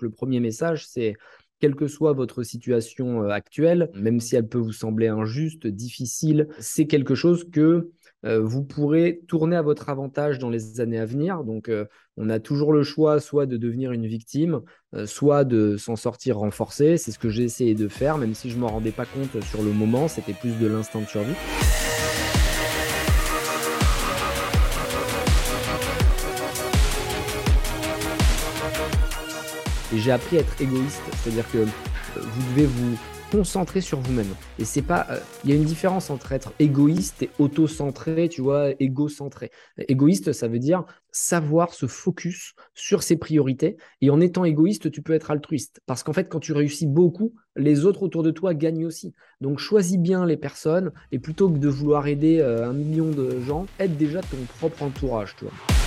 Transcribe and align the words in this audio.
Le 0.00 0.10
premier 0.10 0.40
message, 0.40 0.88
c'est 0.88 1.14
quelle 1.60 1.76
que 1.76 1.86
soit 1.86 2.14
votre 2.14 2.42
situation 2.42 3.22
euh, 3.22 3.28
actuelle, 3.28 3.90
même 3.94 4.18
si 4.18 4.34
elle 4.34 4.48
peut 4.48 4.58
vous 4.58 4.72
sembler 4.72 5.06
injuste, 5.06 5.68
difficile, 5.68 6.48
c'est 6.58 6.86
quelque 6.86 7.14
chose 7.14 7.48
que 7.48 7.92
euh, 8.26 8.40
vous 8.40 8.64
pourrez 8.64 9.20
tourner 9.28 9.54
à 9.54 9.62
votre 9.62 9.88
avantage 9.88 10.40
dans 10.40 10.50
les 10.50 10.80
années 10.80 10.98
à 10.98 11.06
venir. 11.06 11.44
Donc, 11.44 11.68
euh, 11.68 11.84
on 12.16 12.28
a 12.28 12.40
toujours 12.40 12.72
le 12.72 12.82
choix 12.82 13.20
soit 13.20 13.46
de 13.46 13.56
devenir 13.56 13.92
une 13.92 14.06
victime, 14.06 14.62
soit 15.06 15.44
de 15.44 15.76
s'en 15.76 15.96
sortir 15.96 16.38
renforcé. 16.38 16.96
C'est 16.96 17.12
ce 17.12 17.18
que 17.18 17.28
j'ai 17.28 17.44
essayé 17.44 17.74
de 17.74 17.86
faire, 17.86 18.18
même 18.18 18.34
si 18.34 18.50
je 18.50 18.56
ne 18.56 18.62
m'en 18.62 18.68
rendais 18.68 18.92
pas 18.92 19.06
compte 19.06 19.42
sur 19.44 19.62
le 19.62 19.72
moment. 19.72 20.08
C'était 20.08 20.32
plus 20.32 20.58
de 20.58 20.66
l'instinct 20.66 21.02
de 21.02 21.06
survie. 21.06 21.34
J'ai 29.96 30.10
appris 30.10 30.38
à 30.38 30.40
être 30.40 30.60
égoïste, 30.60 31.02
c'est-à-dire 31.22 31.50
que 31.50 31.58
euh, 31.58 31.66
vous 32.16 32.50
devez 32.50 32.66
vous 32.66 32.96
concentrer 33.30 33.80
sur 33.80 34.00
vous-même. 34.00 34.32
Et 34.58 34.64
c'est 34.64 34.82
pas, 34.82 35.06
euh, 35.10 35.18
il 35.44 35.50
y 35.50 35.52
a 35.52 35.56
une 35.56 35.64
différence 35.64 36.10
entre 36.10 36.32
être 36.32 36.52
égoïste 36.58 37.22
et 37.22 37.30
auto-centré, 37.38 38.28
tu 38.28 38.42
vois, 38.42 38.70
égocentré. 38.78 39.50
Égoïste, 39.88 40.32
ça 40.32 40.46
veut 40.46 40.58
dire 40.58 40.84
savoir 41.10 41.74
se 41.74 41.86
focus 41.86 42.54
sur 42.74 43.02
ses 43.02 43.16
priorités. 43.16 43.76
Et 44.00 44.10
en 44.10 44.20
étant 44.20 44.44
égoïste, 44.44 44.90
tu 44.90 45.02
peux 45.02 45.14
être 45.14 45.30
altruiste. 45.30 45.80
Parce 45.86 46.02
qu'en 46.02 46.12
fait, 46.12 46.28
quand 46.28 46.40
tu 46.40 46.52
réussis 46.52 46.86
beaucoup, 46.86 47.34
les 47.56 47.84
autres 47.84 48.02
autour 48.02 48.22
de 48.22 48.30
toi 48.30 48.54
gagnent 48.54 48.86
aussi. 48.86 49.14
Donc 49.40 49.58
choisis 49.58 49.98
bien 49.98 50.26
les 50.26 50.36
personnes 50.36 50.92
et 51.12 51.18
plutôt 51.18 51.48
que 51.50 51.58
de 51.58 51.68
vouloir 51.68 52.06
aider 52.06 52.40
euh, 52.40 52.68
un 52.68 52.72
million 52.72 53.10
de 53.10 53.40
gens, 53.40 53.66
aide 53.78 53.96
déjà 53.96 54.20
ton 54.20 54.38
propre 54.58 54.82
entourage, 54.82 55.34
tu 55.36 55.44
vois. 55.44 55.83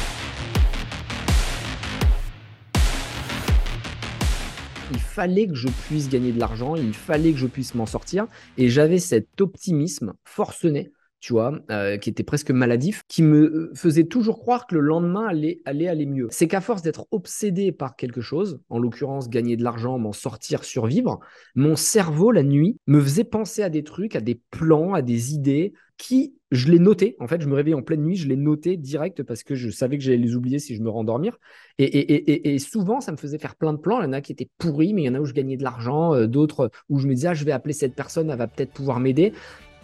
Il 4.92 5.00
fallait 5.00 5.48
que 5.48 5.56
je 5.56 5.68
puisse 5.88 6.10
gagner 6.10 6.32
de 6.32 6.40
l'argent, 6.40 6.76
il 6.76 6.94
fallait 6.94 7.32
que 7.32 7.38
je 7.38 7.48
puisse 7.48 7.76
m'en 7.76 7.86
sortir. 7.86 8.28
Et 8.58 8.70
j'avais 8.70 9.00
cet 9.00 9.42
optimisme 9.42 10.14
forcené, 10.24 10.92
tu 11.20 11.34
vois, 11.34 11.60
euh, 11.72 11.98
qui 11.98 12.10
était 12.10 12.24
presque 12.24 12.52
maladif, 12.52 13.04
qui 13.08 13.24
me 13.24 13.40
euh, 13.40 13.72
faisait 13.74 14.04
toujours 14.04 14.40
croire 14.40 14.68
que 14.68 14.76
le 14.76 14.82
lendemain 14.82 15.26
allait, 15.28 15.62
aller 15.66 16.06
mieux. 16.06 16.28
C'est 16.30 16.48
qu'à 16.48 16.62
force 16.62 16.82
d'être 16.82 17.08
obsédé 17.12 17.72
par 17.72 17.96
quelque 17.96 18.22
chose, 18.22 18.60
en 18.70 18.80
l'occurrence 18.80 19.30
gagner 19.30 19.58
de 19.58 19.64
l'argent, 19.64 19.98
m'en 19.98 20.14
sortir, 20.14 20.64
survivre, 20.64 21.20
mon 21.56 21.76
cerveau, 21.76 22.32
la 22.32 22.44
nuit, 22.44 22.78
me 22.86 23.02
faisait 23.02 23.24
penser 23.24 23.64
à 23.64 23.70
des 23.70 23.84
trucs, 23.84 24.16
à 24.16 24.22
des 24.22 24.40
plans, 24.52 24.94
à 24.94 25.02
des 25.02 25.34
idées 25.34 25.74
qui 25.98 26.36
je 26.52 26.72
l'ai 26.72 26.80
noté. 26.80 27.16
En 27.20 27.28
fait, 27.28 27.42
je 27.42 27.48
me 27.48 27.56
réveillais 27.56 27.76
en 27.76 27.82
pleine 27.82 28.04
nuit, 28.04 28.16
je 28.16 28.28
l'ai 28.28 28.36
noté 28.36 28.78
direct 28.78 29.24
parce 29.24 29.44
que 29.44 29.56
je 29.56 29.70
savais 29.70 29.98
que 29.98 30.04
j'allais 30.04 30.18
les 30.18 30.36
oublier 30.36 30.60
si 30.60 30.76
je 30.76 30.82
me 30.82 30.90
rendormir. 30.90 31.38
Et, 31.80 32.58
souvent, 32.60 33.02
ça 33.02 33.12
me 33.12 33.18
faisait 33.18 33.40
faire 33.40 33.56
plein 33.56 33.74
de 33.74 33.80
plans. 33.80 34.00
Il 34.02 34.06
y 34.06 34.08
en 34.08 34.14
a 34.14 34.22
qui 34.22 34.32
étaient 34.32 34.50
pourris, 34.58 34.94
mais 34.94 35.04
il 35.04 35.06
y 35.06 35.10
en 35.10 35.16
a 35.16 35.20
où 35.20 35.26
je 35.26 35.34
gagnais 35.34 35.58
de 35.58 35.64
l'argent, 35.64 36.14
euh, 36.14 36.28
d'autres 36.28 36.72
où 36.90 37.00
je 37.00 37.08
me 37.08 37.16
disais, 37.16 37.30
ah, 37.30 37.34
je 37.34 37.44
vais 37.44 37.52
appeler 37.52 37.74
cette 37.74 37.96
personne, 37.96 38.30
elle 38.30 38.38
va 38.38 38.48
peut-être 38.48 38.72
pouvoir 38.72 39.00
m'aider. 39.00 39.34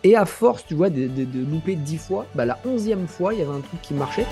Et 0.05 0.17
à 0.17 0.25
force, 0.25 0.65
tu 0.65 0.73
vois, 0.73 0.89
de, 0.89 1.07
louper 1.49 1.75
dix 1.75 1.97
fois, 1.97 2.25
bah, 2.35 2.45
la 2.45 2.59
onzième 2.65 3.07
fois, 3.07 3.33
il 3.33 3.39
y 3.39 3.41
avait 3.41 3.53
un 3.53 3.61
truc 3.61 3.81
qui 3.81 3.93
marchait. 3.93 4.25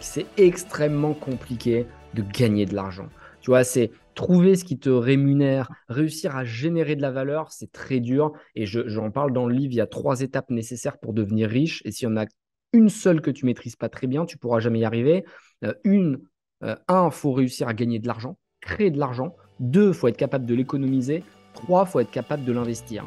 C'est 0.00 0.26
extrêmement 0.36 1.14
compliqué 1.14 1.86
de 2.12 2.22
gagner 2.22 2.66
de 2.66 2.74
l'argent. 2.74 3.08
Tu 3.40 3.50
vois, 3.50 3.64
c'est 3.64 3.90
trouver 4.14 4.54
ce 4.54 4.64
qui 4.64 4.78
te 4.78 4.90
rémunère, 4.90 5.70
réussir 5.88 6.36
à 6.36 6.44
générer 6.44 6.94
de 6.94 7.02
la 7.02 7.10
valeur, 7.10 7.52
c'est 7.52 7.72
très 7.72 8.00
dur. 8.00 8.32
Et 8.54 8.66
j'en 8.66 9.10
parle 9.10 9.32
dans 9.32 9.46
le 9.46 9.54
livre, 9.54 9.72
il 9.72 9.76
y 9.76 9.80
a 9.80 9.86
trois 9.86 10.20
étapes 10.20 10.50
nécessaires 10.50 10.98
pour 10.98 11.14
devenir 11.14 11.48
riche. 11.48 11.80
Et 11.86 11.90
s'il 11.90 12.08
y 12.08 12.12
en 12.12 12.18
a 12.18 12.26
une 12.74 12.90
seule 12.90 13.22
que 13.22 13.30
tu 13.30 13.46
maîtrises 13.46 13.76
pas 13.76 13.88
très 13.88 14.08
bien, 14.08 14.26
tu 14.26 14.36
pourras 14.36 14.60
jamais 14.60 14.80
y 14.80 14.84
arriver. 14.84 15.24
Euh, 15.64 15.72
une, 15.84 16.20
euh, 16.64 16.76
un, 16.88 17.10
faut 17.10 17.32
réussir 17.32 17.66
à 17.66 17.72
gagner 17.72 17.98
de 17.98 18.06
l'argent, 18.06 18.36
créer 18.60 18.90
de 18.90 18.98
l'argent. 18.98 19.34
Deux, 19.60 19.92
faut 19.92 20.08
être 20.08 20.16
capable 20.16 20.46
de 20.46 20.54
l'économiser. 20.54 21.22
Trois, 21.54 21.86
faut 21.86 22.00
être 22.00 22.10
capable 22.10 22.44
de 22.44 22.52
l'investir. 22.52 23.06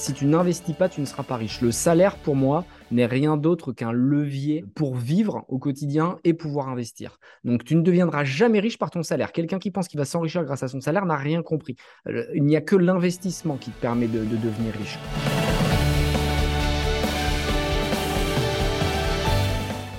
Si 0.00 0.14
tu 0.14 0.24
n'investis 0.24 0.74
pas, 0.74 0.88
tu 0.88 1.02
ne 1.02 1.06
seras 1.06 1.22
pas 1.22 1.36
riche. 1.36 1.60
Le 1.60 1.70
salaire, 1.70 2.16
pour 2.16 2.34
moi, 2.34 2.64
n'est 2.90 3.04
rien 3.06 3.36
d'autre 3.36 3.72
qu'un 3.72 3.92
levier 3.92 4.64
pour 4.74 4.96
vivre 4.96 5.44
au 5.48 5.58
quotidien 5.58 6.18
et 6.24 6.32
pouvoir 6.32 6.70
investir. 6.70 7.18
Donc 7.44 7.64
tu 7.64 7.76
ne 7.76 7.82
deviendras 7.82 8.24
jamais 8.24 8.60
riche 8.60 8.78
par 8.78 8.90
ton 8.90 9.02
salaire. 9.02 9.30
Quelqu'un 9.30 9.58
qui 9.58 9.70
pense 9.70 9.88
qu'il 9.88 9.98
va 9.98 10.06
s'enrichir 10.06 10.42
grâce 10.42 10.62
à 10.62 10.68
son 10.68 10.80
salaire 10.80 11.04
n'a 11.04 11.16
rien 11.16 11.42
compris. 11.42 11.76
Euh, 12.08 12.24
il 12.34 12.44
n'y 12.44 12.56
a 12.56 12.62
que 12.62 12.76
l'investissement 12.76 13.56
qui 13.58 13.70
te 13.70 13.80
permet 13.80 14.06
de, 14.06 14.20
devenir 14.20 14.72
riche. 14.72 14.98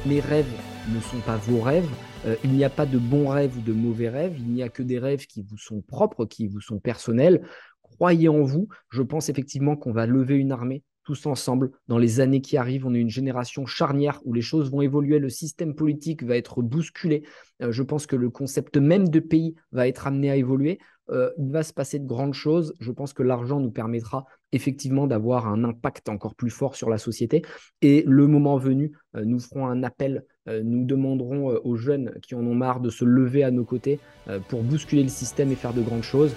Les 0.07 0.19
rêves 0.19 0.51
ne 0.89 0.99
sont 0.99 1.19
pas 1.19 1.37
vos 1.37 1.61
rêves. 1.61 1.89
Euh, 2.25 2.35
il 2.43 2.51
n'y 2.51 2.63
a 2.63 2.69
pas 2.69 2.85
de 2.85 2.97
bons 2.97 3.29
rêves 3.29 3.57
ou 3.57 3.61
de 3.61 3.73
mauvais 3.73 4.09
rêves. 4.09 4.35
Il 4.37 4.51
n'y 4.51 4.63
a 4.63 4.69
que 4.69 4.81
des 4.81 4.97
rêves 4.97 5.27
qui 5.27 5.43
vous 5.43 5.57
sont 5.57 5.81
propres, 5.81 6.25
qui 6.25 6.47
vous 6.47 6.61
sont 6.61 6.79
personnels. 6.79 7.47
Croyez 7.81 8.27
en 8.27 8.41
vous. 8.41 8.67
Je 8.89 9.03
pense 9.03 9.29
effectivement 9.29 9.75
qu'on 9.75 9.91
va 9.91 10.07
lever 10.07 10.35
une 10.35 10.51
armée 10.51 10.83
tous 11.11 11.25
ensemble 11.25 11.71
dans 11.89 11.97
les 11.97 12.21
années 12.21 12.39
qui 12.39 12.55
arrivent. 12.55 12.85
On 12.85 12.93
est 12.93 12.99
une 12.99 13.09
génération 13.09 13.65
charnière 13.65 14.21
où 14.23 14.31
les 14.31 14.41
choses 14.41 14.71
vont 14.71 14.81
évoluer, 14.81 15.19
le 15.19 15.27
système 15.27 15.75
politique 15.75 16.23
va 16.23 16.37
être 16.37 16.61
bousculé. 16.61 17.23
Euh, 17.61 17.73
je 17.73 17.83
pense 17.83 18.07
que 18.07 18.15
le 18.15 18.29
concept 18.29 18.77
même 18.77 19.09
de 19.09 19.19
pays 19.19 19.55
va 19.73 19.89
être 19.89 20.07
amené 20.07 20.31
à 20.31 20.37
évoluer. 20.37 20.79
Euh, 21.09 21.29
il 21.37 21.51
va 21.51 21.63
se 21.63 21.73
passer 21.73 21.99
de 21.99 22.07
grandes 22.07 22.33
choses. 22.33 22.73
Je 22.79 22.93
pense 22.93 23.11
que 23.11 23.23
l'argent 23.23 23.59
nous 23.59 23.71
permettra 23.71 24.25
effectivement 24.53 25.05
d'avoir 25.05 25.47
un 25.47 25.65
impact 25.65 26.07
encore 26.07 26.35
plus 26.35 26.49
fort 26.49 26.77
sur 26.77 26.89
la 26.89 26.97
société. 26.97 27.41
Et 27.81 28.05
le 28.07 28.27
moment 28.27 28.57
venu, 28.57 28.93
euh, 29.17 29.25
nous 29.25 29.39
ferons 29.41 29.67
un 29.67 29.83
appel, 29.83 30.23
nous 30.47 30.85
demanderons 30.85 31.49
aux 31.63 31.75
jeunes 31.75 32.13
qui 32.23 32.33
en 32.33 32.39
ont 32.39 32.55
marre 32.55 32.79
de 32.79 32.89
se 32.89 33.05
lever 33.05 33.43
à 33.43 33.51
nos 33.51 33.63
côtés 33.63 33.99
pour 34.47 34.63
bousculer 34.63 35.03
le 35.03 35.09
système 35.09 35.51
et 35.51 35.55
faire 35.55 35.71
de 35.71 35.83
grandes 35.83 36.01
choses. 36.01 36.33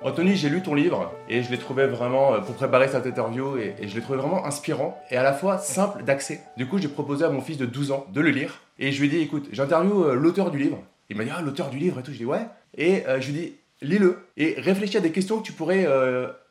Anthony, 0.00 0.36
j'ai 0.36 0.48
lu 0.48 0.62
ton 0.62 0.74
livre 0.74 1.12
et 1.28 1.42
je 1.42 1.50
l'ai 1.50 1.58
trouvé 1.58 1.86
vraiment, 1.86 2.34
euh, 2.34 2.38
pour 2.38 2.54
préparer 2.54 2.86
cette 2.86 3.04
interview, 3.04 3.56
et, 3.56 3.74
je 3.82 3.94
l'ai 3.96 4.00
trouvé 4.00 4.18
vraiment 4.18 4.46
inspirant 4.46 4.96
et 5.10 5.16
à 5.16 5.24
la 5.24 5.32
fois 5.32 5.58
simple 5.58 6.04
d'accès. 6.04 6.40
Du 6.56 6.66
coup, 6.66 6.78
j'ai 6.78 6.88
proposé 6.88 7.24
à 7.24 7.30
mon 7.30 7.40
fils 7.40 7.58
de 7.58 7.66
12 7.66 7.90
ans 7.90 8.06
de 8.14 8.20
le 8.20 8.30
lire 8.30 8.60
et 8.78 8.92
je 8.92 9.00
lui 9.00 9.08
ai 9.08 9.10
dit 9.10 9.18
écoute, 9.18 9.48
j'interviewe 9.50 10.10
euh, 10.10 10.14
l'auteur 10.14 10.52
du 10.52 10.58
livre. 10.58 10.78
Il 11.10 11.16
m'a 11.16 11.24
dit 11.24 11.30
ah, 11.34 11.42
l'auteur 11.42 11.70
du 11.70 11.78
livre 11.78 11.98
et 11.98 12.02
tout. 12.02 12.12
Je 12.12 12.18
dis 12.18 12.24
ouais. 12.24 12.46
Et 12.76 13.06
euh, 13.08 13.20
je 13.20 13.32
lui 13.32 13.38
ai 13.38 13.42
dit 13.42 13.52
lis-le 13.82 14.18
et 14.36 14.54
réfléchis 14.58 14.96
à 14.96 15.00
des 15.00 15.10
questions 15.10 15.38
que 15.38 15.44
tu 15.44 15.52
pourrais 15.52 15.86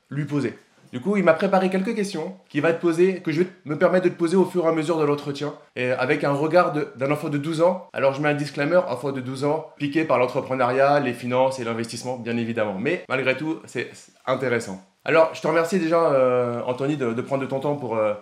lui 0.10 0.26
poser. 0.26 0.54
Du 0.94 1.02
coup, 1.02 1.18
il 1.18 1.24
m'a 1.24 1.34
préparé 1.34 1.70
quelques 1.70 1.96
questions 1.96 2.36
qui 2.50 2.60
va 2.60 2.74
te 2.74 2.80
poser, 2.80 3.22
que 3.22 3.32
je 3.32 3.42
vais 3.42 3.50
me 3.66 3.78
permettre 3.78 4.06
de 4.06 4.10
te 4.10 4.18
poser 4.18 4.38
au 4.38 4.46
fur 4.46 4.66
et 4.66 4.68
à 4.70 4.72
mesure 4.72 4.98
de 4.98 5.04
l'entretien, 5.04 5.54
et 5.76 5.92
avec 5.92 6.24
un 6.24 6.32
regard 6.32 6.72
d'un 6.72 7.12
enfant 7.12 7.30
de 7.30 7.38
12 7.38 7.62
ans. 7.62 7.88
Alors, 7.94 8.14
je 8.14 8.22
mets 8.22 8.30
un 8.30 8.34
disclaimer, 8.36 8.80
enfant 8.88 9.12
de 9.12 9.20
12 9.20 9.44
ans, 9.44 9.68
piqué 9.78 10.06
par 10.06 10.18
l'entrepreneuriat, 10.18 11.00
les 11.00 11.14
finances 11.14 11.60
et 11.60 11.64
l'investissement, 11.64 12.18
bien 12.18 12.38
évidemment. 12.38 12.76
Mais 12.80 13.04
malgré 13.10 13.36
tout, 13.36 13.60
c'est 13.66 13.92
intéressant. 14.26 14.82
Alors, 15.04 15.34
je 15.34 15.42
te 15.42 15.48
remercie 15.48 15.80
déjà, 15.80 16.12
euh, 16.12 16.62
Anthony, 16.66 16.98
de, 16.98 17.22
prendre 17.22 17.42
de 17.44 17.48
ton 17.48 17.60
temps 17.60 17.76
pour, 17.76 17.98
euh, 17.98 18.14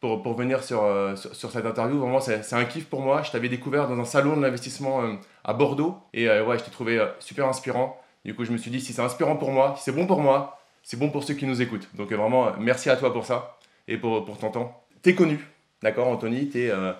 pour, 0.00 0.36
venir 0.36 0.60
euh, 0.72 1.16
sur, 1.16 1.34
sur, 1.34 1.50
cette 1.50 1.66
interview. 1.66 1.98
Vraiment, 1.98 2.20
c'est 2.20 2.52
un 2.52 2.64
kiff 2.64 2.86
pour 2.86 3.00
moi. 3.00 3.22
Je 3.22 3.30
t'avais 3.30 3.48
découvert 3.48 3.88
dans 3.88 3.98
un 3.98 4.04
salon 4.04 4.36
de 4.36 4.42
l'investissement 4.42 5.02
à 5.44 5.52
Bordeaux, 5.52 5.96
et 6.14 6.28
ouais, 6.28 6.58
je 6.58 6.64
t'ai 6.64 6.70
trouvé 6.70 7.02
super 7.18 7.46
inspirant. 7.46 8.00
Du 8.24 8.34
coup, 8.34 8.44
je 8.44 8.52
me 8.52 8.56
suis 8.56 8.70
dit, 8.70 8.80
si 8.80 8.92
c'est 8.92 9.02
inspirant 9.02 9.36
pour 9.36 9.52
moi, 9.52 9.74
si 9.76 9.84
c'est 9.84 9.92
bon 9.92 10.06
pour 10.06 10.20
moi, 10.20 10.55
c'est 10.86 10.96
bon 10.96 11.10
pour 11.10 11.24
ceux 11.24 11.34
qui 11.34 11.46
nous 11.46 11.60
écoutent. 11.60 11.88
Donc 11.94 12.12
euh, 12.12 12.16
vraiment, 12.16 12.52
merci 12.60 12.88
à 12.90 12.96
toi 12.96 13.12
pour 13.12 13.26
ça 13.26 13.58
et 13.88 13.96
pour, 13.96 14.24
pour 14.24 14.38
ton 14.38 14.50
temps. 14.50 14.84
T'es 15.02 15.16
connu, 15.16 15.44
d'accord 15.82 16.06
Anthony? 16.06 16.48
T'es 16.48 16.70
euh, 16.70 16.92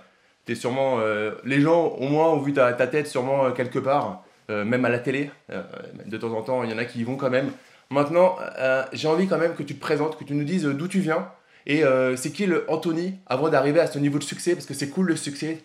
sûrement... 0.55 0.99
Euh, 0.99 1.37
les 1.45 1.61
gens 1.61 1.87
au 1.91 2.09
moins 2.09 2.31
ont 2.31 2.41
vu 2.41 2.53
ta, 2.53 2.73
ta 2.73 2.89
tête 2.89 3.07
sûrement 3.07 3.53
quelque 3.53 3.79
part, 3.79 4.25
même 4.49 4.85
à 4.85 4.89
la 4.89 4.99
télé. 4.99 5.31
de 6.07 6.17
temps 6.17 6.33
en 6.33 6.43
temps, 6.43 6.63
il 6.65 6.71
y 6.71 6.75
en 6.75 6.79
a 6.79 6.85
qui 6.85 7.01
y 7.01 7.05
vont 7.05 7.17
quand 7.17 7.31
même. 7.31 7.51
Maintenant, 7.91 8.37
j'ai 8.93 9.09
envie 9.09 9.27
quand 9.27 9.39
même 9.39 9.55
que 9.55 9.65
tu 9.65 9.75
te 9.75 9.81
présentes, 9.81 10.17
que 10.17 10.23
tu 10.23 10.35
nous 10.35 10.45
dises 10.45 10.65
d'où 10.65 10.87
tu 10.87 11.01
viens 11.01 11.31
et 11.67 11.83
c'est 12.15 12.31
qui 12.31 12.47
le 12.47 12.65
Anthony 12.69 13.19
avant 13.27 13.49
d'arriver 13.49 13.81
à 13.81 13.89
ce 13.89 13.99
niveau 13.99 14.19
de 14.19 14.25
succès? 14.25 14.55
Parce 14.55 14.67
que 14.67 14.75
c'est 14.75 14.89
cool 14.89 15.07
le 15.07 15.17
succès. 15.17 15.59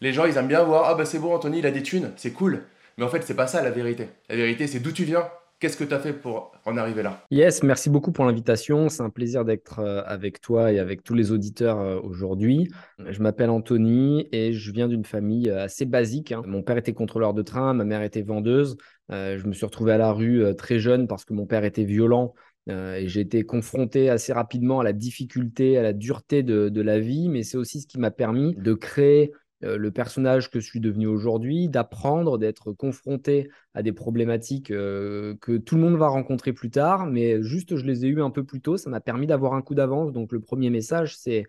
Les 0.00 0.12
gens, 0.12 0.24
ils 0.24 0.36
aiment 0.36 0.48
bien 0.48 0.64
voir, 0.64 0.86
ah 0.88 0.94
bah 0.96 1.04
c'est 1.04 1.20
bon, 1.20 1.32
Anthony, 1.32 1.60
il 1.60 1.66
a 1.66 1.70
des 1.70 1.84
thunes, 1.84 2.10
c'est 2.16 2.32
cool. 2.32 2.64
Mais 2.98 3.04
en 3.04 3.08
fait, 3.08 3.22
c'est 3.22 3.34
pas 3.34 3.46
ça 3.46 3.62
la 3.62 3.70
vérité. 3.70 4.08
La 4.28 4.34
vérité, 4.34 4.66
c'est 4.66 4.80
d'où 4.80 4.90
tu 4.90 5.04
viens, 5.04 5.28
Qu'est-ce 5.64 5.78
que 5.78 5.84
tu 5.84 5.94
as 5.94 5.98
fait 5.98 6.12
pour 6.12 6.52
en 6.66 6.76
arriver 6.76 7.02
là? 7.02 7.24
Yes, 7.30 7.62
merci 7.62 7.88
beaucoup 7.88 8.12
pour 8.12 8.26
l'invitation. 8.26 8.90
C'est 8.90 9.02
un 9.02 9.08
plaisir 9.08 9.46
d'être 9.46 9.78
euh, 9.78 10.02
avec 10.04 10.42
toi 10.42 10.70
et 10.70 10.78
avec 10.78 11.02
tous 11.02 11.14
les 11.14 11.32
auditeurs 11.32 11.80
euh, 11.80 11.98
aujourd'hui. 12.02 12.68
Je 12.98 13.22
m'appelle 13.22 13.48
Anthony 13.48 14.28
et 14.30 14.52
je 14.52 14.72
viens 14.72 14.88
d'une 14.88 15.06
famille 15.06 15.48
euh, 15.48 15.64
assez 15.64 15.86
basique. 15.86 16.32
Hein. 16.32 16.42
Mon 16.44 16.62
père 16.62 16.76
était 16.76 16.92
contrôleur 16.92 17.32
de 17.32 17.40
train, 17.40 17.72
ma 17.72 17.84
mère 17.86 18.02
était 18.02 18.20
vendeuse. 18.20 18.76
je 19.08 19.46
me 19.46 19.54
suis 19.54 19.64
retrouvé 19.64 19.92
à 19.92 19.96
la 19.96 20.12
rue 20.12 20.54
très 20.54 20.78
jeune 20.78 21.08
parce 21.08 21.24
que 21.24 21.32
mon 21.32 21.46
père 21.46 21.64
était 21.64 21.84
violent. 21.84 22.34
et 22.68 23.08
j'ai 23.08 23.20
été 23.20 23.44
confronté 23.44 24.10
assez 24.10 24.34
rapidement 24.34 24.80
à 24.80 24.84
la 24.84 24.92
difficulté, 24.92 25.78
à 25.78 25.82
la 25.82 25.94
dureté 25.94 26.42
de, 26.42 26.68
de 26.68 26.80
la 26.82 26.98
vie, 26.98 27.30
mais 27.30 27.42
c'est 27.42 27.56
aussi 27.56 27.80
ce 27.80 27.86
qui 27.86 27.98
m'a 27.98 28.10
permis 28.10 28.54
de 28.54 28.74
créer 28.74 29.32
le 29.64 29.90
personnage 29.90 30.50
que 30.50 30.60
je 30.60 30.66
suis 30.66 30.80
devenu 30.80 31.06
aujourd'hui, 31.06 31.68
d'apprendre, 31.68 32.38
d'être 32.38 32.72
confronté 32.72 33.50
à 33.74 33.82
des 33.82 33.92
problématiques 33.92 34.68
que 34.68 35.56
tout 35.58 35.76
le 35.76 35.80
monde 35.80 35.96
va 35.96 36.08
rencontrer 36.08 36.52
plus 36.52 36.70
tard, 36.70 37.06
mais 37.06 37.42
juste 37.42 37.76
je 37.76 37.84
les 37.84 38.04
ai 38.04 38.08
eues 38.08 38.22
un 38.22 38.30
peu 38.30 38.44
plus 38.44 38.60
tôt, 38.60 38.76
ça 38.76 38.90
m'a 38.90 39.00
permis 39.00 39.26
d'avoir 39.26 39.54
un 39.54 39.62
coup 39.62 39.74
d'avance. 39.74 40.12
Donc 40.12 40.32
le 40.32 40.40
premier 40.40 40.70
message, 40.70 41.16
c'est 41.16 41.44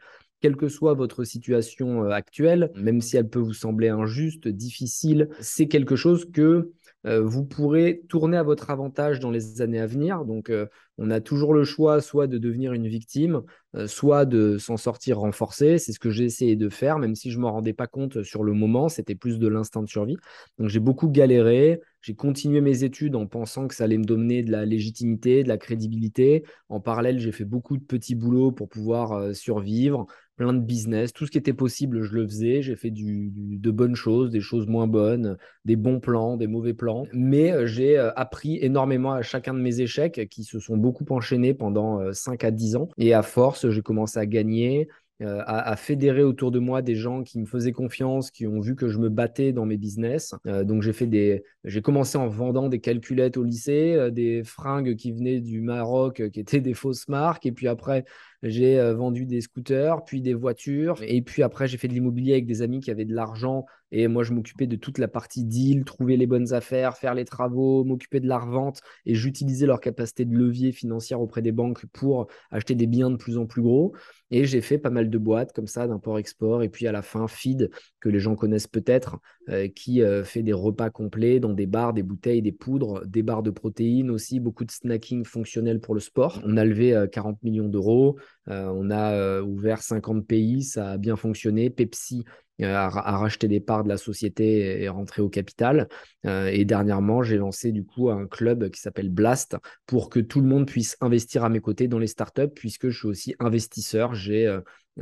quelle 0.46 0.56
que 0.56 0.68
soit 0.68 0.94
votre 0.94 1.24
situation 1.24 2.04
euh, 2.04 2.10
actuelle, 2.12 2.72
même 2.76 3.02
si 3.02 3.18
elle 3.18 3.28
peut 3.28 3.40
vous 3.40 3.54
sembler 3.54 3.90
injuste, 3.90 4.48
difficile, 4.48 5.30
c'est 5.40 5.68
quelque 5.68 5.96
chose 5.96 6.30
que 6.32 6.42
euh, 6.42 6.74
vous 7.06 7.46
pourrez 7.46 8.02
tourner 8.10 8.36
à 8.38 8.44
votre 8.44 8.70
avantage 8.72 9.20
dans 9.20 9.32
les 9.32 9.62
années 9.62 9.80
à 9.80 9.86
venir. 9.86 10.26
Donc, 10.26 10.50
euh, 10.50 10.66
on 10.98 11.12
a 11.12 11.22
toujours 11.22 11.54
le 11.54 11.64
choix 11.64 12.02
soit 12.02 12.28
de 12.28 12.38
devenir 12.38 12.74
une 12.74 12.88
victime, 12.88 13.42
soit 13.86 14.26
de 14.26 14.58
s'en 14.58 14.78
sortir 14.78 15.20
renforcé. 15.20 15.78
C'est 15.78 15.92
ce 15.92 16.00
que 16.00 16.10
j'ai 16.10 16.24
essayé 16.24 16.56
de 16.56 16.70
faire, 16.70 16.98
même 16.98 17.16
si 17.16 17.32
je 17.32 17.38
ne 17.38 17.42
m'en 17.42 17.52
rendais 17.52 17.74
pas 17.74 17.88
compte 17.88 18.24
sur 18.24 18.44
le 18.44 18.54
moment. 18.54 18.88
C'était 18.88 19.16
plus 19.16 19.38
de 19.38 19.48
l'instinct 19.48 19.84
de 19.84 19.90
survie. 19.90 20.16
Donc, 20.58 20.70
j'ai 20.70 20.80
beaucoup 20.80 21.10
galéré. 21.10 21.82
J'ai 22.02 22.16
continué 22.16 22.62
mes 22.62 22.84
études 22.84 23.16
en 23.16 23.28
pensant 23.28 23.68
que 23.68 23.76
ça 23.76 23.84
allait 23.84 23.98
me 23.98 24.06
donner 24.06 24.42
de 24.42 24.52
la 24.52 24.64
légitimité, 24.64 25.44
de 25.44 25.50
la 25.50 25.58
crédibilité. 25.58 26.46
En 26.70 26.80
parallèle, 26.80 27.20
j'ai 27.20 27.32
fait 27.32 27.46
beaucoup 27.46 27.78
de 27.78 27.84
petits 27.84 28.16
boulots 28.16 28.52
pour 28.52 28.70
pouvoir 28.70 29.36
survivre 29.36 30.08
plein 30.36 30.54
de 30.54 30.60
business, 30.60 31.14
tout 31.14 31.26
ce 31.26 31.32
qui 31.32 31.38
était 31.38 31.54
possible, 31.54 32.04
je 32.04 32.14
le 32.14 32.28
faisais. 32.28 32.62
J'ai 32.62 32.76
fait 32.76 32.92
du, 32.92 33.32
de 33.34 33.72
bonnes 33.72 33.96
choses, 33.96 34.30
des 34.30 34.42
choses 34.42 34.68
moins 34.68 34.88
bonnes, 34.88 35.38
des 35.64 35.76
bons 35.76 36.00
plans, 36.00 36.38
des 36.38 36.48
mauvais 36.48 36.74
plans. 36.74 37.06
Mais 37.14 37.52
euh, 37.52 37.66
j'ai 37.66 37.98
euh, 37.98 38.12
appris 38.16 38.58
énormément 38.62 39.14
à 39.14 39.22
chacun 39.22 39.54
de 39.54 39.60
mes 39.60 39.82
échecs 39.82 40.28
qui 40.30 40.44
se 40.44 40.60
sont 40.60 40.78
beaucoup 40.78 41.06
enchaînés 41.10 41.54
pendant 41.54 42.14
5 42.14 42.44
euh, 42.44 42.48
à 42.48 42.52
10 42.52 42.76
ans. 42.76 42.90
Et 42.98 43.14
à 43.14 43.22
force, 43.22 43.70
j'ai 43.70 43.82
commencé 43.82 44.20
à 44.20 44.26
gagner. 44.26 44.88
À, 45.22 45.78
fédérer 45.78 46.24
autour 46.24 46.52
de 46.52 46.60
moi 46.60 46.82
des 46.82 46.96
gens 46.96 47.24
qui 47.24 47.40
me 47.40 47.46
faisaient 47.46 47.72
confiance, 47.72 48.32
qui 48.32 48.48
ont 48.48 48.60
vu 48.60 48.76
que 48.76 48.90
je 48.90 48.98
me 49.00 49.08
battais 49.08 49.54
dans 49.54 49.66
mes 49.66 49.78
business. 49.78 50.36
Donc 50.44 50.82
j'ai 50.82 50.92
fait 50.92 51.08
des, 51.08 51.46
j'ai 51.64 51.82
commencé 51.82 52.18
en 52.18 52.28
vendant 52.28 52.68
des 52.68 52.82
calculettes 52.82 53.38
au 53.38 53.46
lycée, 53.46 54.10
des 54.12 54.44
fringues 54.44 54.98
qui 54.98 55.14
venaient 55.14 55.40
du 55.40 55.62
Maroc, 55.62 56.22
qui 56.32 56.40
étaient 56.42 56.60
des 56.60 56.74
fausses 56.74 57.08
marques, 57.08 57.46
et 57.46 57.54
puis 57.54 57.70
après 57.70 58.04
j'ai 58.44 58.80
vendu 58.94 59.26
des 59.26 59.42
scooters, 59.42 60.04
puis 60.06 60.22
des 60.22 60.34
voitures, 60.34 61.02
et 61.02 61.22
puis 61.22 61.44
après 61.44 61.68
j'ai 61.68 61.78
fait 61.78 61.88
de 61.88 61.94
l'immobilier 61.94 62.34
avec 62.34 62.46
des 62.46 62.62
amis 62.62 62.80
qui 62.80 62.92
avaient 62.92 63.06
de 63.06 63.14
l'argent, 63.14 63.66
et 63.92 64.08
moi 64.08 64.24
je 64.24 64.34
m'occupais 64.34 64.68
de 64.68 64.76
toute 64.76 64.98
la 64.98 65.08
partie 65.08 65.44
deal, 65.44 65.84
trouver 65.86 66.18
les 66.18 66.28
bonnes 66.28 66.54
affaires, 66.54 66.98
faire 66.98 67.14
les 67.14 67.26
travaux, 67.26 67.84
m'occuper 67.84 68.20
de 68.20 68.28
la 68.28 68.38
revente, 68.38 68.82
et 69.06 69.16
j'utilisais 69.16 69.66
leur 69.66 69.80
capacité 69.80 70.26
de 70.26 70.36
levier 70.36 70.72
financière 70.72 71.22
auprès 71.22 71.42
des 71.42 71.52
banques 71.52 71.86
pour 71.88 72.28
acheter 72.52 72.76
des 72.76 72.88
biens 72.88 73.10
de 73.10 73.16
plus 73.16 73.38
en 73.38 73.46
plus 73.46 73.62
gros. 73.62 73.94
Et 74.32 74.46
j'ai 74.46 74.62
fait 74.62 74.78
pas 74.78 74.90
mal 74.90 75.10
de 75.10 75.18
boîtes 75.18 75.54
comme 75.54 75.68
ça, 75.68 75.88
d'import-export. 75.88 76.64
Et 76.64 76.70
puis 76.70 76.88
à 76.88 76.92
la 76.92 77.02
fin, 77.02 77.28
Feed, 77.28 77.70
que 78.00 78.10
les 78.10 78.20
gens 78.20 78.36
connaissent 78.36 78.68
peut-être, 78.68 79.18
euh, 79.50 79.68
qui 79.68 80.02
euh, 80.02 80.24
fait 80.24 80.42
des 80.42 80.54
repas 80.54 80.90
complets 80.90 81.40
dans 81.40 81.54
des 81.54 81.68
bars, 81.68 81.94
des 81.94 82.04
bouteilles, 82.04 82.42
des 82.42 82.52
poudres, 82.52 83.06
des 83.06 83.22
barres 83.22 83.44
de 83.44 83.52
protéines 83.52 84.10
aussi, 84.10 84.40
beaucoup 84.40 84.66
de 84.66 84.72
snacking 84.72 85.26
fonctionnel 85.26 85.80
pour 85.80 85.94
le 85.94 86.00
sport. 86.00 86.42
On 86.44 86.58
a 86.58 86.66
levé 86.66 87.06
40 87.12 87.36
euh, 87.36 87.38
millions 87.44 87.70
d'euros. 87.70 88.18
On 88.48 88.92
a 88.92 89.42
ouvert 89.42 89.82
50 89.82 90.26
pays, 90.28 90.64
ça 90.64 90.92
a 90.92 90.98
bien 90.98 91.16
fonctionné. 91.16 91.70
Pepsi 91.70 92.26
à, 92.64 92.90
racheter 92.90 93.48
des 93.48 93.60
parts 93.60 93.84
de 93.84 93.90
la 93.90 93.98
société 93.98 94.82
et 94.82 94.90
rentrer 94.90 95.22
au 95.22 95.30
capital. 95.30 95.90
Euh, 96.26 96.48
et 96.48 96.66
dernièrement, 96.66 97.24
j'ai 97.24 97.38
lancé 97.38 97.72
du 97.72 97.84
coup 97.84 98.10
un 98.10 98.28
club 98.28 98.70
qui 98.70 98.80
s'appelle 98.80 99.10
Blast 99.10 99.58
pour 99.86 100.10
que 100.10 100.20
tout 100.20 100.40
le 100.40 100.48
monde 100.48 100.68
puisse 100.68 100.96
investir 101.02 101.44
à 101.44 101.50
mes 101.50 101.60
côtés 101.60 101.88
dans 101.88 102.00
les 102.00 102.08
startups, 102.08 102.54
puisque 102.54 102.90
je 102.90 102.98
suis 102.98 103.08
aussi 103.08 103.36
investisseur. 103.40 104.16
J'ai 104.16 104.48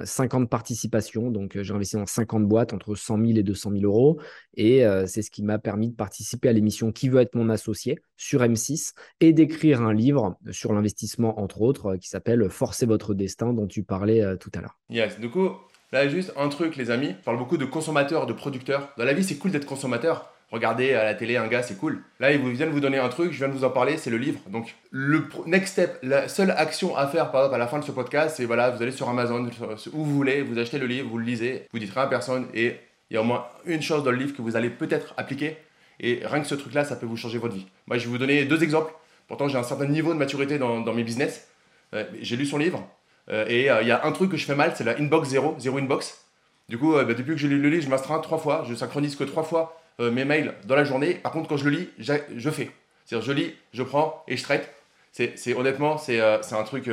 50 0.02 0.44
euh, 0.44 0.46
participations, 0.48 1.32
donc 1.32 1.56
euh, 1.56 1.64
j'ai 1.64 1.74
investi 1.74 1.96
dans 1.96 2.06
50 2.06 2.48
boîtes 2.48 2.74
entre 2.74 2.96
100 2.96 3.18
000 3.18 3.30
et 3.38 3.44
200 3.44 3.72
000 3.72 3.84
euros. 3.84 4.20
Et 4.56 4.84
c'est 5.08 5.22
ce 5.22 5.32
qui 5.32 5.44
m'a 5.44 5.60
permis 5.60 5.90
de 5.90 5.96
participer 5.96 6.50
à 6.50 6.54
l'émission 6.54 6.92
Qui 6.92 7.10
veut 7.10 7.22
être 7.22 7.36
mon 7.36 7.50
associé 7.50 8.00
sur 8.18 8.42
M6 8.42 8.94
et 9.20 9.34
d'écrire 9.34 9.82
un 9.82 9.94
livre 9.94 10.38
sur 10.52 10.74
l'investissement, 10.74 11.40
entre 11.40 11.62
autres, 11.62 11.96
qui 11.96 12.08
s'appelle 12.10 12.50
Forcer 12.50 12.86
votre 12.86 13.14
destin, 13.14 13.54
dont 13.54 13.68
tu 13.68 13.84
parlais 13.84 14.38
tout 14.38 14.52
à 14.56 14.62
l'heure. 14.62 14.78
Yes, 14.90 15.20
du 15.20 15.30
coup, 15.30 15.50
Là, 15.94 16.08
juste 16.08 16.34
un 16.38 16.50
truc, 16.50 16.76
les 16.76 16.90
amis. 16.90 17.14
On 17.20 17.24
parle 17.24 17.38
beaucoup 17.38 17.58
de 17.58 17.66
consommateurs, 17.66 18.26
de 18.26 18.34
producteurs. 18.34 18.92
Dans 18.98 19.06
la 19.06 19.14
vie, 19.14 19.24
c'est 19.24 19.38
cool 19.38 19.52
d'être 19.52 19.68
consommateur. 19.68 20.33
Regardez 20.54 20.94
à 20.94 21.04
la 21.04 21.16
télé 21.16 21.36
un 21.36 21.48
gars, 21.48 21.64
c'est 21.64 21.80
cool. 21.80 22.04
Là, 22.20 22.32
ils 22.32 22.40
viennent 22.40 22.70
vous 22.70 22.80
donner 22.80 23.00
un 23.00 23.10
truc, 23.10 23.32
je 23.32 23.40
viens 23.40 23.48
de 23.48 23.54
vous 23.54 23.64
en 23.64 23.72
parler, 23.72 23.98
c'est 23.98 24.12
le 24.12 24.18
livre. 24.18 24.40
Donc, 24.52 24.76
le 24.92 25.28
next 25.48 25.74
step, 25.74 25.98
la 26.04 26.28
seule 26.28 26.52
action 26.52 26.96
à 26.96 27.08
faire, 27.08 27.32
par 27.32 27.42
exemple, 27.42 27.56
à 27.56 27.58
la 27.58 27.66
fin 27.66 27.80
de 27.80 27.84
ce 27.84 27.92
podcast, 27.92 28.36
c'est 28.38 28.46
voilà, 28.46 28.70
vous 28.70 28.80
allez 28.80 28.92
sur 28.92 29.10
Amazon, 29.10 29.50
où 29.94 30.04
vous 30.06 30.16
voulez, 30.16 30.44
vous 30.44 30.60
achetez 30.60 30.78
le 30.78 30.86
livre, 30.86 31.10
vous 31.10 31.18
le 31.18 31.26
lisez, 31.26 31.68
vous 31.74 31.80
dites 31.80 31.92
rien 31.92 32.04
à 32.04 32.08
personne, 32.08 32.46
et 32.54 32.76
il 33.10 33.16
y 33.16 33.18
a 33.18 33.22
au 33.22 33.24
moins 33.24 33.48
une 33.66 33.82
chose 33.82 34.04
dans 34.04 34.12
le 34.12 34.18
livre 34.18 34.36
que 34.36 34.44
vous 34.44 34.56
allez 34.56 34.70
peut-être 34.70 35.16
appliquer. 35.18 35.58
Et 36.00 36.22
rien 36.24 36.40
que 36.40 36.48
ce 36.48 36.54
truc-là, 36.54 36.86
ça 36.86 36.98
peut 36.98 37.08
vous 37.08 37.18
changer 37.18 37.40
votre 37.40 37.56
vie. 37.56 37.66
Moi, 37.88 37.98
je 37.98 38.04
vais 38.04 38.12
vous 38.12 38.20
donner 38.20 38.46
deux 38.46 38.62
exemples. 38.62 38.94
Pourtant, 39.28 39.48
j'ai 39.48 39.58
un 39.58 39.64
certain 39.64 39.88
niveau 39.88 40.14
de 40.14 40.20
maturité 40.20 40.60
dans, 40.60 40.94
mes 40.94 41.04
business. 41.04 41.48
Euh, 41.96 42.04
j'ai 42.22 42.36
lu 42.36 42.46
son 42.46 42.60
livre. 42.60 42.88
Euh, 43.32 43.48
et 43.48 43.72
euh, 43.72 43.82
il 43.82 43.88
y 43.88 43.92
a 43.92 44.06
un 44.06 44.12
truc 44.12 44.30
que 44.30 44.38
je 44.38 44.46
fais 44.46 44.56
mal, 44.56 44.74
c'est 44.76 44.84
la 44.84 45.00
inbox 45.00 45.30
zéro, 45.30 45.56
zéro 45.58 45.80
inbox. 45.80 46.28
Du 46.70 46.78
coup, 46.78 46.94
bah, 46.94 47.06
depuis 47.06 47.34
que 47.34 47.38
je 47.38 47.48
lis 47.48 47.58
le 47.58 47.70
livre, 47.70 47.84
je 47.84 47.90
m'astreins 47.90 48.20
trois 48.20 48.38
fois. 48.38 48.64
Je 48.70 48.76
synchronise 48.76 49.16
que 49.16 49.24
trois 49.24 49.42
fois 49.42 49.80
mes 50.00 50.26
mails 50.26 50.54
dans 50.66 50.76
la 50.76 50.84
journée. 50.84 51.14
Par 51.14 51.32
contre, 51.32 51.48
quand 51.48 51.58
je 51.58 51.66
le 51.66 51.78
lis, 51.78 51.90
je 51.98 52.50
fais. 52.50 52.72
C'est-à-dire, 53.06 53.26
je 53.26 53.32
lis, 53.32 53.54
je 53.74 53.84
prends 53.84 54.24
et 54.28 54.38
je 54.38 54.44
traite. 54.44 54.74
C'est, 55.12 55.54
honnêtement, 55.54 55.98
c'est, 55.98 56.20
un 56.20 56.64
truc 56.64 56.90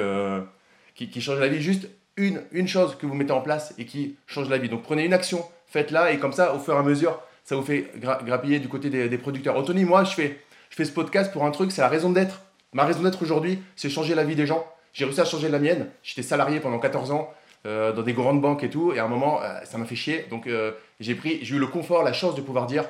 qui, 0.95 1.21
change 1.21 1.39
la 1.39 1.49
vie. 1.49 1.61
Juste 1.61 1.89
une, 2.17 2.69
chose 2.69 2.97
que 2.97 3.07
vous 3.07 3.15
mettez 3.15 3.33
en 3.33 3.41
place 3.41 3.75
et 3.79 3.85
qui 3.85 4.17
change 4.27 4.49
la 4.49 4.59
vie. 4.59 4.69
Donc, 4.69 4.83
prenez 4.83 5.05
une 5.05 5.13
action, 5.13 5.45
faites-la 5.67 6.13
et 6.13 6.19
comme 6.19 6.33
ça, 6.33 6.55
au 6.55 6.59
fur 6.59 6.75
et 6.75 6.79
à 6.79 6.83
mesure, 6.83 7.21
ça 7.45 7.57
vous 7.57 7.63
fait 7.63 7.91
grappiller 7.97 8.59
du 8.59 8.69
côté 8.69 8.91
des, 8.91 9.19
producteurs. 9.19 9.57
Anthony, 9.57 9.85
moi, 9.85 10.05
je 10.05 10.13
fais, 10.13 10.41
je 10.71 10.77
fais 10.77 10.85
ce 10.85 10.93
podcast 10.93 11.33
pour 11.33 11.45
un 11.45 11.51
truc, 11.51 11.73
c'est 11.73 11.81
la 11.81 11.89
raison 11.89 12.11
d'être. 12.11 12.43
Ma 12.73 12.85
raison 12.85 13.03
d'être 13.03 13.23
aujourd'hui, 13.23 13.61
c'est 13.75 13.91
changer 13.91 14.15
la 14.15 14.25
vie 14.25 14.37
des 14.37 14.47
gens. 14.47 14.65
J'ai 14.93 15.05
réussi 15.05 15.21
à 15.21 15.25
changer 15.25 15.49
la 15.49 15.59
mienne. 15.59 15.89
J'étais 16.03 16.23
salarié 16.23 16.61
pendant 16.61 16.79
14 16.79 17.11
ans 17.11 17.33
euh, 17.67 17.93
dans 17.93 18.03
des 18.03 18.13
grandes 18.13 18.41
banques 18.41 18.63
et 18.63 18.71
tout. 18.71 18.93
Et 18.93 18.99
à 18.99 19.05
un 19.05 19.09
moment, 19.09 19.41
euh, 19.43 19.59
ça 19.65 19.79
m'a 19.79 19.87
fait 19.87 19.97
chier. 19.97 20.27
Donc 20.31 20.47
euh, 20.47 20.73
j'ai 21.01 21.15
pris, 21.15 21.39
j'ai 21.43 21.57
eu 21.57 21.59
le 21.59 21.67
confort, 21.67 22.03
la 22.03 22.13
chance 22.13 22.35
de 22.35 22.41
pouvoir 22.41 22.67
dire 22.67 22.85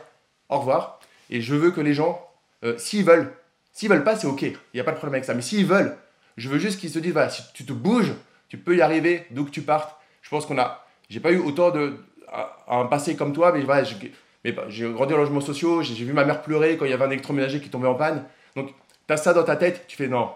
au 0.49 0.59
revoir. 0.59 1.01
Et 1.31 1.41
je 1.41 1.55
veux 1.55 1.71
que 1.71 1.81
les 1.81 1.95
gens, 1.95 2.21
s'ils 2.77 3.05
veulent, 3.05 3.33
s'ils 3.73 3.89
veulent 3.89 4.05
pas, 4.05 4.17
c'est 4.17 4.27
ok. 4.27 4.43
Il 4.43 4.57
n'y 4.75 4.81
a 4.81 4.85
pas 4.85 4.91
de 4.91 4.97
problème 4.97 5.15
avec 5.15 5.25
ça. 5.25 5.35
Mais 5.35 5.43
s'ils 5.43 5.65
veulent, 5.65 5.97
je 6.37 6.49
veux 6.49 6.59
juste 6.59 6.81
qu'ils 6.81 6.91
se 6.91 6.99
disent 6.99 7.13
voilà, 7.13 7.31
si 7.31 7.43
tu 7.55 7.65
te 7.65 7.73
bouges, 7.73 8.13
tu 8.49 8.59
peux 8.59 8.77
y 8.77 8.83
arriver 8.83 9.27
d'où 9.31 9.45
que 9.45 9.51
tu 9.51 9.63
partes. 9.63 9.97
Je 10.23 10.29
pense 10.29 10.45
qu'on 10.45 10.59
a, 10.59 10.85
j'ai 11.09 11.21
pas 11.21 11.31
eu 11.33 11.39
autant 11.39 11.71
de 11.71 11.97
un 12.69 12.85
passé 12.87 13.17
comme 13.17 13.33
toi, 13.33 13.53
mais 13.53 13.63
voilà, 13.63 13.85
j'ai 13.85 14.93
grandi 14.93 15.15
en 15.15 15.17
logements 15.17 15.41
sociaux, 15.41 15.83
j'ai 15.83 16.05
vu 16.05 16.13
ma 16.13 16.25
mère 16.25 16.43
pleurer 16.43 16.77
quand 16.77 16.85
il 16.85 16.91
y 16.91 16.95
avait 16.95 17.05
un 17.05 17.11
électroménager 17.11 17.61
qui 17.61 17.71
tombait 17.71 17.89
en 17.89 17.95
panne. 17.95 18.25
Donc, 18.55 18.73
tu 19.07 19.13
as 19.13 19.17
ça 19.17 19.33
dans 19.33 19.43
ta 19.43 19.57
tête, 19.57 19.87
tu 19.89 19.97
fais 19.97 20.07
non, 20.07 20.31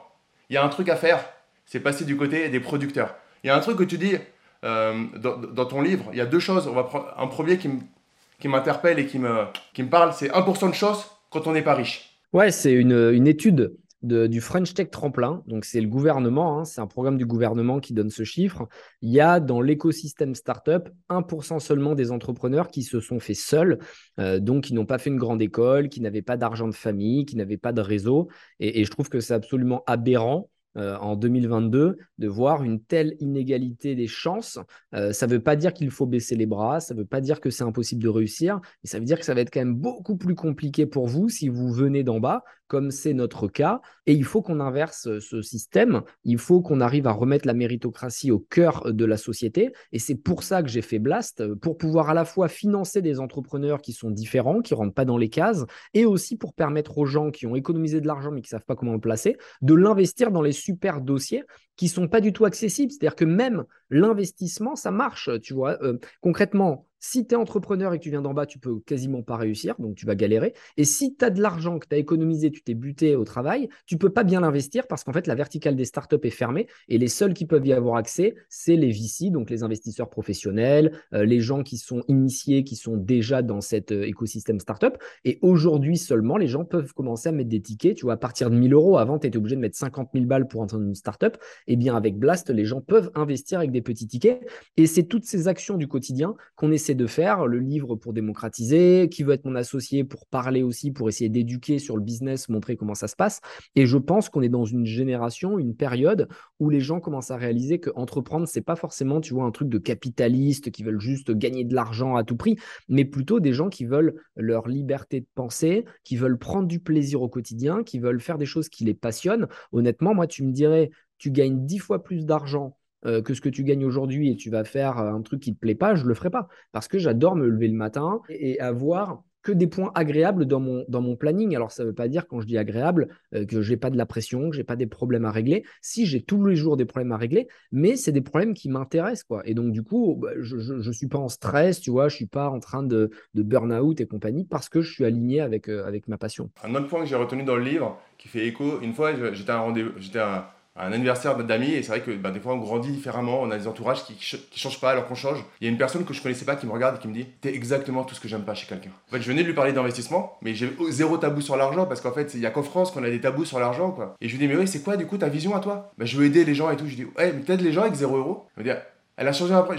il 0.49 0.55
y 0.55 0.57
a 0.57 0.65
un 0.65 0.69
truc 0.69 0.89
à 0.89 0.97
faire, 0.97 1.25
c'est 1.67 1.81
passer 1.81 2.05
du 2.05 2.17
côté 2.17 2.49
des 2.49 2.61
producteurs. 2.61 3.15
Il 3.43 3.47
y 3.47 3.51
a 3.51 3.57
un 3.57 3.61
truc 3.61 3.79
que 3.79 3.85
tu 3.85 3.99
dis 3.99 4.17
euh, 4.65 5.05
dans, 5.19 5.67
ton 5.67 5.83
livre, 5.83 6.07
il 6.13 6.19
y 6.19 6.23
a 6.23 6.27
deux 6.27 6.39
choses. 6.39 6.67
On 6.67 6.75
va 6.75 6.85
prendre 6.85 7.13
un 7.17 7.27
premier 7.27 7.59
qui 7.59 8.49
m'interpelle 8.49 8.99
et 8.99 9.07
qui 9.07 9.19
me, 9.19 9.89
parle, 9.91 10.13
c'est 10.15 10.29
1% 10.29 10.71
de 10.71 10.75
chance 10.75 11.11
quand 11.31 11.47
on 11.47 11.53
n'est 11.53 11.63
pas 11.63 11.75
riche. 11.75 12.19
Ouais, 12.33 12.51
c'est 12.51 12.73
une, 12.73 13.13
une 13.13 13.27
étude 13.27 13.77
du 14.05 14.41
French 14.41 14.75
Tech 14.75 14.91
Tremplin. 14.91 15.43
Donc, 15.47 15.65
c'est 15.65 15.81
le 15.81 15.89
gouvernement, 15.89 16.59
hein, 16.59 16.65
c'est 16.65 16.81
un 16.81 16.87
programme 16.87 17.17
du 17.17 17.25
gouvernement 17.25 17.81
qui 17.81 17.95
donne 17.95 18.11
ce 18.11 18.23
chiffre. 18.23 18.69
Il 19.01 19.11
y 19.11 19.21
a 19.21 19.41
dans 19.41 19.61
l'écosystème 19.61 20.35
startup 20.35 20.91
1% 21.09 21.59
seulement 21.59 21.95
des 21.95 22.11
entrepreneurs 22.11 22.69
qui 22.69 22.83
se 22.83 23.01
sont 23.01 23.19
faits 23.19 23.37
seuls, 23.37 23.79
euh, 24.21 24.41
donc 24.41 24.65
qui 24.65 24.75
n'ont 24.75 24.87
pas 24.87 24.99
fait 24.99 25.11
une 25.11 25.17
grande 25.17 25.41
école, 25.41 25.89
qui 25.89 26.01
n'avaient 26.01 26.23
pas 26.23 26.37
d'argent 26.37 26.69
de 26.69 26.75
famille, 26.75 27.25
qui 27.25 27.37
n'avaient 27.37 27.57
pas 27.57 27.73
de 27.73 27.81
réseau. 27.81 28.29
et 28.61 28.85
je 28.85 28.91
trouve 28.91 29.09
que 29.09 29.21
c'est 29.21 29.35
absolument 29.35 29.83
aberrant 29.87 30.51
euh, 30.77 30.97
en 30.99 31.17
2022 31.17 31.99
de 32.19 32.29
voir 32.29 32.65
une 32.65 32.81
telle 32.81 33.15
inégalité 33.21 33.95
des 33.95 34.07
chances. 34.07 34.59
Euh, 34.95 35.13
ça 35.13 35.27
ne 35.27 35.33
veut 35.33 35.43
pas 35.43 35.57
dire 35.57 35.73
qu'il 35.73 35.91
faut 35.91 36.07
baisser 36.07 36.35
les 36.35 36.47
bras, 36.47 36.81
ça 36.81 36.95
ne 36.95 37.01
veut 37.01 37.07
pas 37.07 37.21
dire 37.21 37.41
que 37.41 37.51
c'est 37.51 37.65
impossible 37.65 38.03
de 38.03 38.09
réussir, 38.09 38.61
mais 38.83 38.91
ça 38.91 38.99
veut 38.99 39.05
dire 39.05 39.19
que 39.19 39.25
ça 39.25 39.35
va 39.35 39.41
être 39.41 39.53
quand 39.53 39.61
même 39.61 39.77
beaucoup 39.77 40.17
plus 40.17 40.35
compliqué 40.35 40.87
pour 40.87 41.07
vous 41.07 41.29
si 41.29 41.49
vous 41.49 41.73
venez 41.73 42.03
d'en 42.03 42.19
bas, 42.19 42.43
comme 42.67 42.91
c'est 42.91 43.15
notre 43.15 43.49
cas. 43.49 43.81
Et 44.07 44.13
il 44.13 44.25
faut 44.25 44.43
qu'on 44.43 44.61
inverse 44.61 45.19
ce 45.19 45.43
système, 45.43 46.03
il 46.25 46.39
faut 46.39 46.61
qu'on 46.61 46.81
arrive 46.81 47.07
à 47.07 47.13
remettre 47.13 47.47
la 47.47 47.55
méritocratie 47.55 48.31
au 48.31 48.39
cœur 48.39 48.93
de 48.93 49.05
la 49.05 49.17
société. 49.17 49.73
Et 49.93 49.99
c'est 49.99 50.15
pour 50.15 50.43
ça 50.43 50.63
que 50.63 50.69
j'ai 50.69 50.83
fait 50.83 50.99
Blast, 50.99 51.55
pour 51.57 51.79
pouvoir 51.79 52.11
à 52.11 52.15
la 52.15 52.25
fois 52.25 52.49
financer 52.49 53.03
des 53.03 53.21
entrepreneurs 53.21 53.81
qui 53.81 53.93
sont 53.93 54.11
différents, 54.11 54.61
qui 54.61 54.75
ne 54.75 54.79
rentrent 54.79 54.95
pas 54.95 55.05
dans 55.05 55.19
les 55.19 55.29
cases, 55.29 55.65
et 55.95 56.05
aussi 56.05 56.37
pour 56.37 56.55
permettre 56.55 56.99
aux 56.99 57.07
gens 57.07 57.31
qui 57.31 57.47
ont 57.47 57.57
économisé 57.57 58.01
de 58.01 58.07
l'argent 58.07 58.31
mais 58.31 58.41
qui 58.41 58.49
ne 58.49 58.59
savent 58.59 58.67
pas 58.67 58.77
comment 58.77 58.93
le 58.93 59.01
placer, 59.01 59.37
de 59.63 59.75
l'investir 59.75 60.31
dans 60.31 60.43
les 60.43 60.53
super 60.53 61.01
dossiers 61.01 61.45
qui 61.77 61.89
sont 61.89 62.09
pas 62.09 62.21
du 62.21 62.33
tout 62.33 62.45
accessibles. 62.45 62.93
C'est-à-dire 62.93 63.17
que 63.17 63.25
même 63.25 63.65
l'investissement, 63.91 64.77
ça 64.77 64.91
marche, 64.91 65.31
tu 65.43 65.55
vois. 65.55 65.83
Euh, 65.83 65.99
concrètement, 66.21 66.87
Si 67.07 67.27
tu 67.27 67.35
es 67.35 67.37
entrepreneur 67.37 67.93
et 67.93 67.99
que 67.99 68.03
tu 68.03 68.09
viens 68.09 68.23
d'en 68.23 68.33
bas, 68.33 68.47
tu 68.47 68.59
peux 68.59 68.81
quasiment 68.81 69.23
pas 69.23 69.37
réussir, 69.37 69.75
donc 69.79 69.95
tu 69.95 70.07
vas 70.07 70.15
galérer. 70.15 70.55
Et 70.79 70.85
si 70.85 71.15
tu 71.15 71.23
as 71.23 71.29
de 71.29 71.43
l'argent 71.43 71.79
que 71.79 71.87
tu 71.87 71.95
as 71.95 71.99
économisé, 71.99 72.51
tu 72.51 72.63
t'es 72.63 72.73
buté 72.73 73.15
au 73.15 73.25
travail, 73.25 73.69
tu 73.85 73.99
peux 73.99 74.09
pas 74.09 74.25
bien 74.25 74.41
l'investir 74.41 74.87
parce 74.87 75.05
qu'en 75.05 75.13
fait, 75.13 75.27
la 75.27 75.35
verticale 75.35 75.77
des 75.77 75.85
startups 75.85 76.17
est 76.23 76.31
fermée 76.31 76.67
et 76.89 76.97
les 76.97 77.09
seuls 77.09 77.35
qui 77.35 77.45
peuvent 77.45 77.67
y 77.67 77.75
avoir 77.75 77.97
accès, 77.97 78.37
c'est 78.49 78.77
les 78.77 78.91
VC, 78.91 79.31
donc 79.31 79.51
les 79.51 79.63
investisseurs 79.63 80.09
professionnels, 80.09 80.99
euh, 81.13 81.27
les 81.27 81.41
gens 81.41 81.63
qui 81.63 81.77
sont 81.77 82.03
initiés, 82.09 82.65
qui 82.65 82.75
sont 82.75 82.97
déjà 82.97 83.43
dans 83.43 83.61
cet 83.61 83.93
euh, 83.93 84.07
écosystème 84.07 84.59
startup. 84.59 84.97
Et 85.27 85.39
aujourd'hui 85.43 85.99
seulement, 85.99 86.39
les 86.39 86.49
gens 86.49 86.65
peuvent 86.65 86.95
commencer 86.95 87.29
à 87.29 87.33
mettre 87.33 87.51
des 87.51 87.61
tickets. 87.61 87.99
Tu 87.99 88.07
vois, 88.07 88.15
à 88.15 88.17
partir 88.17 88.49
de 88.49 88.57
1000 88.57 88.73
euros, 88.73 88.97
avant, 88.97 89.19
tu 89.19 89.27
étais 89.27 89.37
obligé 89.37 89.57
de 89.57 89.61
mettre 89.61 89.77
50 89.77 90.09
000 90.15 90.25
balles 90.25 90.49
pour 90.49 90.63
entrer 90.63 90.79
dans 90.79 90.87
une 90.87 90.95
startup. 90.95 91.37
Eh 91.67 91.77
bien, 91.77 91.97
avec 91.97 92.19
Blast, 92.19 92.49
les 92.49 92.65
gens 92.65 92.81
peuvent 92.81 93.11
investir 93.15 93.59
avec 93.59 93.73
des 93.73 93.83
petits 93.83 94.07
tickets. 94.07 94.41
Et 94.79 94.87
c'est 94.87 95.05
toutes 95.05 95.27
ces 95.27 95.49
actions 95.49 95.77
du 95.77 95.87
quotidien 95.87 96.35
qu'on 96.57 96.73
essaie 96.73 96.94
de 96.95 97.07
faire. 97.07 97.47
Le 97.47 97.59
livre 97.59 97.97
pour 97.97 98.13
démocratiser, 98.13 99.09
qui 99.11 99.23
veut 99.23 99.35
être 99.35 99.45
mon 99.45 99.55
associé 99.55 100.05
pour 100.05 100.27
parler 100.27 100.63
aussi, 100.63 100.91
pour 100.91 101.09
essayer 101.09 101.31
d'éduquer 101.31 101.79
sur 101.79 101.97
le 101.97 102.03
business, 102.03 102.49
montrer 102.49 102.77
comment 102.77 102.95
ça 102.95 103.09
se 103.09 103.17
passe. 103.17 103.41
Et 103.75 103.87
je 103.87 103.99
pense 103.99 104.29
qu'on 104.29 104.43
est 104.43 104.49
dans 104.49 104.65
une 104.65 104.87
génération, 104.87 105.59
une 105.59 105.75
période 105.75 106.29
où 106.61 106.71
les 106.71 106.81
gens 106.81 107.01
commencent 107.01 107.31
à 107.31 107.37
réaliser 107.37 107.79
que 107.79 107.91
entreprendre, 107.95 108.49
c'est 108.49 108.61
pas 108.61 108.77
forcément, 108.77 109.21
tu 109.21 109.35
vois, 109.35 109.45
un 109.45 109.51
truc 109.51 109.69
de 109.69 109.79
capitaliste 109.79 110.71
qui 110.71 110.83
veulent 110.83 111.01
juste 111.01 111.31
gagner 111.33 111.65
de 111.65 111.75
l'argent 111.75 112.17
à 112.17 112.25
tout 112.25 112.37
prix, 112.37 112.57
mais 112.89 113.05
plutôt 113.05 113.41
des 113.41 113.53
gens 113.53 113.69
qui 113.69 113.85
veulent 113.85 114.15
leur 114.37 114.69
liberté 114.69 115.21
de 115.21 115.27
penser, 115.35 115.85
qui 116.05 116.17
veulent 116.17 116.39
prendre 116.39 116.69
du 116.69 116.81
plaisir 116.81 117.23
au 117.23 117.29
quotidien, 117.29 117.83
qui 117.83 117.99
veulent 117.99 118.21
faire 118.21 118.39
des 118.39 118.47
choses 118.47 118.69
qui 118.69 118.85
les 118.85 118.95
passionnent. 118.95 119.49
Honnêtement, 119.73 120.15
moi, 120.15 120.27
tu 120.27 120.45
me 120.45 120.53
dirais, 120.53 120.91
tu 121.19 121.31
gagnes 121.31 121.65
dix 121.67 121.79
fois 121.79 122.03
plus 122.03 122.27
d'argent 122.27 122.77
euh, 123.07 123.23
que 123.23 123.35
ce 123.35 123.41
que 123.41 123.49
tu 123.49 123.65
gagnes 123.65 123.85
aujourd'hui 123.85 124.31
et 124.31 124.37
tu 124.37 124.51
vas 124.51 124.65
faire 124.65 124.99
un 124.99 125.23
truc 125.23 125.41
qui 125.41 125.55
te 125.55 125.59
plaît 125.59 125.75
pas, 125.75 125.95
je 125.95 126.05
le 126.05 126.15
ferai 126.15 126.31
pas 126.31 126.49
parce 126.73 126.89
que 126.89 126.99
j'adore 126.99 127.37
me 127.37 127.47
lever 127.47 127.69
le 127.69 127.75
matin 127.75 128.21
et 128.29 128.61
avoir 128.61 129.23
que 129.45 129.53
des 129.53 129.67
points 129.69 129.93
agréables 129.95 130.47
dans 130.47 130.59
mon, 130.59 130.85
dans 130.89 131.03
mon 131.03 131.15
planning. 131.17 131.55
Alors, 131.55 131.71
ça 131.71 131.85
ne 131.85 131.89
veut 131.89 131.95
pas 131.95 132.09
dire, 132.09 132.27
quand 132.27 132.41
je 132.41 132.47
dis 132.47 132.59
agréable, 132.59 133.09
euh, 133.35 133.45
que 133.45 133.61
je 133.61 133.71
n'ai 133.71 133.77
pas 133.77 133.91
de 133.91 133.97
la 133.97 134.07
pression, 134.07 134.49
que 134.49 134.57
je 134.57 134.61
n'ai 134.61 134.65
pas 134.65 134.75
des 134.75 134.87
problèmes 134.87 135.27
à 135.27 135.31
régler. 135.31 135.65
Si, 135.83 136.07
j'ai 136.07 136.23
tous 136.23 136.45
les 136.45 136.57
jours 136.57 136.77
des 136.77 136.87
problèmes 136.87 137.13
à 137.13 137.19
régler, 137.19 137.47
mais 137.71 137.97
c'est 137.97 138.11
des 138.11 138.23
problèmes 138.23 138.55
qui 138.55 138.69
m'intéressent. 138.71 139.25
quoi. 139.25 139.43
Et 139.45 139.55
donc, 139.55 139.71
du 139.71 139.83
coup, 139.83 140.19
bah, 140.21 140.31
je 140.41 140.73
ne 140.73 140.93
suis 140.93 141.07
pas 141.09 141.19
en 141.19 141.29
stress, 141.29 141.81
tu 141.81 141.91
vois, 141.91 142.09
je 142.09 142.15
ne 142.15 142.17
suis 142.17 142.27
pas 142.27 142.49
en 142.49 142.59
train 142.59 142.83
de, 142.83 143.11
de 143.35 143.43
burn-out 143.43 144.01
et 144.01 144.07
compagnie 144.07 144.45
parce 144.45 144.71
que 144.71 144.81
je 144.81 144.91
suis 144.91 145.05
aligné 145.05 145.41
avec, 145.41 145.69
euh, 145.69 145.87
avec 145.87 146.09
ma 146.09 146.17
passion. 146.17 146.51
Un 146.65 146.75
autre 146.75 146.89
point 146.89 147.01
que 147.01 147.07
j'ai 147.07 147.17
retenu 147.17 147.45
dans 147.45 147.57
le 147.57 147.65
livre, 147.65 148.01
qui 148.17 148.29
fait 148.29 148.47
écho, 148.47 148.81
une 148.81 148.95
fois, 148.95 149.13
j'étais 149.35 149.51
à 149.51 149.57
un 149.59 149.61
rendez-vous, 149.61 149.91
j'étais 149.99 150.21
à 150.21 150.54
un 150.77 150.93
anniversaire 150.93 151.37
d'amis 151.37 151.71
et 151.71 151.83
c'est 151.83 151.89
vrai 151.89 152.01
que 152.01 152.11
bah, 152.11 152.31
des 152.31 152.41
fois 152.41 152.55
on 152.55 152.59
grandit 152.59 152.91
différemment, 152.91 153.41
on 153.41 153.51
a 153.51 153.59
des 153.59 153.69
entourages 153.69 154.05
qui, 154.05 154.15
qui 154.15 154.59
changent 154.59 154.81
pas 154.81 154.91
alors 154.91 155.07
qu'on 155.07 155.15
change. 155.15 155.45
Il 155.61 155.65
y 155.65 155.69
a 155.69 155.71
une 155.71 155.79
personne 155.79 156.05
que 156.05 156.13
je 156.13 156.21
connaissais 156.21 156.45
pas 156.45 156.57
qui 156.57 156.67
me 156.67 156.73
regarde 156.73 156.97
et 156.97 156.99
qui 156.99 157.07
me 157.07 157.15
dit 157.15 157.27
T'es 157.41 157.55
exactement 157.55 158.03
tout 158.05 158.15
ce 158.15 158.21
que 158.21 158.27
j'aime 158.29 158.43
pas 158.43 158.55
chez 158.55 158.67
quelqu'un. 158.67 158.91
En 159.09 159.13
fait, 159.13 159.23
je 159.23 159.29
venais 159.29 159.43
de 159.43 159.47
lui 159.47 159.55
parler 159.55 159.73
d'investissement, 159.73 160.37
mais 160.43 160.55
j'ai 160.55 160.75
zéro 160.91 161.17
tabou 161.17 161.41
sur 161.41 161.57
l'argent 161.57 161.87
parce 161.87 162.01
qu'en 162.01 162.13
fait, 162.13 162.35
il 162.35 162.41
y 162.41 162.47
a 162.47 162.51
qu'en 162.51 162.63
France 162.63 162.91
qu'on 162.91 163.05
a 163.05 163.11
des 163.11 163.21
tabous 163.21 163.45
sur 163.45 163.61
l'argent 163.61 163.93
quoi. 163.93 164.17
Et 164.21 164.29
je 164.29 164.33
lui 164.37 164.47
dis 164.47 164.49
Mais 164.49 164.57
oui, 164.57 164.67
c'est 164.67 164.83
quoi 164.83 164.97
du 164.97 165.07
coup 165.07 165.17
ta 165.19 165.29
vision 165.29 165.55
à 165.55 165.61
toi? 165.61 165.93
Bah, 165.97 166.07
Je 166.07 166.17
veux 166.17 166.27
aider 166.27 166.45
les 166.45 166.55
gens 166.55 166.71
et 166.71 166.77
tout. 166.77 166.89
Je 166.89 166.97
dis 166.97 167.05
Ouais, 167.17 167.33
mais 167.33 167.43
t'aides 167.43 167.61
les 167.61 167.73
gens 167.73 167.83
avec 167.83 167.95
zéro 167.95 168.17
euro 168.17 168.47
Elle 168.57 169.29
a 169.29 169.33
changé 169.33 169.55
après. 169.55 169.77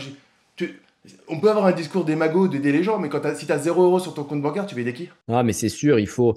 On 1.27 1.39
peut 1.39 1.49
avoir 1.49 1.65
un 1.65 1.71
discours 1.71 2.05
démago 2.05 2.47
d'aider 2.47 2.71
les 2.71 2.83
gens, 2.83 2.97
mais 2.99 3.09
quand 3.09 3.25
as, 3.25 3.35
si 3.35 3.45
tu 3.45 3.51
as 3.51 3.59
0 3.59 3.83
euros 3.83 3.99
sur 3.99 4.13
ton 4.13 4.23
compte 4.23 4.41
bancaire, 4.41 4.65
tu 4.65 4.75
veux 4.75 4.81
aider 4.81 4.93
qui? 4.93 5.09
Ah, 5.27 5.43
mais 5.43 5.53
c'est 5.53 5.69
sûr, 5.69 5.99
il 5.99 6.07
faut, 6.07 6.35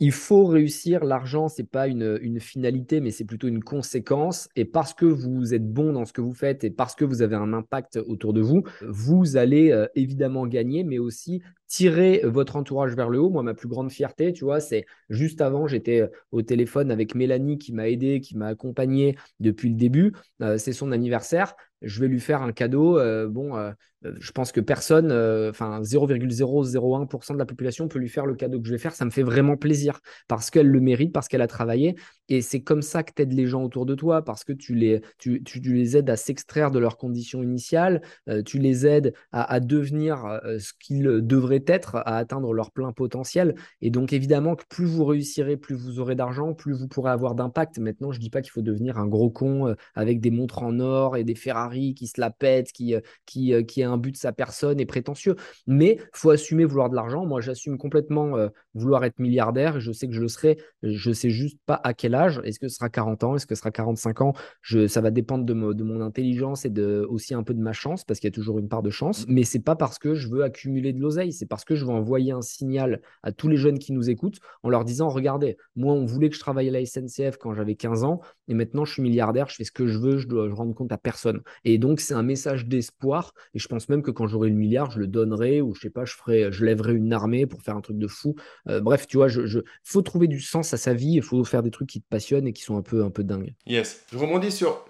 il 0.00 0.12
faut 0.12 0.46
réussir. 0.46 1.04
L'argent, 1.04 1.48
c'est 1.48 1.68
pas 1.70 1.86
une, 1.86 2.40
finalité, 2.40 3.00
mais 3.00 3.10
c'est 3.10 3.24
plutôt 3.24 3.48
une 3.48 3.62
conséquence. 3.62 4.48
Et 4.56 4.64
parce 4.64 4.94
que 4.94 5.04
vous 5.04 5.54
êtes 5.54 5.70
bon 5.70 5.92
dans 5.92 6.06
ce 6.06 6.12
que 6.12 6.22
vous 6.22 6.34
faites 6.34 6.64
et 6.64 6.70
parce 6.70 6.94
que 6.94 7.04
vous 7.04 7.22
avez 7.22 7.36
un 7.36 7.52
impact 7.52 7.98
autour 8.06 8.32
de 8.32 8.40
vous, 8.40 8.64
vous 8.88 9.36
allez 9.36 9.70
euh, 9.70 9.86
évidemment 9.94 10.46
gagner, 10.46 10.84
mais 10.84 10.98
aussi 10.98 11.42
tirer 11.70 12.20
votre 12.24 12.56
entourage 12.56 12.94
vers 12.96 13.08
le 13.08 13.20
haut. 13.20 13.30
Moi, 13.30 13.44
ma 13.44 13.54
plus 13.54 13.68
grande 13.68 13.92
fierté, 13.92 14.32
tu 14.32 14.44
vois, 14.44 14.58
c'est 14.58 14.84
juste 15.08 15.40
avant, 15.40 15.68
j'étais 15.68 16.00
euh, 16.00 16.08
au 16.32 16.42
téléphone 16.42 16.90
avec 16.90 17.14
Mélanie 17.14 17.58
qui 17.58 17.72
m'a 17.72 17.88
aidé, 17.88 18.20
qui 18.20 18.36
m'a 18.36 18.48
accompagné 18.48 19.16
depuis 19.38 19.68
le 19.68 19.76
début. 19.76 20.12
Euh, 20.42 20.58
c'est 20.58 20.72
son 20.72 20.90
anniversaire. 20.90 21.54
Je 21.80 22.00
vais 22.00 22.08
lui 22.08 22.20
faire 22.20 22.42
un 22.42 22.52
cadeau. 22.52 22.98
bon, 23.28 23.54
je 24.02 24.32
pense 24.32 24.52
que 24.52 24.60
personne, 24.60 25.06
enfin 25.48 25.80
0,001% 25.80 27.32
de 27.32 27.38
la 27.38 27.46
population 27.46 27.88
peut 27.88 27.98
lui 27.98 28.10
faire 28.10 28.26
le 28.26 28.34
cadeau 28.34 28.60
que 28.60 28.66
je 28.66 28.72
vais 28.72 28.78
faire. 28.78 28.92
Ça 28.92 29.06
me 29.06 29.10
fait 29.10 29.22
vraiment 29.22 29.56
plaisir 29.56 29.98
parce 30.28 30.50
qu'elle 30.50 30.66
le 30.66 30.80
mérite, 30.80 31.10
parce 31.10 31.26
qu'elle 31.26 31.40
a 31.40 31.46
travaillé. 31.46 31.96
Et 32.28 32.42
c'est 32.42 32.60
comme 32.60 32.82
ça 32.82 33.02
que 33.02 33.12
tu 33.16 33.22
aides 33.22 33.32
les 33.32 33.46
gens 33.46 33.64
autour 33.64 33.86
de 33.86 33.94
toi, 33.94 34.22
parce 34.22 34.44
que 34.44 34.52
tu 34.52 34.74
les, 34.74 35.00
tu, 35.16 35.42
tu, 35.42 35.58
les 35.58 35.96
aides 35.96 36.10
à 36.10 36.16
s'extraire 36.16 36.70
de 36.70 36.78
leurs 36.78 36.98
conditions 36.98 37.42
initiales, 37.42 38.02
tu 38.44 38.58
les 38.58 38.86
aides 38.86 39.14
à, 39.32 39.50
à 39.50 39.58
devenir 39.58 40.38
ce 40.58 40.74
qu'ils 40.78 41.26
devraient 41.26 41.59
être 41.66 41.96
à 41.96 42.16
atteindre 42.16 42.52
leur 42.52 42.70
plein 42.70 42.92
potentiel. 42.92 43.54
Et 43.80 43.90
donc, 43.90 44.12
évidemment, 44.12 44.56
que 44.56 44.64
plus 44.68 44.86
vous 44.86 45.04
réussirez, 45.04 45.56
plus 45.56 45.74
vous 45.74 46.00
aurez 46.00 46.14
d'argent, 46.14 46.54
plus 46.54 46.72
vous 46.72 46.88
pourrez 46.88 47.10
avoir 47.10 47.34
d'impact. 47.34 47.78
Maintenant, 47.78 48.12
je 48.12 48.18
ne 48.18 48.22
dis 48.22 48.30
pas 48.30 48.42
qu'il 48.42 48.50
faut 48.50 48.62
devenir 48.62 48.98
un 48.98 49.06
gros 49.06 49.30
con 49.30 49.68
euh, 49.68 49.74
avec 49.94 50.20
des 50.20 50.30
montres 50.30 50.62
en 50.62 50.80
or 50.80 51.16
et 51.16 51.24
des 51.24 51.34
Ferrari 51.34 51.94
qui 51.94 52.06
se 52.06 52.20
la 52.20 52.30
pètent, 52.30 52.72
qui, 52.72 52.94
euh, 52.94 53.00
qui, 53.26 53.54
euh, 53.54 53.62
qui 53.62 53.82
a 53.82 53.90
un 53.90 53.98
but 53.98 54.12
de 54.12 54.16
sa 54.16 54.32
personne 54.32 54.80
et 54.80 54.86
prétentieux. 54.86 55.36
Mais 55.66 55.98
faut 56.12 56.30
assumer 56.30 56.64
vouloir 56.64 56.90
de 56.90 56.96
l'argent. 56.96 57.26
Moi, 57.26 57.40
j'assume 57.40 57.78
complètement 57.78 58.36
vouloir 58.74 59.04
être 59.04 59.18
milliardaire 59.18 59.50
je 59.78 59.92
sais 59.92 60.06
que 60.06 60.14
je 60.14 60.20
le 60.20 60.28
serai. 60.28 60.58
Je 60.82 61.12
sais 61.12 61.30
juste 61.30 61.58
pas 61.66 61.80
à 61.82 61.94
quel 61.94 62.14
âge. 62.14 62.40
Est-ce 62.44 62.58
que 62.58 62.68
ce 62.68 62.76
sera 62.76 62.88
40 62.88 63.24
ans? 63.24 63.36
Est-ce 63.36 63.46
que 63.46 63.54
ce 63.54 63.60
sera 63.60 63.70
45 63.70 64.20
ans? 64.22 64.32
Je, 64.62 64.86
Ça 64.86 65.00
va 65.00 65.10
dépendre 65.10 65.44
de, 65.44 65.72
de 65.72 65.84
mon 65.84 66.00
intelligence 66.00 66.64
et 66.64 66.70
de, 66.70 67.06
aussi 67.08 67.34
un 67.34 67.42
peu 67.42 67.54
de 67.54 67.60
ma 67.60 67.72
chance 67.72 68.04
parce 68.04 68.20
qu'il 68.20 68.28
y 68.28 68.32
a 68.32 68.34
toujours 68.34 68.58
une 68.58 68.68
part 68.68 68.82
de 68.82 68.90
chance. 68.90 69.24
Mais 69.28 69.44
c'est 69.44 69.60
pas 69.60 69.76
parce 69.76 69.98
que 69.98 70.14
je 70.14 70.28
veux 70.28 70.42
accumuler 70.42 70.92
de 70.92 71.00
l'oseille. 71.00 71.32
Parce 71.50 71.66
que 71.66 71.74
je 71.74 71.84
veux 71.84 71.90
envoyer 71.90 72.32
un 72.32 72.40
signal 72.40 73.02
à 73.22 73.32
tous 73.32 73.48
les 73.48 73.58
jeunes 73.58 73.78
qui 73.78 73.92
nous 73.92 74.08
écoutent 74.08 74.38
en 74.62 74.70
leur 74.70 74.84
disant 74.84 75.10
Regardez, 75.10 75.58
moi, 75.76 75.92
on 75.92 76.06
voulait 76.06 76.30
que 76.30 76.36
je 76.36 76.40
travaille 76.40 76.68
à 76.68 76.72
la 76.72 76.86
SNCF 76.86 77.36
quand 77.38 77.52
j'avais 77.52 77.74
15 77.74 78.04
ans, 78.04 78.20
et 78.48 78.54
maintenant 78.54 78.86
je 78.86 78.94
suis 78.94 79.02
milliardaire, 79.02 79.48
je 79.50 79.56
fais 79.56 79.64
ce 79.64 79.72
que 79.72 79.86
je 79.86 79.98
veux, 79.98 80.16
je 80.16 80.26
dois 80.26 80.48
je 80.48 80.54
rendre 80.54 80.74
compte 80.74 80.92
à 80.92 80.96
personne. 80.96 81.42
Et 81.64 81.76
donc, 81.76 82.00
c'est 82.00 82.14
un 82.14 82.22
message 82.22 82.66
d'espoir. 82.66 83.34
Et 83.52 83.58
je 83.58 83.68
pense 83.68 83.88
même 83.88 84.02
que 84.02 84.10
quand 84.10 84.26
j'aurai 84.26 84.48
le 84.48 84.54
milliard, 84.54 84.90
je 84.90 85.00
le 85.00 85.06
donnerai, 85.06 85.60
ou 85.60 85.74
je 85.74 85.80
sais 85.80 85.90
pas, 85.90 86.04
je, 86.04 86.14
ferai, 86.14 86.52
je 86.52 86.64
lèverai 86.64 86.94
une 86.94 87.12
armée 87.12 87.46
pour 87.46 87.62
faire 87.62 87.76
un 87.76 87.80
truc 87.80 87.98
de 87.98 88.06
fou. 88.06 88.36
Euh, 88.68 88.80
bref, 88.80 89.06
tu 89.06 89.16
vois, 89.16 89.26
il 89.26 89.46
je, 89.46 89.58
faut 89.82 90.02
trouver 90.02 90.28
du 90.28 90.40
sens 90.40 90.72
à 90.72 90.76
sa 90.76 90.94
vie, 90.94 91.14
il 91.14 91.22
faut 91.22 91.42
faire 91.44 91.62
des 91.62 91.70
trucs 91.70 91.88
qui 91.88 92.00
te 92.00 92.08
passionnent 92.08 92.46
et 92.46 92.52
qui 92.52 92.62
sont 92.62 92.76
un 92.76 92.82
peu, 92.82 93.04
un 93.04 93.10
peu 93.10 93.24
dingues. 93.24 93.54
Yes. 93.66 94.04
Je 94.12 94.18
rebondis 94.18 94.52
sur 94.52 94.84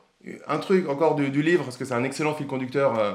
un 0.47 0.59
truc 0.59 0.89
encore 0.89 1.15
du, 1.15 1.43
livre, 1.43 1.65
parce 1.65 1.79
que 1.79 1.87
c'est 1.87 1.95
un 1.95 2.05
excellent 2.05 2.35
fil 2.35 2.47
conducteur. 2.47 2.99
Euh, 2.99 3.15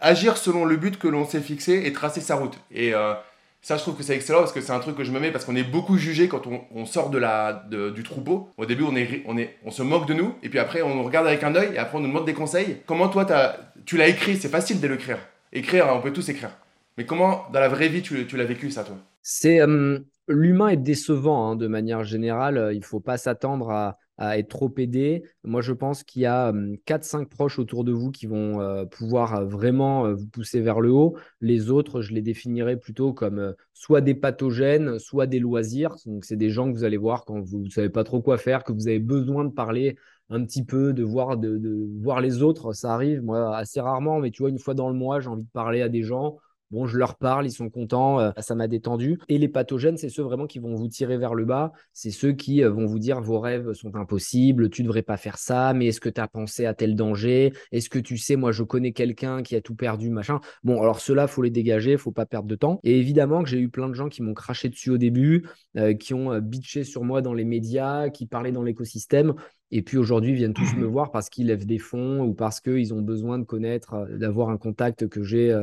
agir 0.00 0.36
selon 0.36 0.64
le 0.64 0.76
but 0.76 0.98
que 0.98 1.08
l'on 1.08 1.24
s'est 1.24 1.40
fixé 1.40 1.82
et 1.84 1.92
tracer 1.92 2.20
sa 2.20 2.36
route. 2.36 2.58
Et 2.70 2.94
euh, 2.94 3.14
ça, 3.60 3.76
je 3.76 3.82
trouve 3.82 3.96
que 3.96 4.02
c'est 4.02 4.14
excellent 4.14 4.40
parce 4.40 4.52
que 4.52 4.60
c'est 4.60 4.72
un 4.72 4.78
truc 4.78 4.96
que 4.96 5.04
je 5.04 5.12
me 5.12 5.20
mets 5.20 5.30
parce 5.30 5.44
qu'on 5.44 5.56
est 5.56 5.64
beaucoup 5.64 5.98
jugé 5.98 6.28
quand 6.28 6.42
on, 6.46 6.86
sort 6.86 7.10
de 7.10 7.18
la, 7.18 7.64
du 7.94 8.02
troupeau. 8.02 8.50
Au 8.56 8.66
début, 8.66 8.84
on, 8.84 8.96
est, 8.96 9.22
on, 9.26 9.36
est, 9.36 9.56
on 9.64 9.70
se 9.70 9.82
moque 9.82 10.06
de 10.06 10.14
nous 10.14 10.34
et 10.42 10.48
puis 10.48 10.58
après, 10.58 10.82
on 10.82 10.94
nous 10.94 11.02
regarde 11.02 11.26
avec 11.26 11.42
un 11.42 11.54
œil 11.54 11.74
et 11.74 11.78
après, 11.78 11.98
on 11.98 12.00
nous 12.00 12.08
demande 12.08 12.24
des 12.24 12.34
conseils. 12.34 12.78
Comment 12.86 13.08
toi, 13.08 13.30
as, 13.32 13.56
tu 13.84 13.96
l'as 13.96 14.08
écrit? 14.08 14.36
C'est 14.36 14.48
facile 14.48 14.80
de 14.80 14.88
l'écrire. 14.88 15.18
Écrire, 15.52 15.88
on 15.92 16.00
peut 16.00 16.12
tous 16.12 16.28
écrire. 16.28 16.50
Mais 16.96 17.04
comment, 17.04 17.46
dans 17.52 17.60
la 17.60 17.68
vraie 17.68 17.88
vie, 17.88 18.02
tu, 18.02 18.24
l'as 18.36 18.44
vécu 18.44 18.70
ça, 18.70 18.84
toi? 18.84 18.96
C'est 19.22 19.60
euh, 19.60 19.98
l'humain 20.28 20.68
est 20.68 20.76
décevant 20.76 21.50
hein, 21.50 21.56
de 21.56 21.66
manière 21.66 22.04
générale. 22.04 22.70
Il 22.74 22.84
faut 22.84 23.00
pas 23.00 23.18
s'attendre 23.18 23.70
à, 23.70 23.98
à 24.18 24.38
être 24.38 24.48
trop 24.48 24.72
aidé. 24.76 25.22
Moi, 25.44 25.62
je 25.62 25.72
pense 25.72 26.02
qu'il 26.02 26.22
y 26.22 26.26
a 26.26 26.52
4-5 26.86 27.26
proches 27.26 27.58
autour 27.58 27.84
de 27.84 27.92
vous 27.92 28.10
qui 28.10 28.26
vont 28.26 28.86
pouvoir 28.90 29.46
vraiment 29.46 30.12
vous 30.12 30.26
pousser 30.26 30.60
vers 30.60 30.80
le 30.80 30.90
haut. 30.90 31.16
Les 31.40 31.70
autres, 31.70 32.02
je 32.02 32.12
les 32.12 32.20
définirais 32.20 32.76
plutôt 32.76 33.12
comme 33.12 33.54
soit 33.72 34.00
des 34.00 34.14
pathogènes, 34.14 34.98
soit 34.98 35.26
des 35.26 35.38
loisirs. 35.38 35.94
Donc, 36.04 36.24
c'est 36.24 36.36
des 36.36 36.50
gens 36.50 36.70
que 36.70 36.76
vous 36.76 36.84
allez 36.84 36.96
voir 36.96 37.24
quand 37.24 37.40
vous 37.40 37.60
ne 37.60 37.70
savez 37.70 37.90
pas 37.90 38.04
trop 38.04 38.20
quoi 38.20 38.38
faire, 38.38 38.64
que 38.64 38.72
vous 38.72 38.88
avez 38.88 38.98
besoin 38.98 39.44
de 39.44 39.52
parler 39.52 39.96
un 40.30 40.44
petit 40.44 40.64
peu, 40.64 40.92
de 40.92 41.02
voir, 41.02 41.36
de, 41.36 41.56
de 41.56 41.88
voir 42.02 42.20
les 42.20 42.42
autres. 42.42 42.72
Ça 42.72 42.92
arrive, 42.92 43.22
moi, 43.22 43.56
assez 43.56 43.80
rarement, 43.80 44.18
mais 44.20 44.30
tu 44.30 44.42
vois, 44.42 44.50
une 44.50 44.58
fois 44.58 44.74
dans 44.74 44.88
le 44.88 44.96
mois, 44.96 45.20
j'ai 45.20 45.28
envie 45.28 45.44
de 45.44 45.50
parler 45.50 45.80
à 45.80 45.88
des 45.88 46.02
gens 46.02 46.38
Bon, 46.70 46.86
je 46.86 46.98
leur 46.98 47.16
parle, 47.16 47.46
ils 47.46 47.52
sont 47.52 47.70
contents, 47.70 48.20
euh, 48.20 48.30
ça 48.38 48.54
m'a 48.54 48.68
détendu. 48.68 49.18
Et 49.30 49.38
les 49.38 49.48
pathogènes, 49.48 49.96
c'est 49.96 50.10
ceux 50.10 50.22
vraiment 50.22 50.46
qui 50.46 50.58
vont 50.58 50.74
vous 50.74 50.88
tirer 50.88 51.16
vers 51.16 51.34
le 51.34 51.46
bas. 51.46 51.72
C'est 51.94 52.10
ceux 52.10 52.32
qui 52.32 52.62
euh, 52.62 52.68
vont 52.68 52.84
vous 52.84 52.98
dire 52.98 53.22
vos 53.22 53.40
rêves 53.40 53.72
sont 53.72 53.96
impossibles, 53.96 54.68
tu 54.68 54.82
ne 54.82 54.88
devrais 54.88 55.02
pas 55.02 55.16
faire 55.16 55.38
ça, 55.38 55.72
mais 55.72 55.86
est-ce 55.86 56.00
que 56.00 56.10
tu 56.10 56.20
as 56.20 56.28
pensé 56.28 56.66
à 56.66 56.74
tel 56.74 56.94
danger? 56.94 57.54
Est-ce 57.72 57.88
que 57.88 57.98
tu 57.98 58.18
sais, 58.18 58.36
moi 58.36 58.52
je 58.52 58.62
connais 58.64 58.92
quelqu'un 58.92 59.42
qui 59.42 59.56
a 59.56 59.62
tout 59.62 59.74
perdu, 59.74 60.10
machin? 60.10 60.40
Bon, 60.62 60.82
alors 60.82 61.00
ceux-là, 61.00 61.26
faut 61.26 61.40
les 61.40 61.50
dégager, 61.50 61.96
faut 61.96 62.12
pas 62.12 62.26
perdre 62.26 62.48
de 62.48 62.54
temps. 62.54 62.80
Et 62.84 62.98
évidemment 62.98 63.42
que 63.42 63.48
j'ai 63.48 63.60
eu 63.60 63.70
plein 63.70 63.88
de 63.88 63.94
gens 63.94 64.10
qui 64.10 64.22
m'ont 64.22 64.34
craché 64.34 64.68
dessus 64.68 64.90
au 64.90 64.98
début, 64.98 65.46
euh, 65.78 65.94
qui 65.94 66.12
ont 66.12 66.38
bitché 66.38 66.84
sur 66.84 67.02
moi 67.02 67.22
dans 67.22 67.32
les 67.32 67.46
médias, 67.46 68.10
qui 68.10 68.26
parlaient 68.26 68.52
dans 68.52 68.62
l'écosystème. 68.62 69.32
Et 69.70 69.80
puis 69.80 69.96
aujourd'hui, 69.96 70.32
ils 70.32 70.36
viennent 70.36 70.54
tous 70.54 70.74
me 70.76 70.86
voir 70.86 71.12
parce 71.12 71.30
qu'ils 71.30 71.46
lèvent 71.46 71.66
des 71.66 71.78
fonds 71.78 72.20
ou 72.20 72.34
parce 72.34 72.60
qu'ils 72.60 72.92
ont 72.92 73.00
besoin 73.00 73.38
de 73.38 73.44
connaître, 73.44 74.06
d'avoir 74.18 74.50
un 74.50 74.58
contact 74.58 75.08
que 75.08 75.22
j'ai 75.22 75.58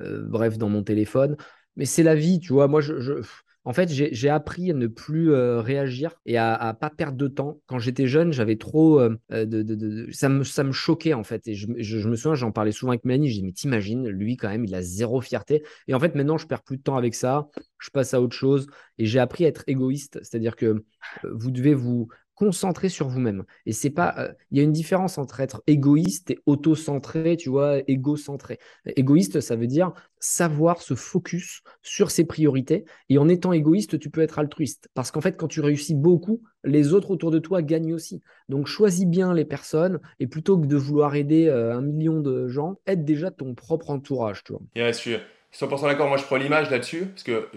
euh, 0.00 0.22
bref, 0.26 0.58
dans 0.58 0.68
mon 0.68 0.82
téléphone. 0.82 1.36
Mais 1.76 1.84
c'est 1.84 2.02
la 2.02 2.14
vie, 2.14 2.40
tu 2.40 2.52
vois. 2.52 2.68
Moi, 2.68 2.80
je, 2.80 3.22
En 3.64 3.72
fait, 3.72 3.88
j'ai 3.90 4.28
appris 4.28 4.70
à 4.70 4.74
ne 4.74 4.86
plus 4.86 5.32
euh, 5.32 5.60
réagir 5.60 6.14
et 6.26 6.36
à, 6.36 6.72
ne 6.74 6.78
pas 6.78 6.90
perdre 6.90 7.16
de 7.16 7.28
temps. 7.28 7.60
Quand 7.66 7.78
j'étais 7.78 8.06
jeune, 8.06 8.32
j'avais 8.32 8.56
trop 8.56 9.00
euh, 9.00 9.16
de, 9.30 10.08
ça, 10.10 10.28
me, 10.28 10.44
ça 10.44 10.64
me 10.64 10.72
choquait 10.72 11.14
en 11.14 11.24
fait. 11.24 11.46
Et 11.46 11.54
je, 11.54 11.68
me 11.68 12.16
souviens, 12.16 12.34
j'en 12.34 12.52
parlais 12.52 12.72
souvent 12.72 12.92
avec 12.92 13.04
Mélanie. 13.04 13.30
Je 13.30 13.34
dis 13.34 13.44
mais 13.44 13.52
t'imagines, 13.52 14.08
lui 14.08 14.36
quand 14.36 14.48
même, 14.48 14.64
il 14.64 14.74
a 14.74 14.82
zéro 14.82 15.20
fierté. 15.20 15.62
Et 15.86 15.94
en 15.94 16.00
fait, 16.00 16.14
maintenant, 16.14 16.38
je 16.38 16.46
perds 16.46 16.62
plus 16.62 16.78
de 16.78 16.82
temps 16.82 16.96
avec 16.96 17.14
ça. 17.14 17.48
Je 17.78 17.90
passe 17.90 18.14
à 18.14 18.20
autre 18.20 18.36
chose 18.36 18.66
et 18.98 19.06
j'ai 19.06 19.18
appris 19.20 19.44
à 19.44 19.48
être 19.48 19.64
égoïste. 19.66 20.18
C'est-à-dire 20.22 20.56
que 20.56 20.84
vous 21.22 21.50
devez 21.50 21.74
vous 21.74 22.08
concentré 22.40 22.88
sur 22.88 23.06
vous-même. 23.06 23.44
Et 23.66 23.72
c'est 23.72 23.90
pas, 23.90 24.14
euh, 24.16 24.32
il 24.50 24.56
y 24.56 24.60
a 24.62 24.64
une 24.64 24.72
différence 24.72 25.18
entre 25.18 25.40
être 25.40 25.62
égoïste 25.66 26.30
et 26.30 26.38
auto-centré, 26.46 27.36
tu 27.36 27.50
vois, 27.50 27.80
égocentré. 27.86 28.58
Égoïste, 28.96 29.42
ça 29.42 29.56
veut 29.56 29.66
dire 29.66 29.92
savoir 30.20 30.80
se 30.80 30.94
focus 30.94 31.60
sur 31.82 32.10
ses 32.10 32.24
priorités. 32.24 32.86
Et 33.10 33.18
en 33.18 33.28
étant 33.28 33.52
égoïste, 33.52 33.98
tu 33.98 34.08
peux 34.08 34.22
être 34.22 34.38
altruiste. 34.38 34.88
Parce 34.94 35.10
qu'en 35.10 35.20
fait, 35.20 35.36
quand 35.36 35.48
tu 35.48 35.60
réussis 35.60 35.94
beaucoup, 35.94 36.40
les 36.64 36.94
autres 36.94 37.10
autour 37.10 37.30
de 37.30 37.38
toi 37.38 37.60
gagnent 37.60 37.92
aussi. 37.92 38.22
Donc, 38.48 38.66
choisis 38.66 39.04
bien 39.04 39.34
les 39.34 39.44
personnes 39.44 40.00
et 40.18 40.26
plutôt 40.26 40.58
que 40.58 40.66
de 40.66 40.76
vouloir 40.76 41.16
aider 41.16 41.46
euh, 41.46 41.76
un 41.76 41.82
million 41.82 42.20
de 42.20 42.48
gens, 42.48 42.76
aide 42.86 43.04
déjà 43.04 43.30
ton 43.30 43.54
propre 43.54 43.90
entourage, 43.90 44.44
tu 44.44 44.54
vois. 44.54 44.62
je 44.74 44.92
suis 44.92 45.16
100% 45.52 45.82
d'accord. 45.82 46.08
Moi, 46.08 46.16
je 46.16 46.24
prends 46.24 46.36
l'image 46.36 46.70
là-dessus 46.70 47.04
parce 47.04 47.22
que 47.22 47.48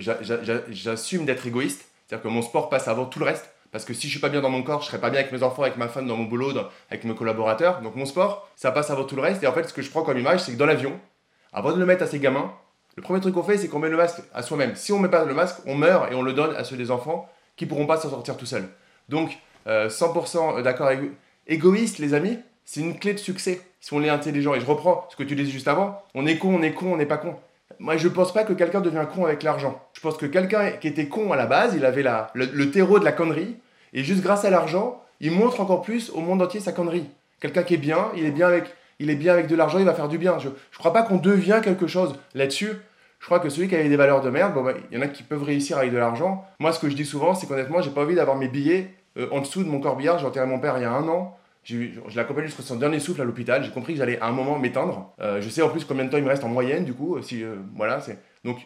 j'assume 0.71 1.23
d'être 1.23 1.47
égoïste. 1.47 1.85
C'est-à-dire 2.05 2.23
que 2.23 2.27
mon 2.27 2.41
sport 2.41 2.67
passe 2.67 2.89
avant 2.89 3.05
tout 3.05 3.19
le 3.19 3.25
reste. 3.25 3.52
Parce 3.74 3.86
que 3.86 3.94
si 3.94 4.08
je 4.08 4.12
suis 4.12 4.20
pas 4.20 4.30
bien 4.30 4.39
dans 4.39 4.51
mon 4.51 4.62
corps, 4.62 4.82
je 4.84 4.88
serai 4.88 5.00
pas 5.00 5.10
bien 5.10 5.20
avec 5.20 5.32
mes 5.32 5.42
enfants, 5.44 5.63
avec 5.63 5.77
ma 5.77 5.88
femme, 5.88 6.08
dans 6.08 6.15
mon 6.15 6.25
boulot, 6.25 6.51
avec 6.89 7.03
mes 7.03 7.15
collaborateurs. 7.15 7.82
Donc 7.82 7.96
mon 7.96 8.06
sport, 8.06 8.48
ça 8.56 8.72
passe 8.72 8.92
avant 8.92 9.03
tout 9.03 9.15
le 9.15 9.22
reste. 9.22 9.44
Et 9.44 9.48
en 9.48 9.51
fait, 9.51 9.63
ce 9.68 9.74
que 9.74 9.82
je 9.82 9.89
prends 9.89 10.03
comme 10.03 10.18
image, 10.18 10.42
c'est 10.42 10.53
que 10.53 10.58
dans 10.58 10.68
l'avion, 10.68 11.00
avant 11.51 11.74
de 11.74 11.80
le 11.80 11.86
mettre 11.86 12.03
à 12.03 12.08
ses 12.08 12.20
gamins, 12.20 12.53
le 12.96 13.01
premier 13.01 13.20
truc 13.20 13.34
qu'on 13.34 13.44
fait, 13.44 13.58
c'est 13.58 13.68
qu'on 13.68 13.80
met 13.80 13.89
le 13.89 13.98
masque 13.98 14.22
à 14.34 14.44
soi-même. 14.44 14.75
Si 14.75 14.94
on 14.94 15.00
met 15.00 15.10
pas 15.10 15.25
le 15.25 15.34
masque, 15.34 15.58
on 15.65 15.75
meurt 15.75 16.12
et 16.12 16.15
on 16.15 16.22
le 16.22 16.34
donne 16.34 16.56
à 16.56 16.63
ceux 16.63 16.77
des 16.77 16.92
enfants 16.92 17.27
qui 17.56 17.65
pourront 17.65 17.88
pas 17.88 17.98
s'en 17.98 18.12
sortir 18.12 18.38
tout 18.38 18.46
seuls. 18.46 18.70
Donc, 19.10 19.38
100% 19.68 20.60
euh, 20.60 20.62
d'accord 20.62 20.88
avec 20.88 21.00
Égoïste, 21.48 21.98
les 21.98 22.13
amis, 22.13 22.38
c'est 22.65 22.82
une 22.82 22.98
clé 22.98 23.13
de 23.13 23.20
succès 23.20 23.62
si 23.80 23.94
on 23.94 24.03
est 24.03 24.10
intelligent. 24.10 24.53
Et 24.53 24.60
je 24.60 24.65
reprends 24.65 25.08
ce 25.10 25.15
que 25.15 25.24
tu 25.24 25.36
disais 25.36 25.51
juste 25.51 25.68
avant. 25.68 26.01
On 26.13 26.27
est 26.27 26.38
con, 26.38 26.56
on 26.56 26.62
est 26.62 26.74
con, 26.74 26.94
on 26.94 26.98
n'est 26.98 27.08
pas 27.08 27.18
con. 27.18 27.36
Moi, 27.80 27.98
je 27.98 28.08
ne 28.08 28.13
pense 28.13 28.34
pas 28.34 28.44
que 28.44 28.53
quelqu'un 28.53 28.82
devient 28.82 29.06
con 29.13 29.25
avec 29.25 29.44
l'argent. 29.44 29.82
Je 29.94 30.01
pense 30.01 30.18
que 30.18 30.25
quelqu'un 30.25 30.72
qui 30.72 30.88
était 30.88 31.08
con 31.08 31.32
à 31.32 31.36
la 31.36 31.48
base, 31.48 31.74
il 31.75 31.86
avait 31.86 32.03
la, 32.03 32.30
le, 32.34 32.72
terreau 32.72 33.00
de 33.00 33.06
la 33.06 33.12
connerie, 33.12 33.58
et 33.93 34.03
juste 34.03 34.21
grâce 34.21 34.45
à 34.45 34.50
l'argent, 34.50 35.01
il 35.19 35.31
montre 35.31 35.62
encore 35.62 35.81
plus 35.81 36.09
au 36.09 36.19
monde 36.19 36.41
entier 36.41 36.59
sa 36.59 36.71
connerie. 36.71 37.05
Quelqu'un 37.39 37.63
qui 37.63 37.75
est 37.75 37.77
bien, 37.77 38.09
il 38.15 38.25
est 38.25 38.31
bien 38.31 38.47
avec, 38.47 38.73
il 39.00 39.09
est 39.09 39.15
bien 39.15 39.33
avec 39.33 39.47
de 39.47 39.55
l'argent, 39.55 39.79
il 39.79 39.85
va 39.85 39.93
faire 39.93 40.07
du 40.07 40.17
bien. 40.17 40.39
Je 40.39 40.50
ne 40.50 40.53
crois 40.77 40.93
pas 40.93 41.03
qu'on 41.03 41.17
devient 41.17 41.62
quelque 41.63 41.88
chose 41.88 42.15
là-dessus. 42.33 42.71
Je 43.19 43.25
crois 43.25 43.39
que 43.39 43.47
celui 43.47 43.69
qui 43.69 43.75
avait 43.75 43.88
des 43.88 43.95
valeurs 43.95 44.19
de 44.21 44.29
merde, 44.29 44.53
bon, 44.53 44.63
bah, 44.63 44.73
il 44.91 44.97
y 44.97 45.00
en 45.00 45.01
a 45.01 45.07
qui 45.07 45.23
peuvent 45.23 45.43
réussir 45.43 45.77
avec 45.77 45.93
de 45.93 45.97
l'argent. 45.97 46.45
Moi, 46.59 46.73
ce 46.73 46.79
que 46.79 46.89
je 46.89 46.95
dis 46.95 47.05
souvent, 47.05 47.33
c'est 47.33 47.47
qu'honnêtement, 47.47 47.81
j'ai 47.81 47.91
pas 47.91 48.01
envie 48.01 48.15
d'avoir 48.15 48.35
mes 48.35 48.50
billets 48.50 48.93
euh, 49.17 49.29
en 49.31 49.39
dessous 49.39 49.63
de 49.63 49.69
mon 49.69 49.79
corbillard. 49.79 50.19
J'ai 50.19 50.25
enterré 50.25 50.45
mon 50.45 50.59
père 50.59 50.77
il 50.77 50.81
y 50.81 50.85
a 50.85 50.91
un 50.91 51.07
an. 51.07 51.38
Je 51.63 51.77
l'ai 51.77 52.19
accompagné 52.19 52.47
jusqu'à 52.47 52.63
son 52.63 52.75
dernier 52.75 53.00
souffle 53.00 53.21
à 53.21 53.23
l'hôpital. 53.23 53.63
J'ai 53.63 53.71
compris 53.71 53.93
que 53.93 54.00
j'allais 54.00 54.19
à 54.19 54.27
un 54.27 54.33
moment 54.33 54.59
m'éteindre. 54.59 55.13
Euh, 55.21 55.39
je 55.39 55.47
sais 55.47 55.62
en 55.62 55.69
plus 55.69 55.85
combien 55.85 56.03
de 56.03 56.09
temps 56.09 56.17
il 56.17 56.23
me 56.23 56.29
reste 56.29 56.43
en 56.43 56.50
moyenne, 56.50 56.83
du 56.83 56.93
coup. 56.93 57.17
Si, 57.21 57.43
euh, 57.43 57.55
voilà, 57.77 58.01
c'est... 58.01 58.19
Donc, 58.43 58.57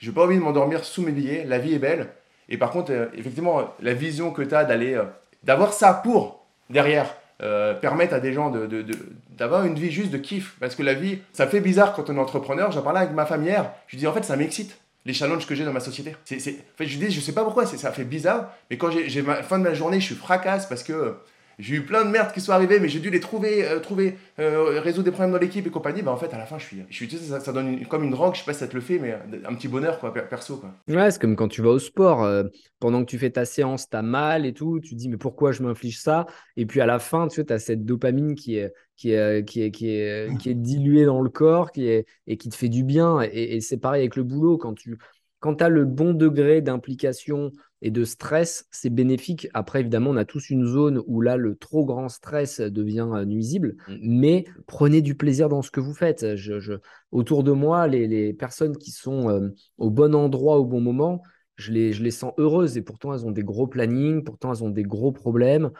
j'ai 0.00 0.10
pas 0.10 0.24
envie 0.24 0.34
de 0.34 0.40
m'endormir 0.40 0.84
sous 0.84 1.02
mes 1.02 1.12
billets. 1.12 1.44
La 1.44 1.58
vie 1.58 1.74
est 1.74 1.78
belle. 1.78 2.08
Et 2.50 2.58
par 2.58 2.70
contre, 2.70 2.92
euh, 2.92 3.06
effectivement, 3.14 3.74
la 3.80 3.94
vision 3.94 4.32
que 4.32 4.42
tu 4.42 4.54
as 4.54 4.64
d'aller, 4.64 4.94
euh, 4.94 5.04
d'avoir 5.44 5.72
ça 5.72 5.94
pour, 5.94 6.44
derrière, 6.68 7.14
euh, 7.42 7.72
permettre 7.72 8.12
à 8.12 8.20
des 8.20 8.34
gens 8.34 8.50
de, 8.50 8.84
d'avoir 9.30 9.64
une 9.64 9.76
vie 9.76 9.90
juste 9.90 10.10
de 10.10 10.18
kiff. 10.18 10.56
Parce 10.60 10.74
que 10.74 10.82
la 10.82 10.92
vie, 10.92 11.20
ça 11.32 11.46
fait 11.46 11.60
bizarre 11.60 11.94
quand 11.94 12.10
on 12.10 12.16
est 12.16 12.20
entrepreneur. 12.20 12.70
J'en 12.72 12.82
parlais 12.82 13.00
avec 13.00 13.12
ma 13.12 13.24
femme 13.24 13.44
hier. 13.44 13.72
Je 13.86 13.96
dis 13.96 14.06
en 14.06 14.12
fait, 14.12 14.24
ça 14.24 14.36
m'excite 14.36 14.78
les 15.06 15.14
challenges 15.14 15.46
que 15.46 15.54
j'ai 15.54 15.64
dans 15.64 15.72
ma 15.72 15.80
société. 15.80 16.14
C'est, 16.26 16.36
en 16.36 16.76
fait, 16.76 16.86
je 16.86 16.98
dis, 16.98 17.10
je 17.10 17.20
sais 17.20 17.32
pas 17.32 17.42
pourquoi, 17.42 17.64
ça 17.64 17.90
fait 17.90 18.04
bizarre, 18.04 18.52
mais 18.70 18.76
quand 18.76 18.90
j'ai, 18.90 19.08
j'ai 19.08 19.22
ma 19.22 19.42
fin 19.42 19.58
de 19.58 19.64
ma 19.64 19.72
journée, 19.72 19.98
je 19.98 20.04
suis 20.04 20.14
fracasse 20.14 20.66
parce 20.66 20.82
que 20.82 21.16
j'ai 21.60 21.76
eu 21.76 21.82
plein 21.82 22.04
de 22.04 22.10
merdes 22.10 22.32
qui 22.32 22.40
sont 22.40 22.52
arrivées, 22.52 22.80
mais 22.80 22.88
j'ai 22.88 22.98
dû 22.98 23.10
les 23.10 23.20
trouver, 23.20 23.66
euh, 23.66 23.78
trouver 23.78 24.16
euh, 24.38 24.80
résoudre 24.80 25.04
des 25.04 25.10
problèmes 25.10 25.32
dans 25.32 25.38
l'équipe 25.38 25.66
et 25.66 25.70
compagnie. 25.70 26.02
Bah, 26.02 26.10
en 26.10 26.16
fait, 26.16 26.32
à 26.32 26.38
la 26.38 26.46
fin, 26.46 26.58
je 26.58 26.64
suis, 26.64 26.82
je 26.88 26.94
suis 26.94 27.10
ça, 27.10 27.40
ça 27.40 27.52
donne 27.52 27.86
comme 27.86 28.04
une 28.04 28.10
drogue, 28.10 28.34
je 28.34 28.40
sais 28.40 28.44
pas 28.44 28.52
si 28.52 28.60
ça 28.60 28.68
te 28.68 28.74
le 28.74 28.80
fait, 28.80 28.98
mais 28.98 29.12
un 29.12 29.54
petit 29.54 29.68
bonheur, 29.68 29.98
quoi, 29.98 30.12
perso. 30.12 30.56
Quoi. 30.56 30.74
Ouais, 30.88 31.10
c'est 31.10 31.20
comme 31.20 31.36
quand 31.36 31.48
tu 31.48 31.62
vas 31.62 31.70
au 31.70 31.78
sport, 31.78 32.24
euh, 32.24 32.44
pendant 32.78 33.04
que 33.04 33.10
tu 33.10 33.18
fais 33.18 33.30
ta 33.30 33.44
séance, 33.44 33.88
tu 33.88 33.96
as 33.96 34.02
mal 34.02 34.46
et 34.46 34.52
tout, 34.52 34.80
tu 34.80 34.90
te 34.90 34.94
dis, 34.94 35.08
mais 35.08 35.18
pourquoi 35.18 35.52
je 35.52 35.62
m'inflige 35.62 36.00
ça? 36.00 36.26
Et 36.56 36.66
puis 36.66 36.80
à 36.80 36.86
la 36.86 36.98
fin, 36.98 37.28
tu 37.28 37.44
as 37.48 37.58
cette 37.58 37.84
dopamine 37.84 38.34
qui 38.34 38.56
est, 38.56 38.72
qui 38.96 39.12
est, 39.12 39.44
qui 39.46 39.62
est, 39.62 39.70
qui 39.70 39.90
est, 39.90 40.36
qui 40.38 40.50
est 40.50 40.54
diluée 40.54 41.04
dans 41.04 41.20
le 41.20 41.30
corps 41.30 41.72
qui 41.72 41.88
est, 41.88 42.06
et 42.26 42.36
qui 42.36 42.48
te 42.48 42.56
fait 42.56 42.68
du 42.68 42.84
bien. 42.84 43.20
Et, 43.20 43.60
c'est 43.60 43.78
pareil 43.78 44.00
avec 44.00 44.16
le 44.16 44.22
boulot, 44.22 44.58
quand 44.58 44.74
tu 44.74 44.98
quand 45.40 45.56
tu 45.56 45.64
as 45.64 45.70
le 45.70 45.86
bon 45.86 46.12
degré 46.12 46.60
d'implication 46.60 47.50
et 47.82 47.90
de 47.90 48.04
stress, 48.04 48.66
c'est 48.70 48.90
bénéfique. 48.90 49.48
Après, 49.54 49.80
évidemment, 49.80 50.10
on 50.10 50.16
a 50.16 50.24
tous 50.24 50.50
une 50.50 50.66
zone 50.66 51.02
où 51.06 51.20
là, 51.20 51.36
le 51.36 51.56
trop 51.56 51.84
grand 51.84 52.08
stress 52.08 52.60
devient 52.60 53.08
euh, 53.12 53.24
nuisible, 53.24 53.76
mais 54.02 54.44
prenez 54.66 55.02
du 55.02 55.14
plaisir 55.14 55.48
dans 55.48 55.62
ce 55.62 55.70
que 55.70 55.80
vous 55.80 55.94
faites. 55.94 56.36
Je, 56.36 56.78
autour 57.10 57.44
de 57.44 57.52
moi, 57.52 57.86
les, 57.86 58.32
personnes 58.34 58.76
qui 58.76 58.90
sont 58.90 59.28
euh, 59.30 59.48
au 59.78 59.90
bon 59.90 60.14
endroit 60.14 60.58
au 60.58 60.64
bon 60.64 60.80
moment, 60.80 61.22
je 61.56 61.72
les, 61.72 61.92
je 61.92 62.02
les 62.02 62.10
sens 62.10 62.32
heureuses 62.38 62.76
et 62.76 62.82
pourtant 62.82 63.12
elles 63.14 63.26
ont 63.26 63.32
des 63.32 63.44
gros 63.44 63.66
plannings, 63.66 64.24
pourtant 64.24 64.52
elles 64.52 64.64
ont 64.64 64.70
des 64.70 64.82
gros 64.82 65.12
problèmes 65.12 65.70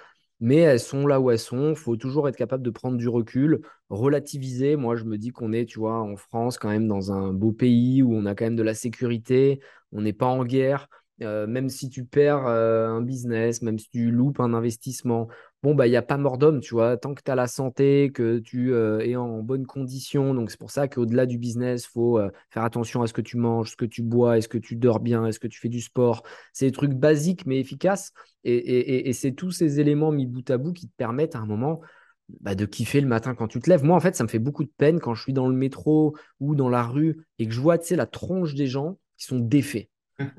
mais 0.40 0.56
elles 0.56 0.80
sont 0.80 1.06
là 1.06 1.20
où 1.20 1.30
elles 1.30 1.38
sont. 1.38 1.70
Il 1.70 1.76
faut 1.76 1.96
toujours 1.96 2.28
être 2.28 2.36
capable 2.36 2.62
de 2.62 2.70
prendre 2.70 2.96
du 2.96 3.08
recul, 3.08 3.60
relativiser. 3.90 4.76
Moi, 4.76 4.96
je 4.96 5.04
me 5.04 5.18
dis 5.18 5.30
qu'on 5.30 5.52
est, 5.52 5.66
tu 5.66 5.78
vois, 5.78 6.00
en 6.00 6.16
France, 6.16 6.58
quand 6.58 6.70
même 6.70 6.88
dans 6.88 7.12
un 7.12 7.32
beau 7.32 7.52
pays 7.52 8.02
où 8.02 8.14
on 8.14 8.26
a 8.26 8.34
quand 8.34 8.46
même 8.46 8.56
de 8.56 8.62
la 8.62 8.74
sécurité, 8.74 9.60
on 9.92 10.00
n'est 10.00 10.14
pas 10.14 10.26
en 10.26 10.44
guerre. 10.44 10.88
Euh, 11.22 11.46
même 11.46 11.68
si 11.68 11.90
tu 11.90 12.04
perds 12.04 12.46
euh, 12.46 12.88
un 12.88 13.02
business, 13.02 13.62
même 13.62 13.78
si 13.78 13.90
tu 13.90 14.10
loupes 14.10 14.40
un 14.40 14.54
investissement, 14.54 15.28
bon, 15.62 15.74
bah, 15.74 15.86
il 15.86 15.90
n'y 15.90 15.96
a 15.96 16.02
pas 16.02 16.16
mort 16.16 16.38
d'homme, 16.38 16.60
tu 16.60 16.74
vois. 16.74 16.96
Tant 16.96 17.14
que 17.14 17.22
tu 17.22 17.30
as 17.30 17.34
la 17.34 17.46
santé, 17.46 18.10
que 18.12 18.38
tu 18.38 18.72
euh, 18.72 19.00
es 19.00 19.16
en 19.16 19.42
bonne 19.42 19.66
condition. 19.66 20.34
Donc, 20.34 20.50
c'est 20.50 20.58
pour 20.58 20.70
ça 20.70 20.88
qu'au-delà 20.88 21.26
du 21.26 21.38
business, 21.38 21.84
il 21.84 21.90
faut 21.90 22.20
faire 22.50 22.64
attention 22.64 23.02
à 23.02 23.06
ce 23.06 23.12
que 23.12 23.20
tu 23.20 23.36
manges, 23.36 23.70
ce 23.72 23.76
que 23.76 23.84
tu 23.84 24.02
bois, 24.02 24.38
est-ce 24.38 24.48
que 24.48 24.58
tu 24.58 24.76
dors 24.76 25.00
bien, 25.00 25.26
est-ce 25.26 25.40
que 25.40 25.48
tu 25.48 25.60
fais 25.60 25.68
du 25.68 25.80
sport. 25.80 26.22
C'est 26.52 26.66
des 26.66 26.72
trucs 26.72 26.94
basiques 26.94 27.46
mais 27.46 27.58
efficaces. 27.60 28.12
Et, 28.44 29.12
c'est 29.12 29.32
tous 29.32 29.50
ces 29.50 29.80
éléments 29.80 30.12
mis 30.12 30.26
bout 30.26 30.48
à 30.50 30.56
bout 30.56 30.72
qui 30.72 30.88
te 30.88 30.96
permettent 30.96 31.36
à 31.36 31.40
un 31.40 31.46
moment 31.46 31.82
bah, 32.40 32.54
de 32.54 32.64
kiffer 32.64 33.00
le 33.00 33.06
matin 33.06 33.34
quand 33.34 33.48
tu 33.48 33.60
te 33.60 33.68
lèves. 33.68 33.84
Moi, 33.84 33.96
en 33.96 34.00
fait, 34.00 34.16
ça 34.16 34.24
me 34.24 34.28
fait 34.28 34.38
beaucoup 34.38 34.64
de 34.64 34.70
peine 34.76 35.00
quand 35.00 35.14
je 35.14 35.22
suis 35.22 35.32
dans 35.34 35.48
le 35.48 35.54
métro 35.54 36.16
ou 36.38 36.54
dans 36.54 36.68
la 36.70 36.84
rue 36.84 37.26
et 37.38 37.46
que 37.46 37.52
je 37.52 37.60
vois, 37.60 37.76
la 37.90 38.06
tronche 38.06 38.54
des 38.54 38.66
gens 38.66 38.98
qui 39.18 39.26
sont 39.26 39.38
défaits. 39.38 39.90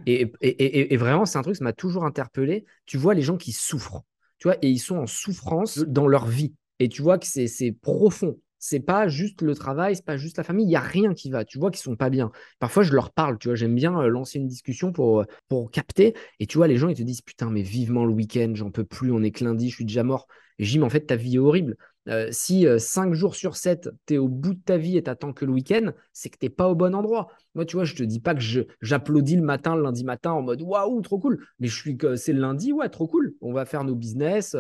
Et, 0.06 0.98
vraiment, 0.98 1.26
c'est 1.26 1.38
un 1.38 1.42
truc, 1.42 1.56
ça 1.56 1.64
m'a 1.64 1.74
toujours 1.74 2.06
interpellé. 2.06 2.66
Tu 2.86 2.98
vois 2.98 3.14
les 3.14 3.22
gens 3.22 3.38
qui 3.38 3.52
souffrent, 3.52 4.04
tu 4.38 4.48
vois, 4.48 4.58
et 4.62 4.70
ils 4.70 4.80
sont 4.80 4.98
en 4.98 5.08
souffrance 5.08 5.80
dans 5.80 6.08
leur 6.08 6.28
vie. 6.28 6.54
Et 6.80 6.90
tu 6.90 7.02
vois 7.02 7.18
que 7.18 7.26
c'est 7.26 7.72
profond. 7.82 8.38
C'est 8.64 8.80
pas 8.80 9.08
juste 9.08 9.42
le 9.42 9.56
travail, 9.56 9.96
c'est 9.96 10.06
pas 10.06 10.18
juste 10.18 10.38
la 10.38 10.44
famille, 10.44 10.68
il 10.68 10.72
y 10.72 10.76
a 10.76 10.82
rien 10.82 11.16
qui 11.16 11.32
va. 11.32 11.44
Tu 11.44 11.58
vois 11.58 11.72
qu'ils 11.72 11.82
sont 11.82 11.96
pas 11.96 12.12
bien. 12.12 12.32
Parfois, 12.60 12.84
je 12.84 12.94
leur 12.94 13.12
parle, 13.12 13.40
tu 13.40 13.48
vois, 13.48 13.56
j'aime 13.56 13.74
bien 13.74 14.00
euh, 14.00 14.08
lancer 14.08 14.38
une 14.38 14.46
discussion 14.46 14.92
pour, 14.92 15.22
euh, 15.22 15.26
pour 15.50 15.72
capter. 15.72 16.14
Et 16.40 16.46
tu 16.46 16.58
vois, 16.58 16.68
les 16.68 16.78
gens, 16.78 16.88
ils 16.88 16.96
te 16.96 17.02
disent 17.02 17.22
Putain, 17.22 17.50
mais 17.50 17.64
vivement 17.64 18.06
le 18.06 18.14
week-end, 18.14 18.52
j'en 18.54 18.70
peux 18.70 18.84
plus, 18.84 19.12
on 19.12 19.24
est 19.24 19.32
que 19.32 19.44
lundi, 19.44 19.72
je 19.72 19.76
suis 19.76 19.86
déjà 19.86 20.04
mort. 20.04 20.28
Et 20.60 20.78
Mais 20.78 20.84
en 20.84 20.90
fait, 20.92 21.08
ta 21.08 21.16
vie 21.16 21.36
est 21.36 21.40
horrible. 21.40 21.76
Euh, 22.08 22.30
si 22.32 22.66
5 22.78 23.14
jours 23.14 23.36
sur 23.36 23.56
7, 23.56 23.90
tu 24.08 24.16
es 24.16 24.18
au 24.18 24.28
bout 24.28 24.54
de 24.54 24.60
ta 24.60 24.78
vie 24.78 24.98
et 24.98 25.04
t'attends 25.04 25.34
que 25.34 25.46
le 25.46 25.52
week-end, 25.52 25.92
c'est 26.14 26.30
que 26.30 26.38
t'es 26.38 26.50
pas 26.50 26.68
au 26.68 26.76
bon 26.76 26.96
endroit. 26.96 27.28
Moi, 27.54 27.66
tu 27.66 27.76
vois, 27.76 27.86
je 27.86 27.96
te 27.96 28.04
dis 28.04 28.20
pas 28.20 28.34
que 28.34 28.42
j'applaudis 28.82 29.36
le 29.36 29.44
matin, 29.44 29.76
le 29.76 29.84
lundi 29.84 30.04
matin, 30.04 30.32
en 30.32 30.42
mode 30.42 30.62
waouh, 30.62 31.02
trop 31.02 31.20
cool. 31.20 31.46
Mais 31.60 31.68
je 31.68 31.76
suis 31.76 31.98
que 31.98 32.16
c'est 32.16 32.34
le 32.34 32.42
lundi, 32.42 32.74
ouais, 32.74 32.90
trop 32.90 33.08
cool. 33.08 33.36
On 33.42 33.54
va 33.54 33.66
faire 33.66 33.84
nos 33.84 33.96
business, 33.96 34.56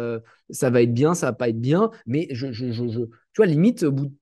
ça 0.49 0.69
va 0.69 0.81
être 0.81 0.93
bien, 0.93 1.13
ça 1.13 1.27
va 1.27 1.33
pas 1.33 1.49
être 1.49 1.61
bien. 1.61 1.89
Mais 2.05 2.27
je, 2.31 2.51
je, 2.51 2.71
je, 2.71 2.83
tu 2.83 3.37
vois, 3.37 3.45
limite, 3.45 3.83
au 3.83 3.91
bout 3.91 4.05
de 4.07 4.13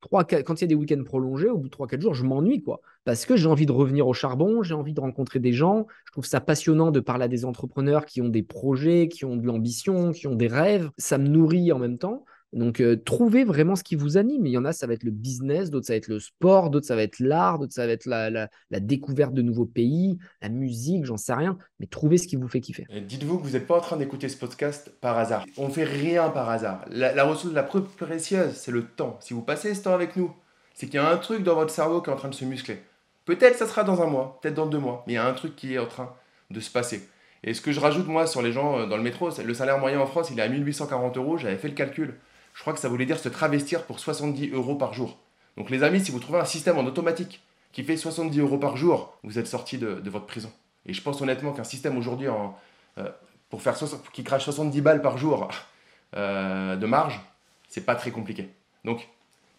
3, 0.00 0.24
quand 0.24 0.54
il 0.54 0.60
y 0.62 0.64
a 0.64 0.66
des 0.66 0.74
week-ends 0.74 1.02
prolongés, 1.04 1.48
au 1.48 1.58
bout 1.58 1.68
de 1.68 1.74
3-4 1.74 2.00
jours, 2.00 2.14
je 2.14 2.24
m'ennuie, 2.24 2.62
quoi. 2.62 2.80
Parce 3.04 3.26
que 3.26 3.36
j'ai 3.36 3.46
envie 3.46 3.66
de 3.66 3.72
revenir 3.72 4.06
au 4.06 4.12
charbon, 4.12 4.62
j'ai 4.62 4.74
envie 4.74 4.92
de 4.92 5.00
rencontrer 5.00 5.38
des 5.38 5.52
gens. 5.52 5.86
Je 6.06 6.12
trouve 6.12 6.26
ça 6.26 6.40
passionnant 6.40 6.90
de 6.90 7.00
parler 7.00 7.24
à 7.24 7.28
des 7.28 7.44
entrepreneurs 7.44 8.04
qui 8.04 8.20
ont 8.20 8.28
des 8.28 8.42
projets, 8.42 9.08
qui 9.08 9.24
ont 9.24 9.36
de 9.36 9.46
l'ambition, 9.46 10.12
qui 10.12 10.26
ont 10.26 10.34
des 10.34 10.48
rêves. 10.48 10.90
Ça 10.98 11.18
me 11.18 11.28
nourrit 11.28 11.72
en 11.72 11.78
même 11.78 11.98
temps. 11.98 12.24
Donc, 12.52 12.80
euh, 12.80 12.96
trouvez 12.96 13.44
vraiment 13.44 13.76
ce 13.76 13.84
qui 13.84 13.94
vous 13.94 14.16
anime. 14.16 14.46
Il 14.46 14.52
y 14.52 14.58
en 14.58 14.64
a, 14.64 14.72
ça 14.72 14.86
va 14.86 14.94
être 14.94 15.04
le 15.04 15.10
business, 15.10 15.70
d'autres, 15.70 15.86
ça 15.86 15.92
va 15.92 15.98
être 15.98 16.08
le 16.08 16.18
sport, 16.18 16.70
d'autres, 16.70 16.86
ça 16.86 16.96
va 16.96 17.02
être 17.02 17.18
l'art, 17.18 17.58
d'autres, 17.58 17.74
ça 17.74 17.86
va 17.86 17.92
être 17.92 18.06
la, 18.06 18.48
découverte 18.80 19.34
de 19.34 19.42
nouveaux 19.42 19.66
pays, 19.66 20.18
la 20.40 20.48
musique, 20.48 21.04
j'en 21.04 21.18
sais 21.18 21.34
rien. 21.34 21.58
Mais 21.78 21.86
trouvez 21.86 22.16
ce 22.16 22.26
qui 22.26 22.36
vous 22.36 22.48
fait 22.48 22.60
kiffer. 22.60 22.86
Dites-vous 23.06 23.38
que 23.38 23.44
vous 23.44 23.52
n'êtes 23.52 23.66
pas 23.66 23.76
en 23.76 23.80
train 23.80 23.96
d'écouter 23.96 24.28
ce 24.28 24.36
podcast 24.36 24.90
par 25.00 25.18
hasard. 25.18 25.44
On 25.58 25.68
ne 25.68 25.72
fait 25.72 25.84
rien 25.84 26.30
par 26.30 26.48
hasard. 26.48 26.84
La, 26.90 27.24
ressource 27.24 27.52
la 27.52 27.62
plus 27.62 27.82
précieuse, 27.82 28.54
c'est 28.54 28.72
le 28.72 28.84
temps. 28.84 29.18
Si 29.20 29.34
vous 29.34 29.42
passez 29.42 29.74
ce 29.74 29.82
temps 29.82 29.94
avec 29.94 30.16
nous, 30.16 30.32
c'est 30.74 30.86
qu'il 30.86 30.94
y 30.94 30.98
a 30.98 31.10
un 31.10 31.16
truc 31.18 31.42
dans 31.42 31.54
votre 31.54 31.72
cerveau 31.72 32.00
qui 32.00 32.08
est 32.08 32.12
en 32.12 32.16
train 32.16 32.30
de 32.30 32.34
se 32.34 32.44
muscler. 32.44 32.78
Peut-être 33.26 33.56
ça 33.56 33.66
sera 33.66 33.84
dans 33.84 34.00
un 34.00 34.06
mois, 34.06 34.38
peut-être 34.40 34.54
dans 34.54 34.66
deux 34.66 34.78
mois, 34.78 35.04
mais 35.06 35.14
il 35.14 35.16
y 35.16 35.18
a 35.18 35.26
un 35.26 35.34
truc 35.34 35.54
qui 35.54 35.74
est 35.74 35.78
en 35.78 35.86
train 35.86 36.14
de 36.50 36.60
se 36.60 36.70
passer. 36.70 37.06
Et 37.44 37.52
ce 37.52 37.60
que 37.60 37.72
je 37.72 37.80
rajoute, 37.80 38.06
moi, 38.06 38.26
sur 38.26 38.42
les 38.42 38.52
gens 38.52 38.78
euh, 38.78 38.86
dans 38.86 38.96
le 38.96 39.02
métro, 39.02 39.28
le 39.44 39.54
salaire 39.54 39.78
moyen 39.78 40.00
en 40.00 40.06
France, 40.06 40.30
il 40.30 40.38
est 40.38 40.42
à 40.42 40.48
1840 40.48 41.16
euros. 41.18 41.36
J'avais 41.36 41.56
fait 41.56 41.68
le 41.68 41.74
calcul 41.74 42.14
je 42.58 42.62
crois 42.64 42.72
que 42.72 42.80
ça 42.80 42.88
voulait 42.88 43.06
dire 43.06 43.20
se 43.20 43.28
travestir 43.28 43.84
pour 43.84 44.00
70 44.00 44.50
euros 44.50 44.74
par 44.74 44.92
jour. 44.92 45.16
Donc 45.56 45.70
les 45.70 45.84
amis, 45.84 46.04
si 46.04 46.10
vous 46.10 46.18
trouvez 46.18 46.40
un 46.40 46.44
système 46.44 46.76
en 46.76 46.84
automatique 46.86 47.40
qui 47.70 47.84
fait 47.84 47.96
70 47.96 48.36
euros 48.40 48.58
par 48.58 48.76
jour, 48.76 49.16
vous 49.22 49.38
êtes 49.38 49.46
sorti 49.46 49.78
de, 49.78 50.02
votre 50.10 50.26
prison. 50.26 50.50
Et 50.84 50.92
je 50.92 51.00
pense 51.00 51.22
honnêtement 51.22 51.52
qu'un 51.52 51.62
système 51.62 51.96
aujourd'hui, 51.96 52.26
euh, 52.26 53.08
pour 53.48 53.62
faire 53.62 53.76
qui 54.12 54.24
crache 54.24 54.42
70 54.42 54.80
balles 54.80 55.02
par 55.02 55.18
jour 55.18 55.48
euh, 56.16 56.74
de 56.74 56.84
marge, 56.84 57.20
c'est 57.68 57.86
pas 57.86 57.94
très 57.94 58.10
compliqué. 58.10 58.48
Donc, 58.84 59.08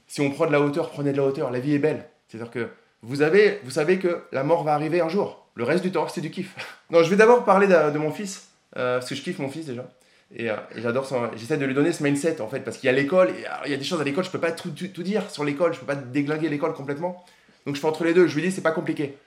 si 0.07 0.19
on 0.19 0.29
prend 0.29 0.47
de 0.47 0.51
la 0.51 0.59
hauteur, 0.59 0.89
prenez 0.89 1.13
de 1.13 1.17
la 1.17 1.23
hauteur. 1.23 1.51
La 1.51 1.61
vie 1.61 1.75
est 1.75 1.79
belle. 1.79 2.05
C'est-à-dire 2.27 2.51
que 2.51 2.69
vous, 3.01 3.21
avez, 3.21 3.61
vous 3.63 3.71
savez 3.71 3.97
que 3.97 4.23
la 4.33 4.43
mort 4.43 4.65
va 4.65 4.73
arriver 4.73 4.99
un 4.99 5.07
jour. 5.07 5.47
Le 5.55 5.63
reste 5.63 5.83
du 5.83 5.91
temps, 5.93 6.09
c'est 6.09 6.19
du 6.19 6.31
kiff. 6.31 6.53
non, 6.89 7.01
je 7.01 7.09
vais 7.09 7.15
d'abord 7.15 7.45
parler 7.45 7.67
de, 7.67 7.97
mon 7.97 8.11
fils, 8.11 8.49
parce 8.73 9.07
que 9.07 9.15
je 9.15 9.21
kiffe 9.21 9.39
mon 9.39 9.47
fils 9.47 9.67
déjà. 9.67 9.89
Et, 10.35 10.49
j'adore 10.75 11.07
j'essaie 11.35 11.57
de 11.57 11.65
lui 11.65 11.73
donner 11.73 11.91
ce 11.91 12.03
mindset 12.03 12.39
en 12.39 12.47
fait, 12.47 12.59
parce 12.59 12.77
qu'il 12.77 12.87
y 12.87 12.89
a 12.89 12.93
l'école, 12.93 13.33
il 13.65 13.71
y 13.71 13.73
a 13.73 13.77
des 13.77 13.83
choses 13.83 13.99
à 13.99 14.03
l'école, 14.03 14.23
je 14.23 14.29
peux 14.29 14.39
pas 14.39 14.51
tout, 14.51 14.69
tout 14.69 15.03
dire 15.03 15.29
sur 15.31 15.43
l'école, 15.43 15.73
je 15.73 15.79
peux 15.79 15.87
pas 15.87 15.95
déglinguer 15.95 16.49
l'école 16.49 16.73
complètement. 16.73 17.25
Donc 17.65 17.75
je 17.75 17.81
fais 17.81 17.87
entre 17.87 18.03
les 18.03 18.13
deux. 18.13 18.27
Je 18.27 18.35
lui 18.35 18.41
dis, 18.41 18.51
c'est 18.51 18.61
pas 18.61 18.71
compliqué. 18.71 19.17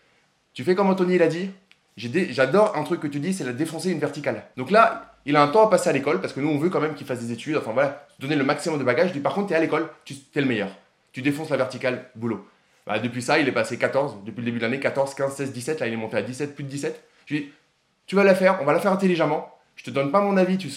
Tu 0.54 0.64
fais 0.64 0.74
comme 0.74 0.90
Anthony 0.90 1.18
l'a 1.18 1.28
dit. 1.28 1.50
J'adore 1.96 2.76
un 2.76 2.84
truc 2.84 3.00
que 3.00 3.06
tu 3.06 3.20
dis, 3.20 3.34
c'est 3.34 3.44
la 3.44 3.52
défoncer 3.52 3.90
une 3.90 3.98
verticale. 3.98 4.44
Donc 4.56 4.70
là, 4.70 5.14
il 5.26 5.36
a 5.36 5.42
un 5.42 5.48
temps 5.48 5.66
à 5.66 5.70
passer 5.70 5.90
à 5.90 5.92
l'école 5.92 6.20
parce 6.20 6.32
que 6.32 6.40
nous, 6.40 6.48
on 6.48 6.58
veut 6.58 6.70
quand 6.70 6.80
même 6.80 6.94
qu'il 6.94 7.06
fasse 7.06 7.20
des 7.20 7.32
études. 7.32 7.56
Enfin 7.56 7.72
voilà, 7.72 8.06
donner 8.18 8.36
le 8.36 8.44
maximum 8.44 8.78
de 8.78 8.84
bagages. 8.84 9.12
Je 9.14 9.18
par 9.20 9.34
contre, 9.34 9.48
tu 9.48 9.52
es 9.52 9.56
à 9.56 9.60
l'école, 9.60 9.88
tu 10.04 10.14
es 10.34 10.40
le 10.40 10.46
meilleur. 10.46 10.70
Tu 11.12 11.20
défonces 11.22 11.50
la 11.50 11.58
verticale, 11.58 12.10
boulot. 12.14 12.46
Bah, 12.86 12.98
depuis 12.98 13.22
ça, 13.22 13.38
il 13.38 13.46
est 13.46 13.52
passé 13.52 13.78
14, 13.78 14.24
depuis 14.24 14.40
le 14.40 14.46
début 14.46 14.58
de 14.58 14.62
l'année, 14.62 14.80
14, 14.80 15.14
15, 15.14 15.34
16, 15.34 15.52
17. 15.52 15.80
Là, 15.80 15.86
il 15.86 15.92
est 15.92 15.96
monté 15.96 16.16
à 16.16 16.22
17, 16.22 16.54
plus 16.54 16.64
de 16.64 16.68
17. 16.68 17.00
Je 17.26 17.34
lui 17.34 17.40
dis, 17.42 17.52
tu 18.06 18.16
vas 18.16 18.24
la 18.24 18.34
faire, 18.34 18.58
on 18.60 18.64
va 18.64 18.72
la 18.72 18.80
faire 18.80 18.92
intelligemment. 18.92 19.54
Je 19.76 19.84
te 19.84 19.90
donne 19.90 20.10
pas 20.10 20.20
mon 20.20 20.36
avis, 20.36 20.58
tu, 20.58 20.68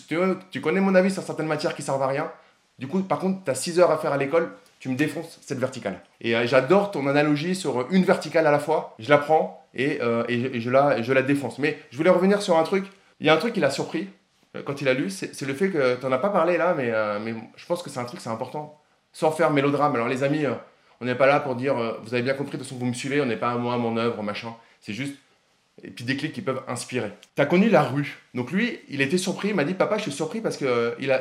tu 0.51 0.62
connais 0.62 0.81
mon 0.81 0.95
avis 0.95 1.12
sur 1.12 1.23
certaines 1.23 1.47
matières 1.47 1.75
qui 1.75 1.81
servent 1.81 2.01
à 2.01 2.08
rien. 2.08 2.31
Du 2.79 2.88
coup, 2.88 3.01
par 3.01 3.19
contre, 3.19 3.43
tu 3.43 3.51
as 3.51 3.55
6 3.55 3.79
heures 3.79 3.91
à 3.91 3.97
faire 3.97 4.12
à 4.12 4.17
l'école, 4.17 4.51
tu 4.79 4.89
me 4.89 4.95
défonces 4.95 5.39
cette 5.41 5.60
verticale. 5.60 6.01
Et 6.21 6.36
euh, 6.36 6.45
j'adore 6.45 6.91
ton 6.91 7.08
analogie 7.08 7.55
sur 7.55 7.88
une 7.91 8.03
verticale 8.03 8.45
à 8.47 8.51
la 8.51 8.60
fois. 8.60 8.95
Je 8.99 9.10
la 9.10 9.17
prends 9.17 9.65
et, 9.73 9.99
euh, 10.01 10.23
et, 10.27 10.60
je, 10.60 10.69
la, 10.69 11.01
je 11.01 11.13
la 11.13 11.21
défonce. 11.21 11.60
Mais 11.60 11.79
je 11.91 11.97
voulais 11.97 12.10
revenir 12.10 12.41
sur 12.41 12.58
un 12.58 12.63
truc. 12.63 12.86
Il 13.19 13.27
y 13.27 13.29
a 13.29 13.34
un 13.34 13.38
truc 13.38 13.53
qui 13.53 13.60
l'a 13.60 13.69
surpris 13.69 14.10
euh, 14.55 14.62
quand 14.63 14.81
il 14.81 14.88
a 14.89 14.93
lu, 14.93 15.10
c'est 15.10 15.41
le 15.41 15.53
fait 15.53 15.69
que 15.69 15.95
tu 15.95 16.05
n'en 16.05 16.12
as 16.12 16.17
pas 16.17 16.29
parlé 16.29 16.58
là, 16.58 16.73
mais, 16.75 16.91
mais 17.19 17.34
je 17.55 17.65
pense 17.65 17.81
que 17.81 17.89
c'est 17.89 17.99
un 17.99 18.05
truc, 18.05 18.19
c'est 18.19 18.29
important. 18.29 18.79
Sans 19.13 19.31
faire 19.31 19.51
mélodrame. 19.51 19.95
Alors 19.95 20.10
les 20.10 20.23
amis, 20.23 20.43
on 20.99 21.05
n'est 21.05 21.15
pas 21.15 21.27
là 21.27 21.39
pour 21.39 21.55
dire, 21.55 21.75
vous 22.03 22.13
avez 22.13 22.23
bien 22.23 22.34
compris, 22.34 22.58
de 22.58 22.58
toute 22.58 22.67
façon 22.67 22.79
vous 22.79 22.86
me 22.86 22.93
suivez, 22.93 23.21
on 23.21 23.25
n'est 23.25 23.38
pas 23.38 23.51
à 23.51 23.55
moi, 23.55 23.77
mon 23.77 23.95
œuvre, 23.97 24.21
machin. 24.23 24.53
C'est 24.81 24.93
juste 24.93 25.15
et 25.84 25.92
puis 25.92 26.06
des 26.06 26.16
clics 26.16 26.34
qui 26.34 26.42
peuvent 26.42 26.62
inspirer. 26.68 27.12
Tu 27.36 27.42
as 27.42 27.46
connu 27.46 27.70
la 27.70 27.84
rue. 27.84 28.18
Donc 28.34 28.52
lui, 28.52 28.80
il 28.90 29.02
était 29.02 29.18
surpris, 29.18 29.50
il 29.50 29.56
m'a 29.56 29.66
dit 29.66 29.74
Papa, 29.74 29.98
je 29.98 30.04
suis 30.04 30.12
surpris 30.12 30.42
parce 30.42 30.58
qu'il 30.58 30.68
euh, 30.68 30.92
il, 31.00 31.12